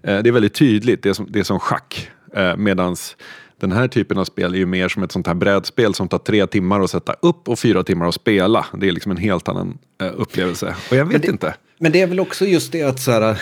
Eh, 0.04 0.24
det 0.24 0.30
är 0.30 0.32
väldigt 0.32 0.54
tydligt, 0.54 1.04
det 1.04 1.10
är 1.10 1.14
som, 1.14 1.28
det 1.30 1.40
är 1.40 1.44
som 1.44 1.60
schack. 1.60 2.12
Eh, 2.34 2.58
medans 2.58 3.18
den 3.60 3.72
här 3.72 3.88
typen 3.88 4.18
av 4.18 4.26
spel 4.26 4.54
är 4.54 4.58
ju 4.58 4.66
mer 4.66 4.88
som 4.90 5.04
ett 5.04 5.12
sånt 5.12 5.28
här 5.28 5.34
brädspel 5.34 5.94
som 5.94 6.08
tar 6.08 6.18
tre 6.18 6.48
timmar 6.48 6.82
att 6.82 6.90
sätta 6.92 7.16
upp 7.22 7.50
och 7.50 7.60
fyra 7.60 7.84
timmar 7.84 8.08
att 8.08 8.16
spela. 8.16 8.66
Det 8.78 8.88
är 8.88 8.92
liksom 8.92 9.12
en 9.12 9.18
helt 9.18 9.48
annan 9.48 9.78
eh, 10.02 10.12
upplevelse. 10.16 10.76
Och 10.90 10.96
jag 10.96 11.06
vet 11.06 11.12
Men 11.14 11.22
det- 11.22 11.28
inte. 11.28 11.56
Men 11.80 11.92
det 11.92 12.02
är 12.02 12.08
väl 12.08 12.20
också 12.20 12.46
just 12.46 12.72
det 12.72 12.84
att 12.84 13.00
så 13.00 13.12
här, 13.12 13.42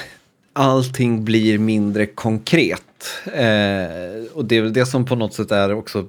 allting 0.54 1.26
blir 1.26 1.58
mindre 1.58 2.06
konkret. 2.06 2.82
Eh, 3.26 4.32
och 4.34 4.46
det 4.46 4.58
är 4.58 4.62
väl 4.62 4.74
det 4.74 4.86
som 4.86 5.06
på 5.06 5.16
något 5.16 5.34
sätt 5.34 5.52
är 5.52 5.74
också 5.74 6.08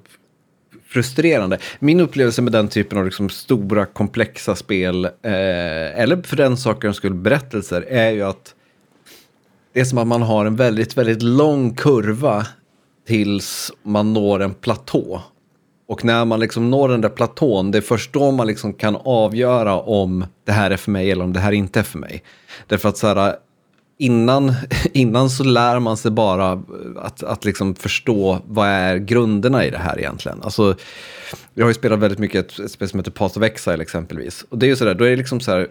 frustrerande. 0.86 1.58
Min 1.78 2.00
upplevelse 2.00 2.42
med 2.42 2.52
den 2.52 2.68
typen 2.68 2.98
av 2.98 3.04
liksom 3.04 3.28
stora 3.30 3.86
komplexa 3.86 4.54
spel, 4.56 5.04
eh, 5.04 5.10
eller 6.00 6.22
för 6.22 6.36
den 6.36 6.56
sakens 6.56 6.96
skull 6.96 7.14
berättelser, 7.14 7.82
är 7.88 8.10
ju 8.10 8.22
att 8.22 8.54
det 9.72 9.80
är 9.80 9.84
som 9.84 9.98
att 9.98 10.06
man 10.06 10.22
har 10.22 10.46
en 10.46 10.56
väldigt, 10.56 10.96
väldigt 10.98 11.22
lång 11.22 11.74
kurva 11.74 12.46
tills 13.06 13.72
man 13.82 14.12
når 14.12 14.42
en 14.42 14.54
platå. 14.54 15.22
Och 15.86 16.04
när 16.04 16.24
man 16.24 16.40
liksom 16.40 16.70
når 16.70 16.88
den 16.88 17.00
där 17.00 17.08
platån, 17.08 17.70
det 17.70 17.78
är 17.78 17.82
först 17.82 18.12
då 18.12 18.30
man 18.30 18.46
liksom 18.46 18.72
kan 18.72 18.96
avgöra 18.96 19.80
om 19.80 20.26
det 20.44 20.52
här 20.52 20.70
är 20.70 20.76
för 20.76 20.90
mig 20.90 21.10
eller 21.10 21.24
om 21.24 21.32
det 21.32 21.40
här 21.40 21.52
inte 21.52 21.78
är 21.78 21.84
för 21.84 21.98
mig. 21.98 22.22
Därför 22.66 22.88
att 22.88 22.96
så 22.96 23.06
här, 23.06 23.36
innan, 23.98 24.54
innan 24.92 25.30
så 25.30 25.44
lär 25.44 25.78
man 25.78 25.96
sig 25.96 26.10
bara 26.10 26.62
att, 26.96 27.22
att 27.22 27.44
liksom 27.44 27.74
förstå 27.74 28.38
vad 28.46 28.68
är 28.68 28.96
grunderna 28.96 29.64
i 29.64 29.70
det 29.70 29.78
här 29.78 29.98
egentligen. 29.98 30.42
Alltså, 30.42 30.76
jag 31.54 31.64
har 31.64 31.70
ju 31.70 31.74
spelat 31.74 31.98
väldigt 31.98 32.18
mycket 32.18 32.46
ett, 32.46 32.58
ett 32.58 32.70
spel 32.70 32.88
som 32.88 33.00
heter 33.00 33.10
Path 33.10 33.38
of 33.38 33.44
Exile 33.44 33.82
exempelvis. 33.82 34.44
Och 34.48 34.58
det 34.58 34.66
är 34.66 34.68
ju 34.68 34.76
sådär, 34.76 34.94
då 34.94 35.04
är 35.04 35.10
det 35.10 35.16
liksom 35.16 35.40
så 35.40 35.50
här, 35.50 35.68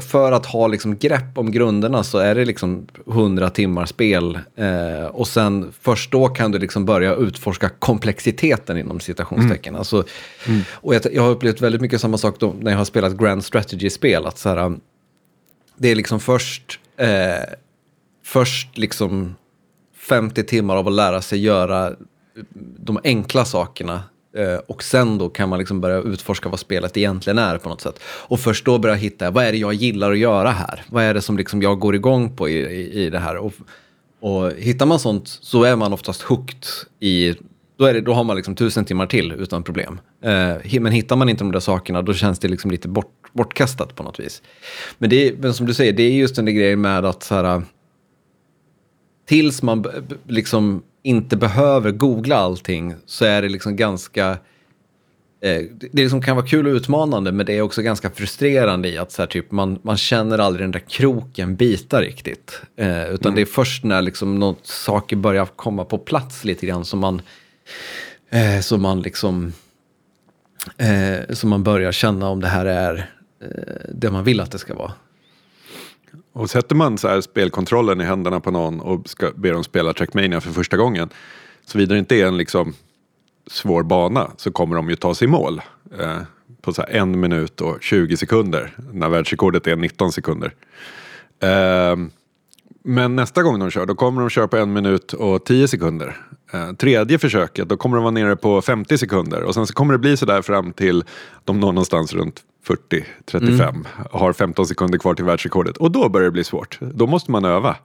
för, 0.00 0.32
att 0.32 0.46
ha 0.46 0.66
liksom 0.66 0.98
grepp 0.98 1.38
om 1.38 1.50
grunderna 1.50 2.04
så 2.04 2.18
är 2.18 2.34
det 2.34 2.44
liksom 2.44 2.86
100 3.06 3.50
timmar 3.50 3.86
spel. 3.86 4.38
Eh, 4.56 5.04
och 5.04 5.28
sen 5.28 5.72
först 5.80 6.10
då 6.12 6.28
kan 6.28 6.50
du 6.52 6.58
liksom 6.58 6.84
börja 6.84 7.14
utforska 7.14 7.68
komplexiteten 7.68 8.78
inom 8.78 9.00
citationstecken. 9.00 9.76
Alltså, 9.76 10.04
Och 10.72 10.94
jag, 10.94 11.02
jag 11.12 11.22
har 11.22 11.30
upplevt 11.30 11.60
väldigt 11.60 11.80
mycket 11.80 12.00
samma 12.00 12.18
sak 12.18 12.36
då, 12.40 12.54
när 12.60 12.70
jag 12.70 12.78
har 12.78 12.84
spelat 12.84 13.16
Grand 13.16 13.44
Strategy-spel. 13.44 14.26
Att 14.26 14.38
så 14.38 14.48
här, 14.48 14.78
det 15.76 15.88
är 15.88 15.94
liksom 15.94 16.20
först, 16.20 16.80
eh, 16.96 17.54
först 18.24 18.78
liksom 18.78 19.34
50 19.96 20.44
timmar 20.44 20.76
av 20.76 20.88
att 20.88 20.94
lära 20.94 21.22
sig 21.22 21.38
göra 21.38 21.92
de 22.78 22.98
enkla 23.04 23.44
sakerna. 23.44 24.02
Eh, 24.36 24.58
och 24.66 24.82
sen 24.82 25.18
då 25.18 25.28
kan 25.28 25.48
man 25.48 25.58
liksom 25.58 25.80
börja 25.80 25.98
utforska 25.98 26.48
vad 26.48 26.60
spelet 26.60 26.96
egentligen 26.96 27.38
är 27.38 27.58
på 27.58 27.68
något 27.68 27.80
sätt. 27.80 28.00
Och 28.04 28.40
först 28.40 28.64
då 28.64 28.78
börja 28.78 28.94
hitta, 28.94 29.30
vad 29.30 29.44
är 29.44 29.52
det 29.52 29.58
jag 29.58 29.74
gillar 29.74 30.12
att 30.12 30.18
göra 30.18 30.50
här? 30.50 30.82
Vad 30.88 31.04
är 31.04 31.14
det 31.14 31.22
som 31.22 31.36
liksom 31.36 31.62
jag 31.62 31.78
går 31.78 31.94
igång 31.94 32.36
på 32.36 32.48
i, 32.48 32.52
i, 32.52 33.04
i 33.04 33.10
det 33.10 33.18
här? 33.18 33.36
Och, 33.36 33.52
och 34.20 34.52
hittar 34.52 34.86
man 34.86 35.00
sånt 35.00 35.28
så 35.28 35.64
är 35.64 35.76
man 35.76 35.92
oftast 35.92 36.22
hooked 36.22 36.64
i, 37.00 37.34
då, 37.78 37.84
är 37.84 37.94
det, 37.94 38.00
då 38.00 38.14
har 38.14 38.24
man 38.24 38.36
liksom 38.36 38.54
tusen 38.54 38.84
timmar 38.84 39.06
till 39.06 39.32
utan 39.32 39.62
problem. 39.62 40.00
Eh, 40.22 40.80
men 40.80 40.92
hittar 40.92 41.16
man 41.16 41.28
inte 41.28 41.44
de 41.44 41.52
där 41.52 41.60
sakerna 41.60 42.02
då 42.02 42.14
känns 42.14 42.38
det 42.38 42.48
liksom 42.48 42.70
lite 42.70 42.88
bort, 42.88 43.14
bortkastat 43.32 43.94
på 43.94 44.02
något 44.02 44.20
vis. 44.20 44.42
Men, 44.98 45.10
det 45.10 45.28
är, 45.28 45.36
men 45.36 45.54
som 45.54 45.66
du 45.66 45.74
säger, 45.74 45.92
det 45.92 46.02
är 46.02 46.12
just 46.12 46.36
den 46.36 46.44
där 46.44 46.52
grejen 46.52 46.80
med 46.80 47.04
att 47.04 47.22
så 47.22 47.34
här, 47.34 47.62
tills 49.26 49.62
man 49.62 49.86
liksom 50.26 50.82
inte 51.08 51.36
behöver 51.36 51.90
googla 51.90 52.36
allting 52.36 52.94
så 53.06 53.24
är 53.24 53.42
det 53.42 53.48
liksom 53.48 53.76
ganska... 53.76 54.30
Eh, 55.40 55.62
det 55.80 56.02
liksom 56.02 56.22
kan 56.22 56.36
vara 56.36 56.46
kul 56.46 56.66
och 56.66 56.72
utmanande 56.72 57.32
men 57.32 57.46
det 57.46 57.52
är 57.52 57.62
också 57.62 57.82
ganska 57.82 58.10
frustrerande 58.10 58.88
i 58.88 58.98
att 58.98 59.12
så 59.12 59.22
här, 59.22 59.26
typ, 59.26 59.50
man, 59.50 59.78
man 59.82 59.96
känner 59.96 60.38
aldrig 60.38 60.64
den 60.64 60.70
där 60.70 60.82
kroken 60.88 61.56
bita 61.56 62.00
riktigt. 62.00 62.60
Eh, 62.76 63.10
utan 63.10 63.34
det 63.34 63.40
är 63.40 63.46
först 63.46 63.84
när 63.84 64.02
liksom 64.02 64.38
något, 64.38 64.66
saker 64.66 65.16
börjar 65.16 65.46
komma 65.46 65.84
på 65.84 65.98
plats 65.98 66.44
lite 66.44 66.66
grann 66.66 66.84
som 66.84 66.98
man, 66.98 67.22
eh, 68.30 68.60
som 68.60 68.82
man 68.82 69.02
liksom... 69.02 69.52
Eh, 70.76 71.34
som 71.34 71.50
man 71.50 71.62
börjar 71.62 71.92
känna 71.92 72.28
om 72.28 72.40
det 72.40 72.48
här 72.48 72.66
är 72.66 73.10
eh, 73.42 73.90
det 73.94 74.10
man 74.10 74.24
vill 74.24 74.40
att 74.40 74.50
det 74.50 74.58
ska 74.58 74.74
vara. 74.74 74.92
Och 76.32 76.50
sätter 76.50 76.76
man 76.76 76.98
så 76.98 77.08
här 77.08 77.20
spelkontrollen 77.20 78.00
i 78.00 78.04
händerna 78.04 78.40
på 78.40 78.50
någon 78.50 78.80
och 78.80 79.08
ska 79.08 79.30
be 79.36 79.50
dem 79.50 79.64
spela 79.64 79.92
Trackmania 79.92 80.40
för 80.40 80.50
första 80.50 80.76
gången. 80.76 81.08
Såvida 81.64 81.94
det 81.94 81.98
inte 81.98 82.16
är 82.16 82.26
en 82.26 82.36
liksom 82.36 82.74
svår 83.46 83.82
bana 83.82 84.30
så 84.36 84.52
kommer 84.52 84.76
de 84.76 84.90
ju 84.90 84.96
ta 84.96 85.14
sig 85.14 85.24
i 85.24 85.28
mål. 85.28 85.62
Eh, 86.00 86.18
på 86.60 86.72
så 86.72 86.82
här 86.82 86.90
en 86.90 87.20
minut 87.20 87.60
och 87.60 87.82
20 87.82 88.16
sekunder. 88.16 88.76
När 88.92 89.08
världsrekordet 89.08 89.66
är 89.66 89.76
19 89.76 90.12
sekunder. 90.12 90.54
Eh, 91.40 91.96
men 92.88 93.16
nästa 93.16 93.42
gång 93.42 93.58
de 93.58 93.70
kör, 93.70 93.86
då 93.86 93.94
kommer 93.94 94.20
de 94.20 94.30
köra 94.30 94.48
på 94.48 94.56
en 94.56 94.72
minut 94.72 95.12
och 95.12 95.44
10 95.44 95.68
sekunder. 95.68 96.16
Eh, 96.52 96.72
tredje 96.72 97.18
försöket, 97.18 97.68
då 97.68 97.76
kommer 97.76 97.96
de 97.96 98.02
vara 98.02 98.10
nere 98.10 98.36
på 98.36 98.62
50 98.62 98.98
sekunder. 98.98 99.42
Och 99.42 99.54
sen 99.54 99.66
så 99.66 99.74
kommer 99.74 99.92
det 99.92 99.98
bli 99.98 100.16
sådär 100.16 100.42
fram 100.42 100.72
till 100.72 101.04
de 101.44 101.60
når 101.60 101.72
någonstans 101.72 102.14
runt 102.14 102.42
40-35. 102.66 103.86
Har 104.10 104.32
15 104.32 104.66
sekunder 104.66 104.98
kvar 104.98 105.14
till 105.14 105.24
världsrekordet. 105.24 105.76
Och 105.76 105.90
då 105.90 106.08
börjar 106.08 106.24
det 106.24 106.30
bli 106.30 106.44
svårt. 106.44 106.78
Då 106.80 107.06
måste 107.06 107.30
man 107.30 107.44
öva. 107.44 107.76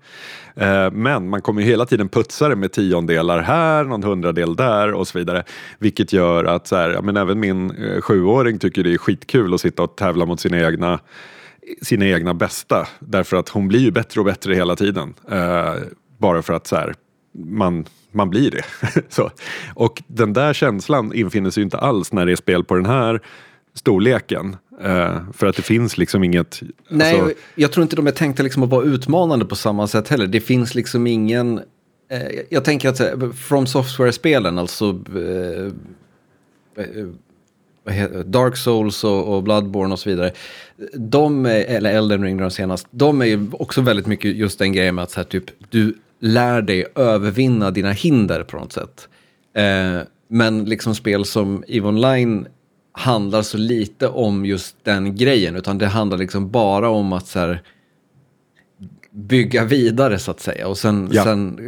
Eh, 0.56 0.92
men 0.92 1.30
man 1.30 1.42
kommer 1.42 1.62
ju 1.62 1.68
hela 1.68 1.86
tiden 1.86 2.10
putsa 2.10 2.50
det 2.50 2.56
med 2.56 2.72
tiondelar 2.72 3.42
här, 3.42 3.84
någon 3.84 4.04
hundradel 4.04 4.56
där 4.56 4.94
och 4.94 5.08
så 5.08 5.18
vidare. 5.18 5.44
Vilket 5.80 6.14
gör 6.14 6.44
att 6.44 6.68
så 6.68 6.76
här, 6.76 7.02
men 7.02 7.18
även 7.18 7.40
min 7.40 7.72
eh, 7.72 8.02
sjuåring 8.02 8.60
tycker 8.60 8.84
det 8.84 8.94
är 8.94 8.98
skitkul 8.98 9.54
att 9.54 9.62
sitta 9.62 9.84
och 9.84 9.96
tävla 9.96 10.26
mot 10.26 10.40
sina 10.40 10.60
egna 10.60 11.00
sina 11.82 12.06
egna 12.06 12.34
bästa. 12.34 12.88
Därför 13.00 13.38
att 13.38 13.50
hon 13.50 13.68
blir 13.68 13.80
ju 13.80 13.92
bättre 13.92 14.20
och 14.20 14.26
bättre 14.26 14.56
hela 14.56 14.76
tiden. 14.76 15.14
Eh, 15.32 15.76
bara 16.18 16.42
för 16.42 16.54
att 16.54 16.68
så 16.68 16.76
här, 16.76 16.96
man, 17.34 17.86
man 18.12 18.30
blir 18.30 18.52
det. 18.52 18.64
så. 19.10 19.32
Och 19.74 20.04
den 20.08 20.34
där 20.34 20.54
känslan 20.54 21.14
infinner 21.14 21.50
sig 21.50 21.62
ju 21.62 21.66
inte 21.66 21.78
alls 21.78 22.14
när 22.14 22.26
det 22.26 22.32
är 22.32 22.36
spel 22.36 22.64
på 22.64 22.76
den 22.76 22.86
här 22.86 23.22
storleken. 23.74 24.56
Eh, 24.82 25.18
för 25.34 25.48
att 25.48 25.56
det 25.56 25.62
finns 25.62 25.98
liksom 25.98 26.24
inget... 26.24 26.62
Nej, 26.88 27.20
alltså, 27.20 27.36
jag 27.56 27.72
tror 27.72 27.84
inte 27.84 27.96
de 27.96 28.08
är 28.08 28.12
tänkta 28.12 28.44
liksom 28.44 28.64
att 28.64 28.70
vara 28.70 28.86
utmanande 28.86 29.46
på 29.46 29.56
samma 29.56 29.88
sätt 29.88 30.08
heller. 30.08 30.28
Det 30.28 30.42
finns 30.42 30.76
liksom 30.76 31.08
ingen... 31.08 31.62
Eh, 32.12 32.22
jag 32.50 32.64
tänker 32.64 32.90
att 32.90 33.00
här, 33.00 33.32
From 33.34 33.68
Software-spelen, 33.68 34.60
alltså 34.60 35.00
eh, 35.16 35.66
eh, 36.84 37.08
Dark 38.26 38.58
Souls 38.58 39.04
och, 39.04 39.36
och 39.36 39.44
Bloodborne 39.44 39.94
och 39.94 40.00
så 40.00 40.10
vidare. 40.10 40.32
De, 40.94 41.46
är, 41.46 41.50
eller 41.66 41.94
Elden 41.94 42.24
Ring 42.24 42.38
då 42.38 42.50
senast, 42.50 42.88
de 42.92 43.22
är 43.22 43.26
ju 43.26 43.48
också 43.52 43.82
väldigt 43.82 44.08
mycket 44.08 44.36
just 44.36 44.60
den 44.60 44.74
grejen 44.74 44.96
med 44.96 45.04
att 45.04 45.12
så 45.12 45.20
här, 45.20 45.26
typ, 45.26 45.46
du 45.70 45.98
lär 46.20 46.62
dig 46.62 46.86
övervinna 46.96 47.72
dina 47.72 47.92
hinder 47.92 48.44
på 48.44 48.58
något 48.58 48.74
sätt. 48.74 49.08
Eh, 49.56 50.00
men 50.28 50.66
liksom 50.66 50.96
spel 50.96 51.26
som 51.26 51.64
EVE 51.68 51.88
Online 51.88 52.48
handlar 52.92 53.42
så 53.42 53.58
lite 53.58 54.08
om 54.08 54.46
just 54.46 54.76
den 54.84 55.16
grejen, 55.16 55.56
utan 55.56 55.78
det 55.78 55.88
handlar 55.88 56.18
liksom 56.18 56.50
bara 56.52 56.90
om 56.90 57.14
att 57.14 57.28
så 57.28 57.40
här, 57.40 57.62
bygga 59.12 59.66
vidare 59.66 60.20
så 60.20 60.32
att 60.32 60.40
säga. 60.40 60.68
Och 60.68 60.78
sen, 60.78 61.10
Ja. 61.12 61.24
sen 61.24 61.60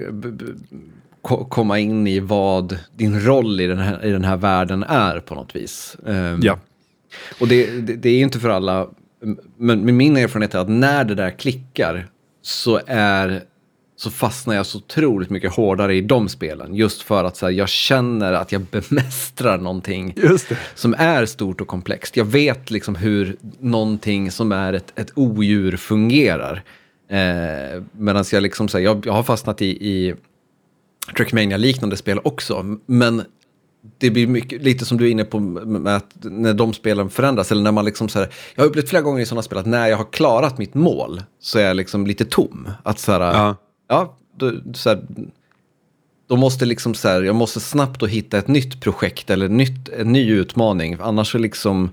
ko- 1.26 1.46
komma 1.46 1.80
in 1.80 2.08
i 2.08 2.20
vad 2.20 2.78
din 2.96 3.20
roll 3.20 3.62
i 3.62 3.68
den 3.68 3.78
här, 3.80 4.06
i 4.06 4.12
den 4.12 4.24
här 4.24 4.38
världen 4.38 4.84
är 4.84 5.20
på 5.20 5.36
något 5.36 5.56
vis. 5.56 5.98
Ehm, 6.08 6.40
ja. 6.44 6.60
och 7.40 7.48
det, 7.48 7.72
det, 7.82 7.96
det 7.96 8.10
är 8.10 8.14
ju 8.14 8.24
inte 8.24 8.40
för 8.40 8.50
alla, 8.50 8.88
men, 9.58 9.98
min 9.98 10.18
erfarenhet 10.18 10.56
är 10.56 10.60
att 10.60 10.70
när 10.70 11.04
det 11.04 11.16
där 11.16 11.32
klickar 11.32 12.08
så 12.42 12.80
är 12.88 13.42
så 13.98 14.12
fastnar 14.12 14.56
jag 14.56 14.66
så 14.66 14.78
otroligt 14.78 15.30
mycket 15.30 15.54
hårdare 15.54 15.96
i 15.96 16.02
de 16.02 16.30
spelen. 16.30 16.76
Just 16.76 17.02
för 17.02 17.24
att 17.24 17.38
så 17.38 17.46
här, 17.46 17.54
jag 17.54 17.70
känner 17.70 18.34
att 18.34 18.52
jag 18.52 18.62
bemästrar 18.62 19.58
någonting 19.58 20.16
som 20.76 20.96
är 20.98 21.26
stort 21.26 21.62
och 21.62 21.68
komplext. 21.68 22.18
Jag 22.18 22.26
vet 22.26 22.72
liksom 22.72 22.96
hur 22.96 23.36
någonting 23.60 24.32
som 24.32 24.52
är 24.52 24.74
ett, 24.74 25.00
ett 25.00 25.12
odjur 25.16 25.78
fungerar. 25.78 26.64
Eh, 27.10 27.84
Medan 27.92 28.26
jag 28.32 28.44
liksom, 28.44 28.68
så 28.68 28.78
här, 28.78 28.86
jag, 28.86 29.06
jag 29.06 29.14
har 29.14 29.24
fastnat 29.24 29.62
i, 29.62 29.68
i 29.68 30.16
Trackmania-liknande 31.18 31.98
spel 31.98 32.20
också. 32.24 32.78
Men 32.86 33.24
det 33.98 34.10
blir 34.10 34.28
mycket, 34.28 34.64
lite 34.64 34.86
som 34.86 34.98
du 34.98 35.06
är 35.08 35.12
inne 35.12 35.24
på 35.24 35.40
med 35.40 35.96
att 35.96 36.16
när 36.22 36.54
de 36.54 36.74
spelen 36.74 37.10
förändras. 37.10 37.52
Eller 37.52 37.62
när 37.62 37.72
man 37.72 37.86
liksom 37.86 38.10
så 38.10 38.20
här, 38.20 38.30
jag 38.56 38.64
har 38.64 38.70
upplevt 38.70 38.90
flera 38.90 39.04
gånger 39.04 39.22
i 39.22 39.26
sådana 39.26 39.42
spel 39.42 39.58
att 39.58 39.66
när 39.66 39.88
jag 39.88 39.98
har 39.98 40.12
klarat 40.12 40.58
mitt 40.58 40.74
mål 40.74 41.24
så 41.40 41.60
är 41.60 41.64
jag 41.64 41.76
liksom 41.76 42.08
lite 42.08 42.26
tom. 42.26 42.70
Att 42.84 43.00
så 43.00 43.12
här, 43.12 43.20
Ja. 43.20 43.56
ja, 43.88 44.18
då, 44.38 44.52
så 44.74 44.90
här, 44.90 45.04
då 46.28 46.36
måste 46.36 46.66
liksom 46.66 46.94
så 46.94 47.08
här, 47.08 47.22
jag 47.22 47.36
måste 47.36 47.60
snabbt 47.60 48.00
då 48.00 48.06
hitta 48.06 48.38
ett 48.38 48.48
nytt 48.48 48.82
projekt 48.82 49.30
eller 49.30 49.50
nytt, 49.50 49.90
en 49.90 50.12
ny 50.12 50.32
utmaning. 50.32 50.98
Annars 51.02 51.32
så 51.32 51.38
liksom 51.38 51.90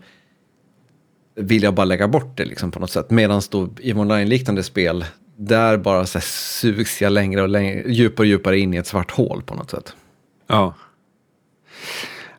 vill 1.36 1.62
jag 1.62 1.74
bara 1.74 1.84
lägga 1.84 2.08
bort 2.08 2.36
det 2.36 2.44
liksom 2.44 2.70
på 2.70 2.80
något 2.80 2.90
sätt. 2.90 3.10
Medan 3.10 3.42
då 3.50 3.68
i 3.80 3.92
online-liknande 3.94 4.62
spel, 4.62 5.04
där 5.36 5.76
bara 5.76 6.06
så 6.06 6.18
här 6.18 6.26
sugs 6.26 7.02
jag 7.02 7.12
längre 7.12 7.42
och 7.42 7.48
längre, 7.48 7.92
djupare 7.92 8.24
och 8.24 8.26
djupare 8.26 8.58
in 8.58 8.74
i 8.74 8.76
ett 8.76 8.86
svart 8.86 9.10
hål 9.10 9.42
på 9.42 9.54
något 9.54 9.70
sätt. 9.70 9.96
Ja. 10.46 10.74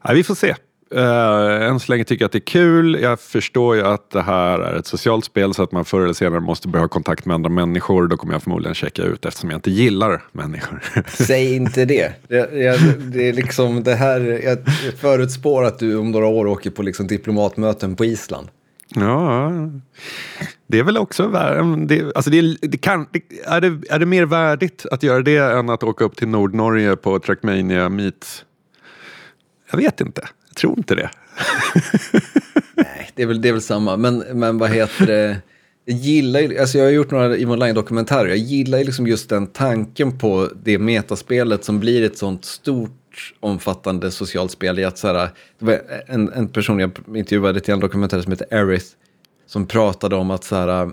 ja 0.04 0.14
vi 0.14 0.24
får 0.24 0.36
se. 0.36 0.56
Uh, 0.96 1.70
än 1.70 1.80
så 1.80 1.92
länge 1.92 2.04
tycker 2.04 2.24
jag 2.24 2.28
att 2.28 2.32
det 2.32 2.38
är 2.38 2.40
kul. 2.40 3.00
Jag 3.02 3.20
förstår 3.20 3.76
ju 3.76 3.82
att 3.82 4.10
det 4.10 4.22
här 4.22 4.60
är 4.60 4.76
ett 4.76 4.88
socialt 4.88 5.26
spel 5.26 5.54
så 5.54 5.64
att 5.64 5.72
man 5.72 5.86
förr 5.86 6.02
eller 6.02 6.14
senare 6.14 6.40
måste 6.40 6.68
börja 6.68 6.84
ha 6.84 6.90
kontakt 6.90 7.26
med 7.26 7.36
andra 7.36 7.50
människor. 7.50 8.08
Då 8.08 8.18
kommer 8.18 8.34
jag 8.34 8.44
förmodligen 8.44 8.76
checka 8.76 9.04
ut 9.04 9.26
eftersom 9.26 9.50
jag 9.50 9.58
inte 9.58 9.72
gillar 9.72 10.24
människor. 10.32 10.84
Säg 11.08 11.56
inte 11.56 11.86
det. 11.86 12.14
Det, 12.28 12.36
jag, 12.36 12.80
det 13.00 13.30
är 13.30 13.34
liksom 13.34 13.84
det 13.84 13.96
här, 13.96 14.42
jag 14.44 14.58
förutspår 14.98 15.64
att 15.64 15.80
du 15.80 15.98
om 15.98 16.12
några 16.12 16.28
år 16.28 16.48
åker 16.48 16.70
på 16.70 16.84
liksom 16.84 17.08
diplomatmöten 17.08 17.96
på 17.96 18.06
Island. 18.06 18.48
Ja, 18.96 19.52
det 20.68 20.80
är 20.80 20.84
väl 20.84 20.98
också 20.98 21.28
det, 21.88 22.12
alltså 22.16 22.32
det, 22.32 22.58
det 22.62 22.78
kan, 22.78 23.08
det, 23.12 23.22
är, 23.46 23.62
det, 23.62 23.90
är 23.90 24.00
det 24.00 24.06
mer 24.06 24.26
värdigt 24.26 24.86
att 24.92 25.04
göra 25.04 25.22
det 25.22 25.38
än 25.38 25.70
att 25.70 25.84
åka 25.84 26.04
upp 26.04 26.18
till 26.18 26.28
Nordnorge 26.28 26.96
på 26.96 27.20
Trackmania 27.20 27.90
Meet? 27.90 28.46
Jag 29.72 29.78
vet 29.78 30.02
inte, 30.02 30.22
jag 30.48 30.56
tror 30.56 30.78
inte 30.78 30.96
det. 30.96 31.10
Nej, 32.76 33.12
det 33.16 33.24
är 33.24 33.28
väl, 33.28 33.42
det 33.42 33.50
är 33.50 33.54
väl 33.54 33.62
samma, 33.62 33.98
men, 33.98 34.18
men 34.18 34.58
vad 34.58 34.70
heter 34.70 35.06
det? 35.06 35.42
Jag 35.86 35.98
gillar 35.98 36.60
alltså 36.60 36.78
jag 36.78 36.86
har 36.86 36.92
gjort 36.92 37.12
några 37.12 37.38
EVE 37.38 37.52
Online-dokumentärer, 37.52 38.28
jag 38.28 38.38
gillar 38.38 38.80
liksom 38.80 39.08
just 39.08 39.30
den 39.30 39.48
tanken 39.48 40.18
på 40.18 40.50
det 40.64 40.80
metaspelet 40.80 41.64
som 41.64 41.80
blir 41.80 42.04
ett 42.04 42.18
sånt 42.18 42.46
stort 42.46 43.03
omfattande 43.40 44.12
socialt 44.12 44.52
spel 44.52 44.80
i 44.80 44.86
att 44.86 44.98
så 44.98 45.08
här, 45.08 45.30
det 45.60 45.66
var 45.66 45.82
en, 46.08 46.34
en 46.34 46.48
person 46.48 46.80
jag 46.80 46.92
intervjuade 47.16 47.60
till 47.60 47.74
en 47.74 47.80
dokumentär 47.80 48.22
som 48.22 48.32
heter 48.32 48.48
Erith 48.52 48.86
som 49.46 49.66
pratade 49.66 50.16
om 50.16 50.32
att 50.32 50.44
så 50.44 50.56
här, 50.56 50.92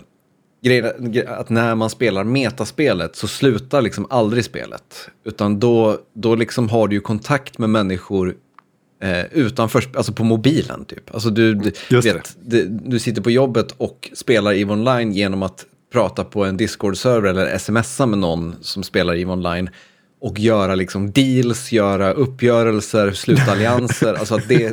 grejen, 0.63 1.25
att 1.27 1.49
när 1.49 1.75
man 1.75 1.89
spelar 1.89 2.23
metaspelet 2.23 3.15
så 3.15 3.27
slutar 3.27 3.81
liksom 3.81 4.07
aldrig 4.09 4.45
spelet. 4.45 5.09
Utan 5.23 5.59
då, 5.59 5.97
då 6.13 6.35
liksom 6.35 6.69
har 6.69 6.87
du 6.87 6.95
ju 6.95 7.01
kontakt 7.01 7.57
med 7.57 7.69
människor 7.69 8.35
eh, 9.01 9.25
utanför, 9.31 9.83
alltså 9.95 10.13
på 10.13 10.23
mobilen 10.23 10.85
typ. 10.85 11.13
Alltså 11.13 11.29
du, 11.29 11.53
du, 11.89 12.01
vet, 12.01 12.37
du, 12.41 12.65
du 12.65 12.99
sitter 12.99 13.21
på 13.21 13.31
jobbet 13.31 13.71
och 13.77 14.09
spelar 14.13 14.53
EVE 14.53 14.73
Online 14.73 15.11
genom 15.11 15.43
att 15.43 15.65
prata 15.93 16.23
på 16.23 16.45
en 16.45 16.57
Discord-server 16.57 17.29
eller 17.29 17.57
smsa 17.57 18.05
med 18.05 18.19
någon 18.19 18.55
som 18.61 18.83
spelar 18.83 19.15
EVE 19.15 19.31
Online 19.31 19.69
och 20.21 20.39
göra 20.39 20.75
liksom 20.75 21.11
deals, 21.11 21.71
göra 21.71 22.13
uppgörelser, 22.13 23.11
sluta 23.11 23.51
allianser. 23.51 24.13
alltså 24.13 24.35
att 24.35 24.47
det, 24.47 24.71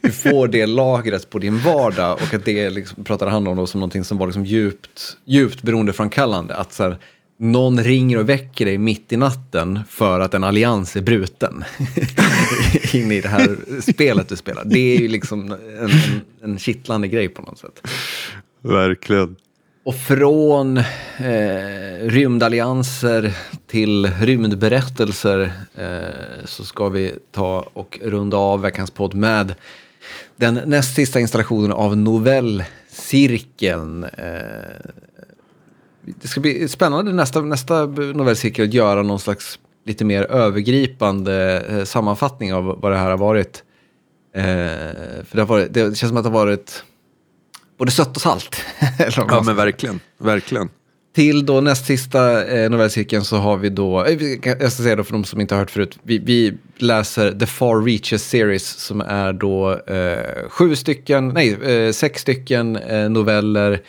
du 0.00 0.12
får 0.12 0.48
det 0.48 0.66
lagret 0.66 1.30
på 1.30 1.38
din 1.38 1.58
vardag 1.58 2.12
och 2.12 2.34
att 2.34 2.44
det 2.44 2.70
liksom, 2.70 3.04
pratade 3.04 3.30
han 3.30 3.46
om 3.46 3.66
som 3.66 3.80
någonting 3.80 4.04
som 4.04 4.18
var 4.18 4.26
liksom 4.26 4.44
djupt, 4.44 5.16
djupt 5.24 5.62
beroendeframkallande. 5.62 6.54
Att 6.54 6.72
så 6.72 6.82
här, 6.82 6.98
någon 7.38 7.84
ringer 7.84 8.18
och 8.18 8.28
väcker 8.28 8.64
dig 8.64 8.78
mitt 8.78 9.12
i 9.12 9.16
natten 9.16 9.80
för 9.88 10.20
att 10.20 10.34
en 10.34 10.44
allians 10.44 10.96
är 10.96 11.00
bruten 11.00 11.64
in 12.92 13.12
i 13.12 13.20
det 13.20 13.28
här 13.28 13.56
spelet 13.92 14.28
du 14.28 14.36
spelar. 14.36 14.64
Det 14.64 14.96
är 14.96 15.00
ju 15.00 15.08
liksom 15.08 15.52
en, 15.52 15.58
en, 15.78 15.90
en 16.42 16.58
kittlande 16.58 17.08
grej 17.08 17.28
på 17.28 17.42
något 17.42 17.58
sätt. 17.58 17.88
Verkligen. 18.62 19.36
Och 19.88 19.94
från 19.94 20.76
eh, 20.76 20.84
rymdallianser 22.00 23.32
till 23.66 24.06
rymdberättelser 24.06 25.52
eh, 25.74 26.44
så 26.44 26.64
ska 26.64 26.88
vi 26.88 27.14
ta 27.32 27.68
och 27.72 27.98
runda 28.02 28.36
av 28.36 28.60
veckans 28.60 28.90
podd 28.90 29.14
med 29.14 29.54
den 30.36 30.54
näst 30.54 30.94
sista 30.94 31.20
installationen 31.20 31.72
av 31.72 31.96
novellcirkeln. 31.96 34.04
Eh, 34.04 34.10
det 36.04 36.28
ska 36.28 36.40
bli 36.40 36.68
spännande 36.68 37.12
nästa, 37.12 37.40
nästa 37.40 37.86
novellcirkel 37.86 38.64
att 38.64 38.74
göra 38.74 39.02
någon 39.02 39.20
slags 39.20 39.58
lite 39.86 40.04
mer 40.04 40.22
övergripande 40.22 41.64
eh, 41.68 41.84
sammanfattning 41.84 42.54
av 42.54 42.64
vad 42.64 42.92
det 42.92 42.98
här 42.98 43.10
har 43.10 43.18
varit. 43.18 43.62
Eh, 44.34 44.42
för 45.24 45.36
det, 45.36 45.40
har 45.40 45.46
varit, 45.46 45.74
det 45.74 45.80
känns 45.80 46.10
som 46.10 46.16
att 46.16 46.24
det 46.24 46.30
har 46.30 46.44
varit 46.44 46.84
både 47.78 47.90
sött 47.90 48.16
och 48.16 48.22
salt. 48.22 48.64
ja 49.16 49.42
men 49.44 49.56
verkligen, 49.56 50.00
verkligen. 50.18 50.68
Till 51.14 51.46
då 51.46 51.60
näst 51.60 51.86
sista 51.86 52.46
eh, 52.46 52.70
novellcirkeln 52.70 53.24
så 53.24 53.36
har 53.36 53.56
vi 53.56 53.68
då, 53.68 54.04
eh, 54.04 54.22
jag 54.44 54.72
ska 54.72 54.82
säga 54.82 54.96
då 54.96 55.04
för 55.04 55.12
de 55.12 55.24
som 55.24 55.40
inte 55.40 55.54
har 55.54 55.60
hört 55.60 55.70
förut, 55.70 55.98
vi, 56.02 56.18
vi 56.18 56.54
läser 56.76 57.32
The 57.32 57.46
Far 57.46 57.82
Reaches 57.82 58.28
Series 58.28 58.66
som 58.68 59.00
är 59.00 59.32
då 59.32 59.72
eh, 59.72 60.48
sju 60.48 60.76
stycken, 60.76 61.28
nej, 61.28 61.52
eh, 61.52 61.92
sex 61.92 62.20
stycken 62.22 62.76
eh, 62.76 63.10
noveller 63.10 63.80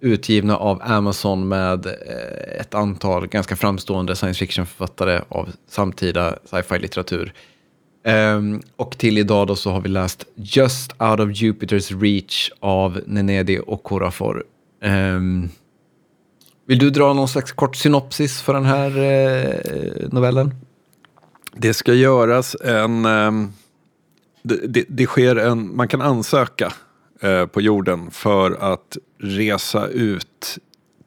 utgivna 0.00 0.56
av 0.56 0.82
Amazon 0.82 1.48
med 1.48 1.86
eh, 1.86 2.60
ett 2.60 2.74
antal 2.74 3.26
ganska 3.26 3.56
framstående 3.56 4.16
science 4.16 4.38
fiction-författare 4.38 5.20
av 5.28 5.48
samtida 5.68 6.38
sci-fi-litteratur. 6.44 7.32
Um, 8.08 8.62
och 8.76 8.98
till 8.98 9.18
idag 9.18 9.46
då 9.46 9.56
så 9.56 9.70
har 9.70 9.80
vi 9.80 9.88
läst 9.88 10.26
Just 10.34 10.92
Out 10.98 11.20
of 11.20 11.28
Jupiter's 11.28 12.00
Reach 12.00 12.50
av 12.60 13.00
Nenedi 13.06 13.60
och 13.66 13.82
Korafor. 13.82 14.44
Um, 14.82 14.90
ehm, 14.90 15.48
vill 16.66 16.78
du 16.78 16.90
dra 16.90 17.12
någon 17.12 17.28
slags 17.28 17.52
kort 17.52 17.76
synopsis 17.76 18.40
för 18.40 18.54
den 18.54 18.64
här 18.64 18.98
uh, 18.98 20.08
novellen? 20.12 20.54
Det 21.56 21.74
ska 21.74 21.94
göras 21.94 22.56
en... 22.64 23.06
Um, 23.06 23.52
det, 24.42 24.66
det, 24.66 24.84
det, 24.88 25.06
sker 25.06 25.36
en... 25.36 25.76
Man 25.76 25.88
kan 25.88 26.02
ansöka 26.02 26.72
uh, 27.24 27.46
på 27.46 27.60
jorden 27.60 28.10
för 28.10 28.72
att 28.72 28.96
resa 29.18 29.86
ut 29.86 30.58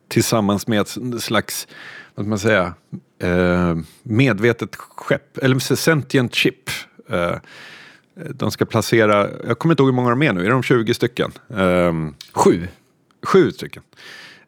tillsammans 0.07 0.67
med 0.67 0.81
ett 0.81 0.97
slags, 1.21 1.67
vad 2.15 2.25
ska 2.25 2.29
man 2.29 2.39
säga, 2.39 2.73
uh, 3.23 3.77
medvetet 4.03 4.75
skepp, 4.75 5.37
eller 5.37 5.59
sentient 5.59 6.35
chip 6.35 6.69
de 8.29 8.51
ska 8.51 8.65
placera, 8.65 9.29
jag 9.47 9.59
kommer 9.59 9.73
inte 9.73 9.83
ihåg 9.83 9.89
hur 9.89 9.95
många 9.95 10.09
de 10.09 10.21
är 10.21 10.33
nu, 10.33 10.45
är 10.45 10.49
de 10.49 10.63
20 10.63 10.93
stycken? 10.93 11.31
Ehm, 11.57 12.13
sju. 12.33 12.67
Sju 13.23 13.51
stycken. 13.51 13.83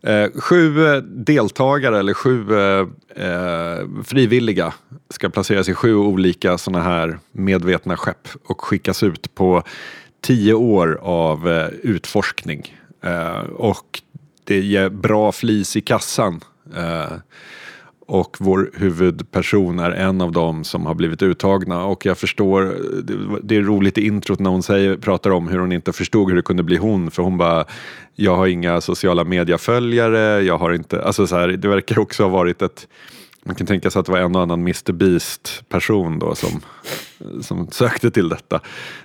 Eh, 0.01 0.30
sju 0.36 0.86
eh, 0.88 0.97
deltagare 1.01 1.99
eller 1.99 2.14
sju 2.14 2.45
frivilliga 4.03 4.74
ska 5.09 5.30
placeras 5.30 5.70
i 5.70 5.74
sju 5.74 5.95
olika 5.95 6.57
sådana 6.57 6.84
här 6.84 7.20
medvetna 7.32 7.97
skepp 7.97 8.28
och 8.45 8.61
skickas 8.61 9.03
ut 9.03 9.36
på 9.36 9.64
tio 10.22 10.53
år 10.53 10.99
av 11.01 11.70
utforskning. 11.84 12.78
och 13.53 14.01
det 14.43 14.59
ger 14.59 14.89
bra 14.89 15.32
flis 15.32 15.76
i 15.76 15.82
kassan. 15.82 16.41
Och 18.06 18.38
vår 18.39 18.72
huvudperson 18.74 19.80
är 19.80 19.91
en 19.91 20.22
av 20.22 20.32
dem 20.32 20.64
som 20.64 20.86
har 20.86 20.93
blivit 20.93 21.22
uttagna. 21.22 21.86
Och 21.86 22.06
jag 22.06 22.18
förstår, 22.18 22.76
det 23.43 23.56
är 23.56 23.62
roligt 23.62 23.97
i 23.97 24.08
introt 24.08 24.39
när 24.39 24.49
hon 24.49 24.64
säger, 24.64 24.97
pratar 24.97 25.30
om 25.30 25.47
hur 25.47 25.60
hon 25.60 25.72
inte 25.72 25.93
förstod 25.93 26.30
hur 26.30 26.36
det 26.36 26.41
kunde 26.41 26.64
bli 26.64 26.78
hon. 26.78 27.12
För 27.12 27.24
hon 27.24 27.38
bara, 27.38 27.66
jag 28.16 28.36
har 28.36 28.47
inga 28.47 28.82
sociala 28.82 29.24
medieföljare, 29.24 30.41
jag 30.41 30.58
har 30.58 30.74
inte, 30.74 31.04
alltså 31.04 31.28
så 31.28 31.36
här, 31.36 31.47
det 31.47 31.68
verkar 31.68 31.99
också 31.99 32.24
ha 32.24 32.30
varit 32.30 32.62
ett 32.62 32.88
man 33.45 33.56
kan 33.56 33.68
tänka 33.68 33.91
sig 33.91 33.99
att 33.99 34.06
det 34.06 34.12
var 34.12 34.20
en 34.20 34.36
och 34.36 34.41
annan 34.41 34.62
Mr 34.62 34.91
Beast 34.91 35.64
person 35.70 36.20
då 36.20 36.36
som, 36.36 36.62
som 37.41 37.68
sökte 37.72 38.12
till 38.12 38.30
detta. 38.30 38.60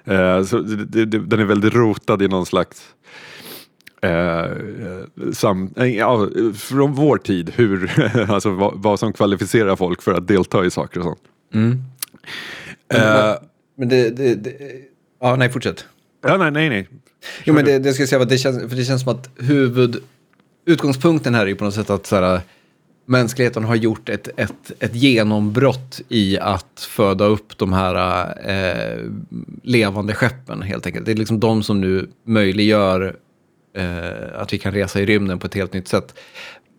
Eh, 0.04 0.44
så 0.44 0.58
det, 0.58 1.04
det, 1.04 1.18
den 1.18 1.40
är 1.40 1.44
väldigt 1.44 1.74
rotad 1.74 2.22
i 2.22 2.28
någon 2.28 2.46
slags 2.46 2.94
Eh, 4.02 4.50
sam, 5.32 5.74
eh, 5.76 5.96
ja, 5.96 6.28
från 6.54 6.92
vår 6.92 7.18
tid, 7.18 7.52
hur, 7.56 7.90
alltså 8.30 8.50
vad, 8.50 8.72
vad, 8.76 9.00
som 9.00 9.12
kvalificerar 9.12 9.76
folk 9.76 10.02
för 10.02 10.14
att 10.14 10.28
delta 10.28 10.64
i 10.64 10.70
saker 10.70 11.00
och 11.00 11.04
sånt. 11.04 11.20
Mm. 11.54 11.82
Eh, 12.94 13.34
men 13.76 13.88
det, 13.88 14.10
det, 14.10 14.34
det, 14.34 14.52
ja 15.20 15.36
nej 15.36 15.50
fortsätt. 15.50 15.84
Ja, 16.22 16.36
nej, 16.36 16.50
nej, 16.50 16.68
nej. 16.68 16.88
Jo, 17.44 17.54
men 17.54 17.64
det, 17.64 17.78
det 17.78 17.92
ska 17.92 18.02
jag 18.02 18.08
säga, 18.08 18.24
det 18.24 18.38
känns, 18.38 18.58
för 18.58 18.76
det 18.76 18.84
känns 18.84 19.02
som 19.02 19.12
att 19.12 19.30
huvud, 19.36 19.96
utgångspunkten 20.66 21.34
här 21.34 21.42
är 21.42 21.46
ju 21.46 21.54
på 21.54 21.64
något 21.64 21.74
sätt 21.74 21.90
att 21.90 22.06
så 22.06 22.16
här, 22.16 22.40
mänskligheten 23.06 23.64
har 23.64 23.74
gjort 23.74 24.08
ett, 24.08 24.28
ett, 24.36 24.72
ett 24.80 24.94
genombrott 24.94 26.00
i 26.08 26.38
att 26.38 26.88
föda 26.88 27.24
upp 27.24 27.58
de 27.58 27.72
här 27.72 28.26
eh, 28.44 29.04
levande 29.62 30.14
skeppen 30.14 30.62
helt 30.62 30.86
enkelt. 30.86 31.06
Det 31.06 31.12
är 31.12 31.16
liksom 31.16 31.40
de 31.40 31.62
som 31.62 31.80
nu 31.80 32.08
möjliggör 32.24 33.16
eh, 33.78 34.40
att 34.40 34.52
vi 34.52 34.58
kan 34.58 34.72
resa 34.72 35.00
i 35.00 35.06
rymden 35.06 35.38
på 35.38 35.46
ett 35.46 35.54
helt 35.54 35.72
nytt 35.72 35.88
sätt. 35.88 36.14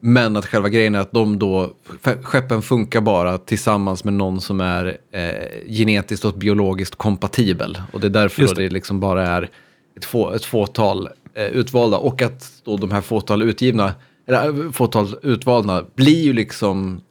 Men 0.02 0.36
att 0.36 0.46
själva 0.46 0.70
grejen 0.70 0.96
är 0.96 1.00
att 1.00 1.12
de 1.12 1.40
då, 1.40 1.74
skeppen 2.22 2.62
funkar 2.62 3.02
bara 3.02 3.38
tillsammans 3.38 4.04
med 4.04 4.14
någon 4.14 4.42
som 4.42 4.62
är 4.62 4.98
eh, 5.12 5.72
genetiskt 5.72 6.26
och 6.26 6.34
biologiskt 6.34 6.96
kompatibel. 6.96 7.82
Och 7.94 8.00
det 8.00 8.08
är 8.08 8.12
därför 8.12 8.42
det. 8.42 8.54
det 8.54 8.70
liksom 8.70 9.00
bara 9.00 9.28
är 9.28 9.50
ett, 9.98 10.06
få, 10.06 10.32
ett 10.32 10.46
fåtal 10.46 11.10
eh, 11.34 11.46
utvalda. 11.46 11.98
Och 11.98 12.22
att 12.22 12.52
då 12.64 12.78
de 12.78 12.92
här 12.92 13.02
fåtal 13.02 13.42
utgivna, 13.42 13.94
eller 14.28 14.66
eh, 14.66 14.72
fåtal 14.72 15.16
utvalda 15.24 15.86
blir 15.96 16.24
ju 16.24 16.34
liksom 16.34 17.02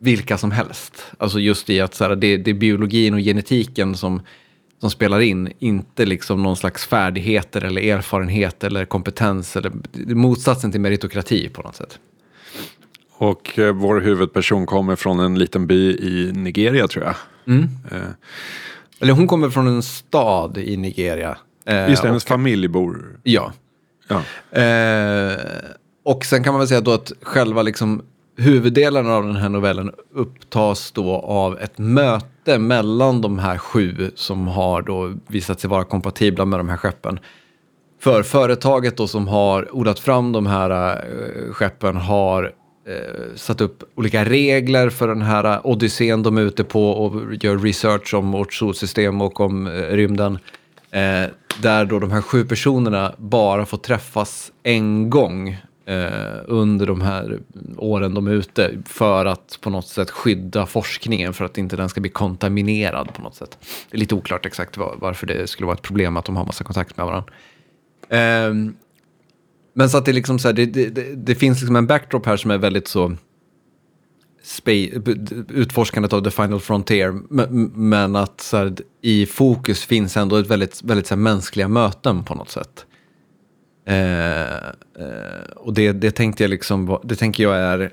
vilka 0.00 0.38
som 0.38 0.50
helst. 0.50 1.06
Alltså 1.18 1.40
just 1.40 1.70
i 1.70 1.80
att 1.80 1.94
så 1.94 2.04
här, 2.04 2.16
det, 2.16 2.36
det 2.36 2.50
är 2.50 2.54
biologin 2.54 3.14
och 3.14 3.20
genetiken 3.20 3.94
som 3.94 4.22
som 4.84 4.90
spelar 4.90 5.20
in, 5.20 5.52
inte 5.58 6.06
liksom 6.06 6.42
någon 6.42 6.56
slags 6.56 6.86
färdigheter 6.86 7.64
eller 7.64 7.82
erfarenhet 7.82 8.64
eller 8.64 8.84
kompetens 8.84 9.56
eller 9.56 9.72
motsatsen 10.14 10.72
till 10.72 10.80
meritokrati 10.80 11.48
på 11.48 11.62
något 11.62 11.76
sätt. 11.76 11.98
Och 13.12 13.58
eh, 13.58 13.72
vår 13.72 14.00
huvudperson 14.00 14.66
kommer 14.66 14.96
från 14.96 15.20
en 15.20 15.38
liten 15.38 15.66
by 15.66 15.90
i 15.90 16.32
Nigeria 16.32 16.88
tror 16.88 17.04
jag. 17.04 17.14
Mm. 17.46 17.68
Eh, 17.90 17.98
Eller 19.00 19.12
hon 19.12 19.26
kommer 19.26 19.50
från 19.50 19.66
en 19.66 19.82
stad 19.82 20.58
i 20.58 20.76
Nigeria. 20.76 21.36
Eh, 21.66 21.90
Just 21.90 22.02
det, 22.02 22.08
hennes 22.08 22.24
familj 22.24 22.68
bor... 22.68 23.18
Ja. 23.22 23.52
Ja. 24.08 24.22
Eh, 24.60 25.38
och 26.04 26.24
sen 26.24 26.44
kan 26.44 26.52
man 26.52 26.58
väl 26.58 26.68
säga 26.68 26.80
då 26.80 26.92
att 26.92 27.12
själva 27.22 27.62
liksom 27.62 28.02
huvuddelen 28.36 29.06
av 29.06 29.26
den 29.26 29.36
här 29.36 29.48
novellen 29.48 29.92
upptas 30.14 30.92
då 30.92 31.10
av 31.16 31.58
ett 31.58 31.78
möte 31.78 32.26
mellan 32.58 33.20
de 33.20 33.38
här 33.38 33.58
sju 33.58 34.10
som 34.14 34.48
har 34.48 34.82
då 34.82 35.14
visat 35.26 35.60
sig 35.60 35.70
vara 35.70 35.84
kompatibla 35.84 36.44
med 36.44 36.58
de 36.58 36.68
här 36.68 36.76
skeppen. 36.76 37.18
För 38.00 38.22
företaget 38.22 38.96
då 38.96 39.06
som 39.06 39.28
har 39.28 39.76
odlat 39.76 39.98
fram 39.98 40.32
de 40.32 40.46
här 40.46 40.70
eh, 40.70 41.52
skeppen 41.52 41.96
har 41.96 42.44
eh, 42.88 43.36
satt 43.36 43.60
upp 43.60 43.82
olika 43.94 44.24
regler 44.24 44.90
för 44.90 45.08
den 45.08 45.22
här 45.22 45.44
eh, 45.44 45.60
odyssén 45.66 46.22
de 46.22 46.36
är 46.36 46.42
ute 46.42 46.64
på 46.64 46.90
och 46.90 47.34
gör 47.34 47.58
research 47.58 48.14
om 48.14 48.32
vårt 48.32 48.54
solsystem 48.54 49.20
och 49.20 49.40
om 49.40 49.66
eh, 49.66 49.70
rymden. 49.72 50.38
Eh, 50.90 51.30
där 51.62 51.84
då 51.84 51.98
de 51.98 52.10
här 52.10 52.20
sju 52.20 52.44
personerna 52.44 53.14
bara 53.18 53.66
får 53.66 53.78
träffas 53.78 54.52
en 54.62 55.10
gång 55.10 55.56
eh, 55.86 56.40
under 56.46 56.86
de 56.86 57.00
här 57.00 57.38
åren 57.76 58.14
de 58.14 58.26
är 58.26 58.32
ute 58.32 58.78
för 58.86 59.26
att 59.26 59.58
på 59.60 59.70
något 59.70 59.86
sätt 59.86 60.10
skydda 60.10 60.66
forskningen 60.66 61.32
för 61.32 61.44
att 61.44 61.58
inte 61.58 61.76
den 61.76 61.88
ska 61.88 62.00
bli 62.00 62.10
kontaminerad 62.10 63.14
på 63.14 63.22
något 63.22 63.34
sätt. 63.34 63.58
Det 63.90 63.96
är 63.96 63.98
lite 63.98 64.14
oklart 64.14 64.46
exakt 64.46 64.76
var, 64.76 64.96
varför 64.98 65.26
det 65.26 65.46
skulle 65.46 65.66
vara 65.66 65.76
ett 65.76 65.82
problem 65.82 66.16
att 66.16 66.24
de 66.24 66.36
har 66.36 66.46
massa 66.46 66.64
kontakt 66.64 66.96
med 66.96 67.06
varandra. 67.06 67.32
Eh, 68.08 68.74
men 69.74 69.90
så 69.90 69.98
att 69.98 70.04
det, 70.04 70.10
är 70.10 70.14
liksom 70.14 70.38
så 70.38 70.48
här, 70.48 70.52
det, 70.52 70.66
det, 70.66 70.88
det, 70.88 71.14
det 71.14 71.34
finns 71.34 71.60
liksom 71.60 71.76
en 71.76 71.86
backdrop 71.86 72.26
här 72.26 72.36
som 72.36 72.50
är 72.50 72.58
väldigt 72.58 72.88
så 72.88 73.16
utforskandet 75.48 76.12
av 76.12 76.24
the 76.24 76.30
final 76.30 76.60
frontier. 76.60 77.20
Men, 77.30 77.72
men 77.74 78.16
att 78.16 78.40
så 78.40 78.56
här, 78.56 78.74
i 79.00 79.26
fokus 79.26 79.84
finns 79.84 80.16
ändå 80.16 80.36
ett 80.36 80.46
väldigt, 80.46 80.82
väldigt 80.82 81.06
så 81.06 81.14
här, 81.14 81.22
mänskliga 81.22 81.68
möten 81.68 82.24
på 82.24 82.34
något 82.34 82.50
sätt. 82.50 82.86
Eh, 83.84 84.54
eh, 84.54 85.44
och 85.56 85.74
det, 85.74 85.92
det 85.92 86.10
tänkte 86.10 86.44
jag 86.44 86.50
liksom, 86.50 86.98
det 87.04 87.16
tänker 87.16 87.42
jag 87.42 87.56
är 87.56 87.90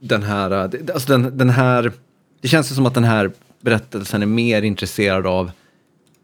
den 0.00 0.22
här, 0.22 0.50
eh, 0.50 0.70
det, 0.70 0.92
alltså 0.92 1.18
den, 1.18 1.38
den 1.38 1.50
här, 1.50 1.92
det 2.40 2.48
känns 2.48 2.74
som 2.74 2.86
att 2.86 2.94
den 2.94 3.04
här 3.04 3.30
berättelsen 3.60 4.22
är 4.22 4.26
mer 4.26 4.62
intresserad 4.62 5.26
av 5.26 5.50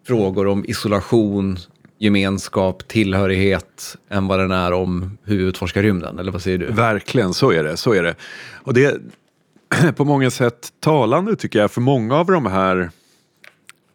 frågor 0.07 0.47
om 0.47 0.65
isolation, 0.69 1.59
gemenskap, 1.99 2.89
tillhörighet 2.89 3.97
än 4.09 4.27
vad 4.27 4.39
den 4.39 4.51
är 4.51 4.73
om 4.73 5.19
hur 5.23 5.37
vi 5.37 5.43
utforskar 5.43 5.83
rymden. 5.83 6.19
Eller 6.19 6.33
vad 6.33 6.43
säger 6.43 6.59
du? 6.59 6.67
Verkligen, 6.67 7.35
så 7.35 7.53
är 7.53 7.65
det. 7.65 7.77
Så 7.77 7.95
är 7.95 8.03
det. 8.03 8.15
Och 8.55 8.75
det 8.75 8.85
är 8.85 9.93
på 9.97 10.05
många 10.05 10.31
sätt 10.31 10.73
talande 10.81 11.37
tycker 11.37 11.59
jag, 11.59 11.71
för 11.71 11.81
många 11.81 12.17
av 12.17 12.27
de 12.27 12.47
här 12.47 12.91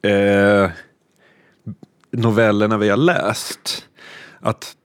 eh, 0.01 0.70
novellerna 2.11 2.78
vi 2.78 2.89
har 2.89 2.97
läst, 2.97 3.86
att 4.39 4.75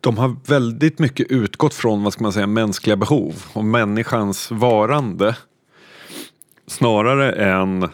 de 0.00 0.18
har 0.18 0.36
väldigt 0.46 0.98
mycket 0.98 1.26
utgått 1.30 1.74
från, 1.74 2.04
vad 2.04 2.12
ska 2.12 2.22
man 2.22 2.32
säga, 2.32 2.46
mänskliga 2.46 2.96
behov 2.96 3.44
och 3.52 3.64
människans 3.64 4.50
varande. 4.50 5.36
Snarare 6.66 7.32
än 7.32 7.88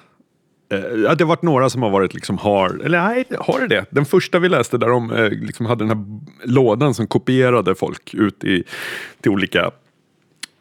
Eh, 0.73 0.79
Ja, 0.79 1.15
det 1.15 1.25
har 1.25 1.29
varit 1.29 1.43
några 1.43 1.71
som 1.71 1.83
har 1.83 1.91
varit 1.91 2.15
liksom 2.15 2.39
har, 2.39 2.81
eller 2.85 3.01
nej, 3.01 3.25
har 3.39 3.61
det 3.61 3.67
det? 3.67 3.85
Den 3.91 4.05
första 4.05 4.39
vi 4.39 4.49
läste 4.49 4.79
där 4.79 4.89
de 4.89 5.13
eh, 5.13 5.31
liksom 5.31 5.67
hade 5.67 5.87
den 5.87 5.99
här 5.99 6.21
lådan 6.49 6.95
som 6.95 7.07
kopierade 7.07 7.75
folk 7.75 8.15
ut 8.15 8.45
i, 8.45 8.65
till 9.21 9.31
olika 9.31 9.71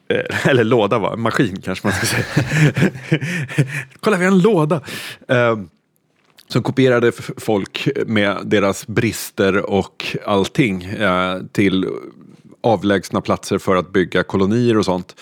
eh, 0.09 0.47
eller 0.49 0.63
låda 0.63 0.99
va, 0.99 1.15
maskin 1.15 1.61
kanske 1.61 1.87
man 1.87 1.93
ska 1.93 2.05
säga. 2.05 2.25
Kolla 3.99 4.17
vi 4.17 4.25
har 4.25 4.31
en 4.31 4.39
låda. 4.39 4.81
Eh, 5.27 5.57
som 6.55 6.63
kopierade 6.63 7.11
folk 7.37 7.87
med 8.07 8.37
deras 8.45 8.87
brister 8.87 9.69
och 9.69 10.17
allting 10.25 10.83
eh, 10.83 11.37
till 11.51 11.87
avlägsna 12.61 13.21
platser 13.21 13.57
för 13.57 13.75
att 13.75 13.93
bygga 13.93 14.23
kolonier 14.23 14.77
och 14.77 14.85
sånt. 14.85 15.15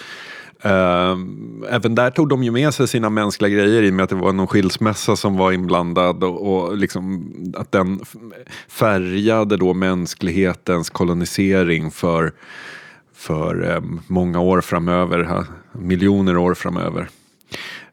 Eh, 0.62 1.18
även 1.70 1.96
där 1.96 2.12
tog 2.12 2.30
de 2.30 2.44
ju 2.44 2.52
med 2.52 2.74
sig 2.74 2.88
sina 2.88 3.10
mänskliga 3.10 3.50
grejer 3.50 3.84
i 3.84 3.90
och 3.90 3.94
med 3.94 4.04
att 4.04 4.10
det 4.10 4.16
var 4.16 4.34
någon 4.34 4.48
skilsmässa 4.48 5.16
som 5.16 5.38
var 5.38 5.52
inblandad 5.52 6.24
och, 6.24 6.54
och 6.54 6.78
liksom 6.78 7.34
att 7.58 7.72
den 7.72 8.00
färgade 8.68 9.58
då 9.58 9.74
mänsklighetens 9.74 10.90
kolonisering 10.90 11.92
för, 11.92 12.32
för 13.16 13.72
eh, 13.72 13.82
många 14.08 14.40
år 14.40 14.62
framöver, 14.62 15.46
miljoner 15.72 16.38
år 16.38 16.54
framöver. 16.54 17.10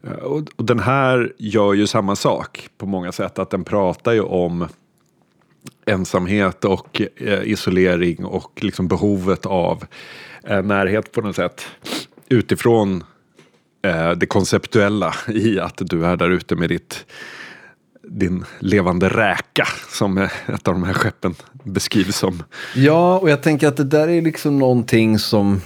Eh, 0.05 0.13
och, 0.13 0.49
och 0.57 0.65
den 0.65 0.79
här 0.81 1.33
gör 1.39 1.75
ju 1.75 1.87
samma 1.87 2.17
sak 2.17 2.69
på 2.79 2.87
många 2.87 3.13
sätt, 3.13 3.39
att 3.39 3.51
den 3.51 3.65
pratar 3.65 4.13
ju 4.13 4.21
om 4.21 4.69
ensamhet 5.87 6.65
och 6.65 7.03
eh, 7.17 7.43
isolering 7.43 8.25
och 8.25 8.59
liksom 8.63 8.89
behovet 8.89 9.47
av 9.47 9.85
eh, 10.45 10.63
närhet 10.63 11.13
på 11.13 11.21
något 11.21 11.37
sätt. 11.37 11.67
Utifrån 12.29 13.05
eh, 13.83 14.11
det 14.11 14.27
konceptuella 14.27 15.15
i 15.29 15.61
att 15.61 15.77
du 15.77 16.07
är 16.07 16.17
där 16.17 16.31
ute 16.31 16.57
med 16.57 16.69
ditt 16.69 17.05
din 18.11 18.45
levande 18.59 19.09
räka 19.09 19.67
som 19.89 20.19
eh, 20.19 20.31
ett 20.47 20.69
av 20.69 20.75
de 20.75 20.83
här 20.83 20.93
skeppen 20.93 21.35
beskrivs 21.65 22.17
som. 22.17 22.43
Ja, 22.75 23.19
och 23.19 23.31
jag 23.31 23.43
tänker 23.43 23.69
att 23.69 23.77
det 23.77 23.85
där 23.85 24.09
är 24.09 24.23
liksom 24.23 24.59
någonting 24.59 25.19
som 25.19 25.61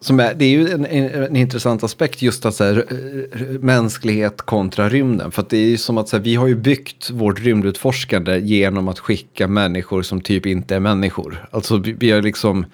som 0.00 0.20
är, 0.20 0.34
det 0.34 0.44
är 0.44 0.48
ju 0.48 0.70
en, 0.70 0.86
en, 0.86 1.24
en 1.24 1.36
intressant 1.36 1.84
aspekt 1.84 2.22
just 2.22 2.46
att 2.46 2.54
så 2.54 2.64
här, 2.64 2.84
eh, 2.90 3.60
mänsklighet 3.60 4.42
kontra 4.42 4.88
rymden. 4.88 5.30
För 5.30 5.42
att 5.42 5.50
det 5.50 5.56
är 5.56 5.68
ju 5.68 5.76
som 5.76 5.98
att 5.98 6.08
så 6.08 6.16
här, 6.16 6.24
vi 6.24 6.34
har 6.34 6.46
ju 6.46 6.56
byggt 6.56 7.10
vårt 7.10 7.40
rymdutforskande 7.40 8.38
genom 8.38 8.88
att 8.88 8.98
skicka 8.98 9.48
människor 9.48 10.02
som 10.02 10.20
typ 10.20 10.46
inte 10.46 10.76
är 10.76 10.80
människor. 10.80 11.48
Alltså 11.50 11.76
vi, 11.76 11.92
vi 11.92 12.10
har 12.10 12.22
liksom 12.22 12.66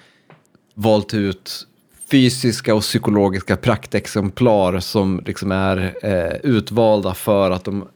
valt 0.75 1.15
ut 1.15 1.67
fysiska 2.11 2.75
och 2.75 2.83
psykologiska 2.83 3.57
praktexemplar 3.57 4.81
som 4.81 5.23
liksom 5.27 5.53
är 5.53 5.95
eh, 6.03 6.37
utvalda 6.43 7.15
för 7.15 7.51
att 7.51 7.65
de 7.65 7.89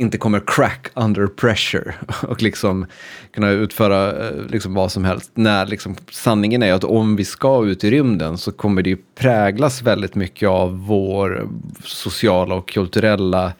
inte 0.00 0.18
kommer 0.18 0.42
crack 0.46 0.90
under 0.94 1.26
pressure 1.26 1.94
och 2.22 2.42
liksom 2.42 2.86
kunna 3.32 3.50
utföra 3.50 4.28
eh, 4.28 4.34
liksom 4.48 4.74
vad 4.74 4.92
som 4.92 5.04
helst. 5.04 5.30
När 5.34 5.66
liksom, 5.66 5.96
sanningen 6.10 6.62
är 6.62 6.72
att 6.72 6.84
om 6.84 7.16
vi 7.16 7.24
ska 7.24 7.64
ut 7.64 7.84
i 7.84 7.90
rymden 7.90 8.38
så 8.38 8.52
kommer 8.52 8.82
det 8.82 8.90
ju 8.90 8.98
präglas 9.14 9.82
väldigt 9.82 10.14
mycket 10.14 10.48
av 10.48 10.86
vår 10.86 11.48
sociala 11.84 12.54
och 12.54 12.68
kulturella 12.68 13.52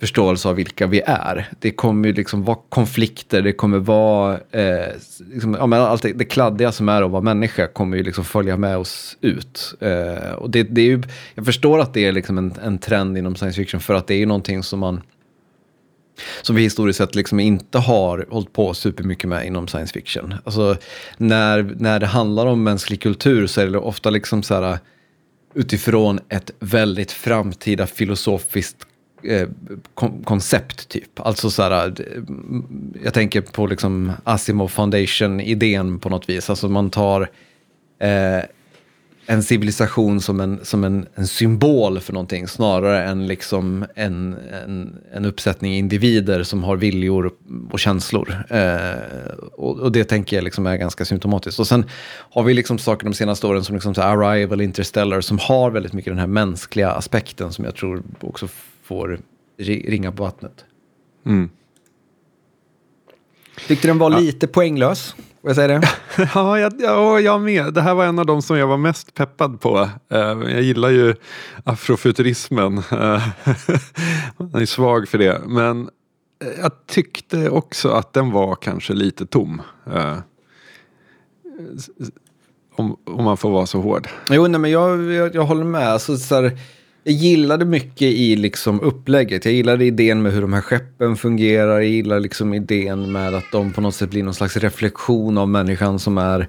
förståelse 0.00 0.48
av 0.48 0.54
vilka 0.54 0.86
vi 0.86 1.02
är. 1.06 1.48
Det 1.58 1.70
kommer 1.70 2.08
ju 2.08 2.14
liksom 2.14 2.44
vara 2.44 2.58
konflikter, 2.68 3.42
det 3.42 3.52
kommer 3.52 3.78
vara, 3.78 4.40
eh, 4.50 4.86
liksom, 5.32 5.56
ja, 5.58 5.66
men 5.66 5.80
allt 5.80 6.02
det, 6.02 6.12
det 6.12 6.24
kladdiga 6.24 6.72
som 6.72 6.88
är 6.88 7.02
att 7.02 7.10
vara 7.10 7.22
människa 7.22 7.66
kommer 7.66 7.96
ju 7.96 8.02
liksom 8.02 8.24
följa 8.24 8.56
med 8.56 8.78
oss 8.78 9.16
ut. 9.20 9.74
Eh, 9.80 10.32
och 10.32 10.50
det, 10.50 10.62
det 10.62 10.80
är 10.80 10.86
ju, 10.86 11.02
jag 11.34 11.46
förstår 11.46 11.80
att 11.80 11.94
det 11.94 12.04
är 12.04 12.12
liksom 12.12 12.38
en, 12.38 12.54
en 12.64 12.78
trend 12.78 13.18
inom 13.18 13.36
science 13.36 13.56
fiction 13.56 13.80
för 13.80 13.94
att 13.94 14.06
det 14.06 14.14
är 14.14 14.18
ju 14.18 14.26
någonting 14.26 14.62
som 14.62 14.80
man 14.80 15.00
som 16.42 16.56
vi 16.56 16.62
historiskt 16.62 16.98
sett 16.98 17.14
liksom 17.14 17.40
inte 17.40 17.78
har 17.78 18.26
hållit 18.30 18.52
på 18.52 18.74
supermycket 18.74 19.28
med 19.28 19.46
inom 19.46 19.68
science 19.68 19.92
fiction. 19.92 20.34
Alltså, 20.44 20.76
när, 21.16 21.74
när 21.78 22.00
det 22.00 22.06
handlar 22.06 22.46
om 22.46 22.62
mänsklig 22.62 23.02
kultur 23.02 23.46
så 23.46 23.60
är 23.60 23.66
det 23.66 23.78
ofta 23.78 24.10
liksom 24.10 24.42
så 24.42 24.54
här, 24.54 24.78
utifrån 25.54 26.20
ett 26.28 26.50
väldigt 26.58 27.12
framtida 27.12 27.86
filosofiskt 27.86 28.76
eh, 29.22 29.48
kon- 29.94 30.22
koncept 30.24 30.88
typ. 30.88 31.20
Alltså 31.20 31.50
så 31.50 31.62
här, 31.62 31.86
mm, 32.16 32.94
jag 33.04 33.14
tänker 33.14 33.40
på 33.40 33.66
liksom 33.66 34.12
Asimov 34.24 34.68
Foundation-idén 34.68 35.98
på 35.98 36.08
något 36.08 36.28
vis. 36.28 36.50
Alltså 36.50 36.68
man 36.68 36.90
tar 36.90 37.30
eh, 37.98 38.44
en 39.26 39.42
civilisation 39.42 40.20
som 40.20 40.40
en, 40.40 40.64
som 40.64 40.84
en, 40.84 41.06
en 41.14 41.26
symbol 41.26 42.00
för 42.00 42.12
någonting 42.12 42.48
snarare 42.48 43.04
än 43.04 43.26
liksom 43.26 43.86
en, 43.94 44.36
en, 44.64 44.98
en 45.12 45.24
uppsättning 45.24 45.74
individer 45.74 46.42
som 46.42 46.64
har 46.64 46.76
viljor 46.76 47.32
och 47.70 47.80
känslor. 47.80 48.44
Eh, 48.50 49.34
och, 49.52 49.78
och 49.78 49.92
det 49.92 50.04
tänker 50.04 50.36
jag 50.36 50.44
liksom 50.44 50.66
är 50.66 50.76
ganska 50.76 51.04
symptomatiskt. 51.04 51.60
Och 51.60 51.66
sen 51.66 51.84
har 52.10 52.42
vi 52.42 52.54
liksom 52.54 52.78
saker 52.78 53.04
de 53.04 53.14
senaste 53.14 53.46
åren 53.46 53.64
som 53.64 53.74
liksom 53.74 53.94
så 53.94 54.02
Arrival, 54.02 54.60
Interstellar 54.60 55.20
som 55.20 55.38
har 55.38 55.70
väldigt 55.70 55.92
mycket 55.92 56.10
den 56.10 56.18
här 56.18 56.26
mänskliga 56.26 56.90
aspekten 56.90 57.52
som 57.52 57.64
jag 57.64 57.74
tror 57.74 58.02
också 58.20 58.48
får 58.82 59.20
ri- 59.58 59.90
ringa 59.90 60.12
på 60.12 60.22
vattnet. 60.22 60.64
Mm. 61.26 61.50
Tyckte 63.68 63.88
den 63.88 63.98
var 63.98 64.20
lite 64.20 64.46
poänglös, 64.46 65.16
jag 65.48 65.56
säga 65.56 65.68
det? 65.80 65.88
Ja, 66.34 66.58
jag, 66.58 66.72
ja, 66.78 67.20
jag 67.20 67.40
med. 67.40 67.74
Det 67.74 67.80
här 67.82 67.94
var 67.94 68.04
en 68.04 68.18
av 68.18 68.26
de 68.26 68.42
som 68.42 68.58
jag 68.58 68.66
var 68.66 68.76
mest 68.76 69.14
peppad 69.14 69.60
på. 69.60 69.88
Eh, 70.10 70.18
Jag 70.20 70.62
gillar 70.62 70.88
ju 70.90 71.14
afrofuturismen. 71.64 72.78
Eh, 72.78 72.88
Jag 74.52 74.62
är 74.62 74.66
svag 74.66 75.08
för 75.08 75.18
det. 75.18 75.40
Men 75.46 75.82
eh, 76.44 76.48
jag 76.60 76.70
tyckte 76.86 77.50
också 77.50 77.88
att 77.88 78.12
den 78.12 78.30
var 78.30 78.54
kanske 78.54 78.92
lite 78.92 79.26
tom. 79.26 79.62
Om, 82.74 82.96
om 83.06 83.24
man 83.24 83.36
får 83.36 83.50
vara 83.50 83.66
så 83.66 83.80
hård. 83.80 84.08
Jo, 84.30 84.46
nej, 84.46 84.60
men 84.60 84.70
jag, 84.70 85.12
jag, 85.12 85.34
jag 85.34 85.42
håller 85.44 85.64
med. 85.64 85.88
Alltså, 85.88 86.16
så 86.16 86.34
här, 86.34 86.58
jag 87.04 87.14
gillade 87.14 87.64
mycket 87.64 88.02
i 88.02 88.36
liksom 88.36 88.80
upplägget. 88.80 89.44
Jag 89.44 89.54
gillade 89.54 89.84
idén 89.84 90.22
med 90.22 90.32
hur 90.32 90.40
de 90.40 90.52
här 90.52 90.60
skeppen 90.60 91.16
fungerar. 91.16 91.80
Jag 91.80 91.90
gillar 91.90 92.20
liksom 92.20 92.54
idén 92.54 93.12
med 93.12 93.34
att 93.34 93.52
de 93.52 93.72
på 93.72 93.80
något 93.80 93.94
sätt 93.94 94.10
blir 94.10 94.22
någon 94.22 94.34
slags 94.34 94.56
reflektion 94.56 95.38
av 95.38 95.48
människan 95.48 95.98
som 95.98 96.18
är 96.18 96.48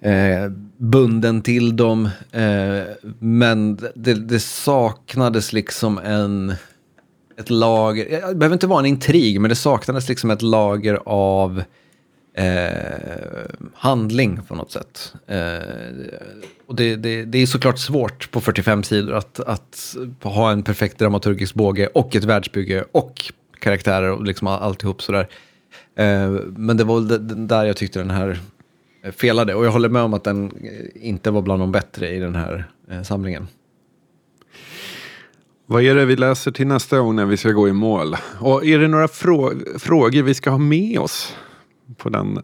eh, 0.00 0.50
bunden 0.76 1.42
till 1.42 1.76
dem. 1.76 2.04
Eh, 2.32 3.10
men 3.18 3.76
det, 3.94 4.14
det, 4.14 4.40
saknades 4.40 5.52
liksom 5.52 5.98
en... 5.98 6.54
Ett 7.38 7.50
lager, 7.50 8.12
eh, 8.12 8.28
det 8.28 8.34
behöver 8.34 8.56
inte 8.56 8.66
vara 8.66 8.80
en 8.80 8.86
intrig, 8.86 9.40
men 9.40 9.48
det 9.48 9.54
saknades 9.54 10.08
liksom 10.08 10.30
ett 10.30 10.42
lager 10.42 11.00
av 11.04 11.62
eh, 12.36 13.46
handling 13.74 14.40
på 14.48 14.54
något 14.54 14.72
sätt. 14.72 15.14
Eh, 15.26 15.38
och 16.66 16.74
det, 16.74 16.96
det, 16.96 17.24
det, 17.24 17.38
är 17.38 17.46
såklart 17.46 17.78
svårt 17.78 18.30
på 18.30 18.40
45 18.40 18.82
sidor 18.82 19.14
att, 19.14 19.40
att 19.40 19.96
ha 20.22 20.50
en 20.50 20.62
perfekt 20.62 20.98
dramaturgisk 20.98 21.54
båge 21.54 21.86
och 21.86 22.16
ett 22.16 22.24
världsbygge 22.24 22.84
och 22.92 23.32
karaktärer 23.58 24.10
och 24.10 24.24
liksom 24.24 24.48
alltihop 24.48 25.02
sådär. 25.02 25.28
Eh, 25.96 26.30
men 26.56 26.76
det 26.76 26.84
var 26.84 27.00
väl 27.00 27.46
där 27.46 27.64
jag 27.64 27.76
tyckte 27.76 27.98
den 27.98 28.10
här 28.10 28.38
felade. 29.12 29.54
Och 29.54 29.66
jag 29.66 29.70
håller 29.70 29.88
med 29.88 30.02
om 30.02 30.14
att 30.14 30.24
den 30.24 30.46
eh, 30.46 31.08
inte 31.08 31.30
var 31.30 31.42
bland 31.42 31.62
de 31.62 31.72
bättre 31.72 32.08
i 32.08 32.18
den 32.18 32.34
här 32.34 32.64
eh, 32.90 33.02
samlingen. 33.02 33.48
Vad 35.66 35.82
är 35.82 35.94
det 35.94 36.04
vi 36.04 36.16
läser 36.16 36.50
till 36.50 36.66
nästa 36.66 36.98
gång 36.98 37.16
när 37.16 37.26
vi 37.26 37.36
ska 37.36 37.50
gå 37.50 37.68
i 37.68 37.72
mål? 37.72 38.16
Och 38.40 38.66
är 38.66 38.78
det 38.78 38.88
några 38.88 39.08
frå 39.08 39.52
frågor 39.78 40.22
vi 40.22 40.34
ska 40.34 40.50
ha 40.50 40.58
med 40.58 40.98
oss 40.98 41.36
på 41.96 42.08
den? 42.08 42.42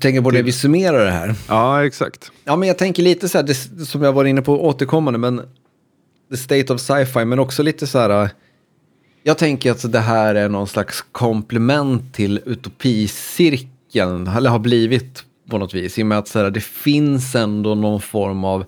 tänker 0.00 0.22
på 0.22 0.30
det 0.30 0.42
vi 0.42 0.52
summerar 0.52 1.04
det 1.04 1.10
här. 1.10 1.34
Ja, 1.48 1.84
exakt. 1.84 2.32
Ja, 2.44 2.56
men 2.56 2.68
jag 2.68 2.78
tänker 2.78 3.02
lite 3.02 3.28
så 3.28 3.38
här, 3.38 3.42
det, 3.42 3.54
som 3.86 4.02
jag 4.02 4.12
var 4.12 4.24
inne 4.24 4.42
på 4.42 4.66
återkommande, 4.66 5.18
men 5.18 5.42
the 6.30 6.36
state 6.36 6.74
of 6.74 6.80
sci-fi, 6.80 7.24
men 7.24 7.38
också 7.38 7.62
lite 7.62 7.86
så 7.86 7.98
här. 7.98 8.30
Jag 9.22 9.38
tänker 9.38 9.70
att 9.70 9.92
det 9.92 10.00
här 10.00 10.34
är 10.34 10.48
någon 10.48 10.66
slags 10.66 11.04
komplement 11.12 12.14
till 12.14 12.40
utopicirkeln, 12.46 14.26
eller 14.26 14.50
har 14.50 14.58
blivit 14.58 15.24
på 15.50 15.58
något 15.58 15.74
vis. 15.74 15.98
I 15.98 16.02
och 16.02 16.06
med 16.06 16.18
att 16.18 16.28
så 16.28 16.38
här, 16.38 16.50
det 16.50 16.60
finns 16.60 17.34
ändå 17.34 17.74
någon 17.74 18.00
form 18.00 18.44
av 18.44 18.64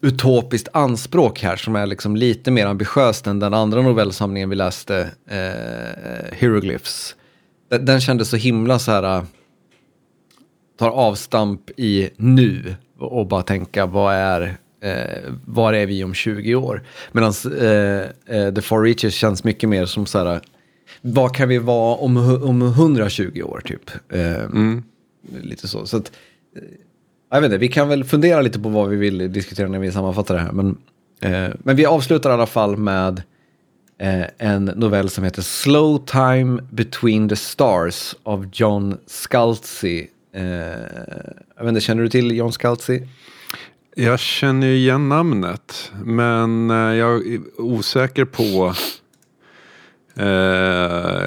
utopiskt 0.00 0.68
anspråk 0.72 1.42
här 1.42 1.56
som 1.56 1.76
är 1.76 1.86
liksom 1.86 2.16
lite 2.16 2.50
mer 2.50 2.66
ambitiöst 2.66 3.26
än 3.26 3.38
den 3.38 3.54
andra 3.54 3.82
novellsamlingen 3.82 4.50
vi 4.50 4.56
läste, 4.56 5.10
eh, 5.28 6.38
Hieroglyphs. 6.38 7.16
Den, 7.72 7.84
den 7.84 8.00
kändes 8.00 8.28
så 8.28 8.36
himla 8.36 8.78
så 8.78 8.92
här, 8.92 9.24
tar 10.78 10.90
avstamp 10.90 11.70
i 11.76 12.10
nu 12.16 12.74
och 12.98 13.26
bara 13.26 13.42
tänka 13.42 13.86
vad 13.86 14.14
är, 14.14 14.56
eh, 14.82 15.32
var 15.46 15.72
är 15.72 15.86
vi 15.86 16.04
om 16.04 16.14
20 16.14 16.54
år? 16.54 16.82
Medan 17.12 17.32
eh, 17.60 18.36
eh, 18.36 18.54
The 18.54 18.62
Far 18.62 18.82
Reaches 18.82 19.14
känns 19.14 19.44
mycket 19.44 19.68
mer 19.68 19.86
som 19.86 20.06
så 20.06 20.18
här, 20.18 20.40
vad 21.00 21.36
kan 21.36 21.48
vi 21.48 21.58
vara 21.58 21.96
om, 21.96 22.16
om 22.42 22.62
120 22.62 23.42
år 23.42 23.62
typ? 23.64 23.90
Eh, 24.08 24.44
mm. 24.44 24.82
Lite 25.42 25.68
så. 25.68 25.86
så 25.86 25.96
att, 25.96 26.12
eh, 26.56 26.62
jag 27.30 27.40
vet 27.40 27.48
inte, 27.48 27.58
vi 27.58 27.68
kan 27.68 27.88
väl 27.88 28.04
fundera 28.04 28.40
lite 28.40 28.60
på 28.60 28.68
vad 28.68 28.88
vi 28.88 28.96
vill 28.96 29.32
diskutera 29.32 29.68
när 29.68 29.78
vi 29.78 29.92
sammanfattar 29.92 30.34
det 30.34 30.40
här. 30.40 30.52
Men, 30.52 30.78
eh, 31.20 31.54
men 31.58 31.76
vi 31.76 31.86
avslutar 31.86 32.30
i 32.30 32.32
alla 32.32 32.46
fall 32.46 32.76
med 32.76 33.22
en 34.38 34.64
novell 34.64 35.10
som 35.10 35.24
heter 35.24 35.42
Slow 35.42 35.98
Time 36.06 36.62
Between 36.70 37.28
the 37.28 37.36
Stars 37.36 38.14
av 38.22 38.50
John 38.52 38.96
Scalzi. 39.06 40.06
Eh, 40.34 40.44
jag 41.56 41.64
vet 41.64 41.68
inte, 41.68 41.80
känner 41.80 42.02
du 42.02 42.08
till 42.08 42.36
John 42.36 42.52
Scalzi? 42.52 43.08
Jag 43.94 44.18
känner 44.18 44.66
igen 44.66 45.08
namnet, 45.08 45.92
men 46.04 46.70
eh, 46.70 46.76
jag 46.76 47.26
är 47.26 47.40
osäker 47.60 48.24
på... 48.24 48.74
Eh, 50.14 50.26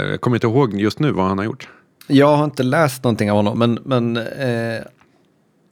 jag 0.10 0.22
kommer 0.22 0.38
inte 0.38 0.48
ihåg 0.48 0.74
just 0.74 1.00
nu 1.00 1.12
vad 1.12 1.26
han 1.26 1.38
har 1.38 1.46
gjort. 1.46 1.70
Jag 2.08 2.36
har 2.38 2.44
inte 2.46 2.64
läst 2.64 3.04
någonting 3.04 3.32
av 3.32 3.38
honom, 3.38 3.60
men, 3.60 3.80
men 3.84 4.18
eh, 4.18 4.82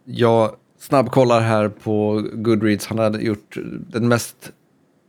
jag 0.06 0.56
snabbkollar 0.80 1.42
här 1.42 1.70
på 1.70 2.26
Goodreads. 2.34 2.88
Han 2.88 3.00
hade 3.00 3.22
gjort 3.22 3.58
den 3.90 4.08
mest 4.08 4.52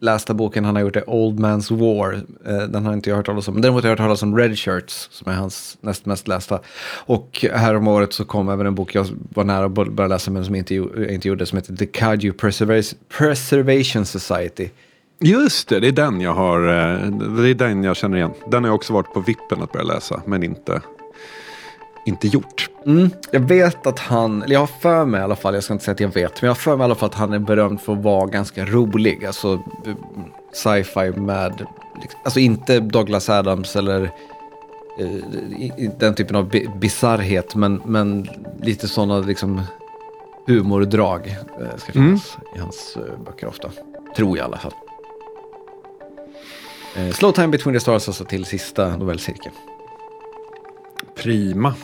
lästa 0.04 0.34
boken 0.34 0.64
han 0.64 0.76
har 0.76 0.82
gjort 0.82 0.96
är 0.96 1.10
Old 1.10 1.40
Man's 1.40 1.78
War. 1.78 2.14
Eh, 2.46 2.68
den 2.68 2.86
har 2.86 2.92
inte 2.92 3.10
jag 3.10 3.16
hört 3.16 3.26
talas 3.26 3.48
om. 3.48 3.60
Däremot 3.60 3.82
har 3.82 3.90
jag 3.90 3.96
hört 3.96 4.04
talas 4.04 4.22
om 4.22 4.38
Red 4.38 4.58
Shirts 4.58 5.08
som 5.12 5.32
är 5.32 5.36
hans 5.36 5.78
näst 5.80 6.06
mest 6.06 6.28
lästa. 6.28 6.60
Och 7.06 7.44
här 7.52 7.74
om 7.74 7.88
året 7.88 8.12
så 8.12 8.24
kom 8.24 8.48
även 8.48 8.66
en 8.66 8.74
bok 8.74 8.94
jag 8.94 9.06
var 9.34 9.44
nära 9.44 9.64
att 9.64 9.72
börja 9.72 10.08
läsa 10.08 10.30
men 10.30 10.44
som 10.44 10.54
inte, 10.54 10.74
inte 11.10 11.28
gjorde 11.28 11.46
som 11.46 11.58
heter 11.58 11.76
The 11.76 11.86
Kaju 11.86 12.32
Preservation 13.08 14.06
Society. 14.06 14.68
Just 15.20 15.68
det, 15.68 15.80
det 15.80 15.88
är 15.88 15.92
den 15.92 16.20
jag 16.20 16.34
har, 16.34 16.60
eh, 16.60 17.10
det 17.36 17.48
är 17.48 17.54
den 17.54 17.84
jag 17.84 17.96
känner 17.96 18.16
igen. 18.16 18.30
Den 18.50 18.64
har 18.64 18.68
jag 18.68 18.74
också 18.74 18.92
varit 18.92 19.12
på 19.14 19.20
vippen 19.20 19.62
att 19.62 19.72
börja 19.72 19.84
läsa, 19.84 20.22
men 20.26 20.42
inte 20.42 20.80
inte 22.04 22.28
gjort. 22.28 22.70
Mm, 22.86 23.10
jag 23.30 23.40
vet 23.40 23.86
att 23.86 23.98
han, 23.98 24.42
eller 24.42 24.52
jag 24.52 24.60
har 24.60 24.66
för 24.66 25.04
mig 25.04 25.20
i 25.20 25.24
alla 25.24 25.36
fall, 25.36 25.54
jag 25.54 25.64
ska 25.64 25.72
inte 25.72 25.84
säga 25.84 25.92
att 25.92 26.00
jag 26.00 26.14
vet, 26.14 26.42
men 26.42 26.46
jag 26.46 26.50
har 26.50 26.60
för 26.60 26.76
mig 26.76 26.84
i 26.84 26.84
alla 26.84 26.94
fall 26.94 27.08
att 27.08 27.14
han 27.14 27.32
är 27.32 27.38
berömd 27.38 27.80
för 27.80 27.92
att 27.92 28.02
vara 28.02 28.26
ganska 28.26 28.64
rolig. 28.64 29.24
Alltså 29.24 29.62
sci-fi 30.52 31.10
med, 31.20 31.66
liksom, 32.02 32.20
alltså 32.22 32.40
inte 32.40 32.80
Douglas 32.80 33.28
Adams 33.28 33.76
eller 33.76 34.02
eh, 35.00 35.88
den 35.98 36.14
typen 36.14 36.36
av 36.36 36.50
bisarrhet, 36.80 37.54
men, 37.54 37.82
men 37.84 38.28
lite 38.62 38.88
sådana 38.88 39.18
liksom 39.18 39.62
humordrag 40.46 41.36
eh, 41.60 41.76
ska 41.76 41.92
finnas 41.92 42.36
mm. 42.36 42.56
i 42.56 42.58
hans 42.58 42.96
eh, 42.96 43.24
böcker 43.24 43.46
ofta. 43.46 43.70
Tror 44.16 44.38
jag 44.38 44.44
i 44.44 44.46
alla 44.46 44.58
fall. 44.58 44.72
Eh, 46.96 47.10
Slow 47.10 47.32
Time 47.32 47.48
Between 47.48 47.74
the 47.74 47.80
Stars 47.80 48.08
alltså 48.08 48.24
till 48.24 48.44
sista 48.44 48.96
novellcirkeln. 48.96 49.54
Prima. 51.14 51.74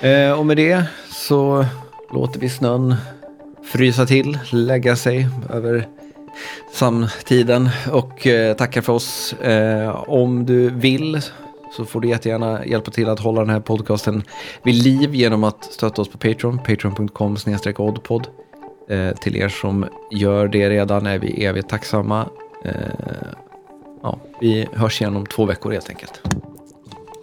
Eh, 0.00 0.38
och 0.38 0.46
med 0.46 0.56
det 0.56 0.84
så 1.08 1.66
låter 2.12 2.40
vi 2.40 2.48
snön 2.48 2.94
frysa 3.64 4.06
till, 4.06 4.38
lägga 4.52 4.96
sig 4.96 5.28
över 5.50 5.88
samtiden 6.72 7.68
och 7.92 8.26
eh, 8.26 8.56
tackar 8.56 8.80
för 8.80 8.92
oss. 8.92 9.32
Eh, 9.32 10.10
om 10.10 10.46
du 10.46 10.70
vill 10.70 11.20
så 11.76 11.84
får 11.84 12.00
du 12.00 12.08
jättegärna 12.08 12.66
hjälpa 12.66 12.90
till 12.90 13.08
att 13.08 13.20
hålla 13.20 13.40
den 13.40 13.50
här 13.50 13.60
podcasten 13.60 14.22
vid 14.62 14.74
liv 14.74 15.14
genom 15.14 15.44
att 15.44 15.64
stötta 15.64 16.02
oss 16.02 16.08
på 16.08 16.18
Patreon, 16.18 16.58
patreon.com 16.58 17.36
oddpod. 17.76 18.28
Eh, 18.88 19.16
till 19.16 19.36
er 19.36 19.48
som 19.48 19.86
gör 20.10 20.48
det 20.48 20.70
redan 20.70 21.06
är 21.06 21.18
vi 21.18 21.44
evigt 21.44 21.68
tacksamma. 21.68 22.26
Eh, 22.64 22.72
ja, 24.02 24.18
vi 24.40 24.68
hörs 24.72 25.00
igen 25.00 25.16
om 25.16 25.26
två 25.26 25.44
veckor 25.44 25.72
helt 25.72 25.88
enkelt. 25.88 26.22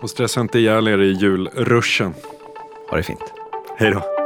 Och 0.02 0.10
stressa 0.10 0.42
inte 0.42 0.60
ihjäl 0.60 0.88
er 0.88 1.02
i 1.02 1.12
julruschen. 1.12 2.14
Ha 2.94 2.98
det 2.98 3.04
fint. 3.04 3.34
Hej 3.78 3.92
då. 3.92 4.23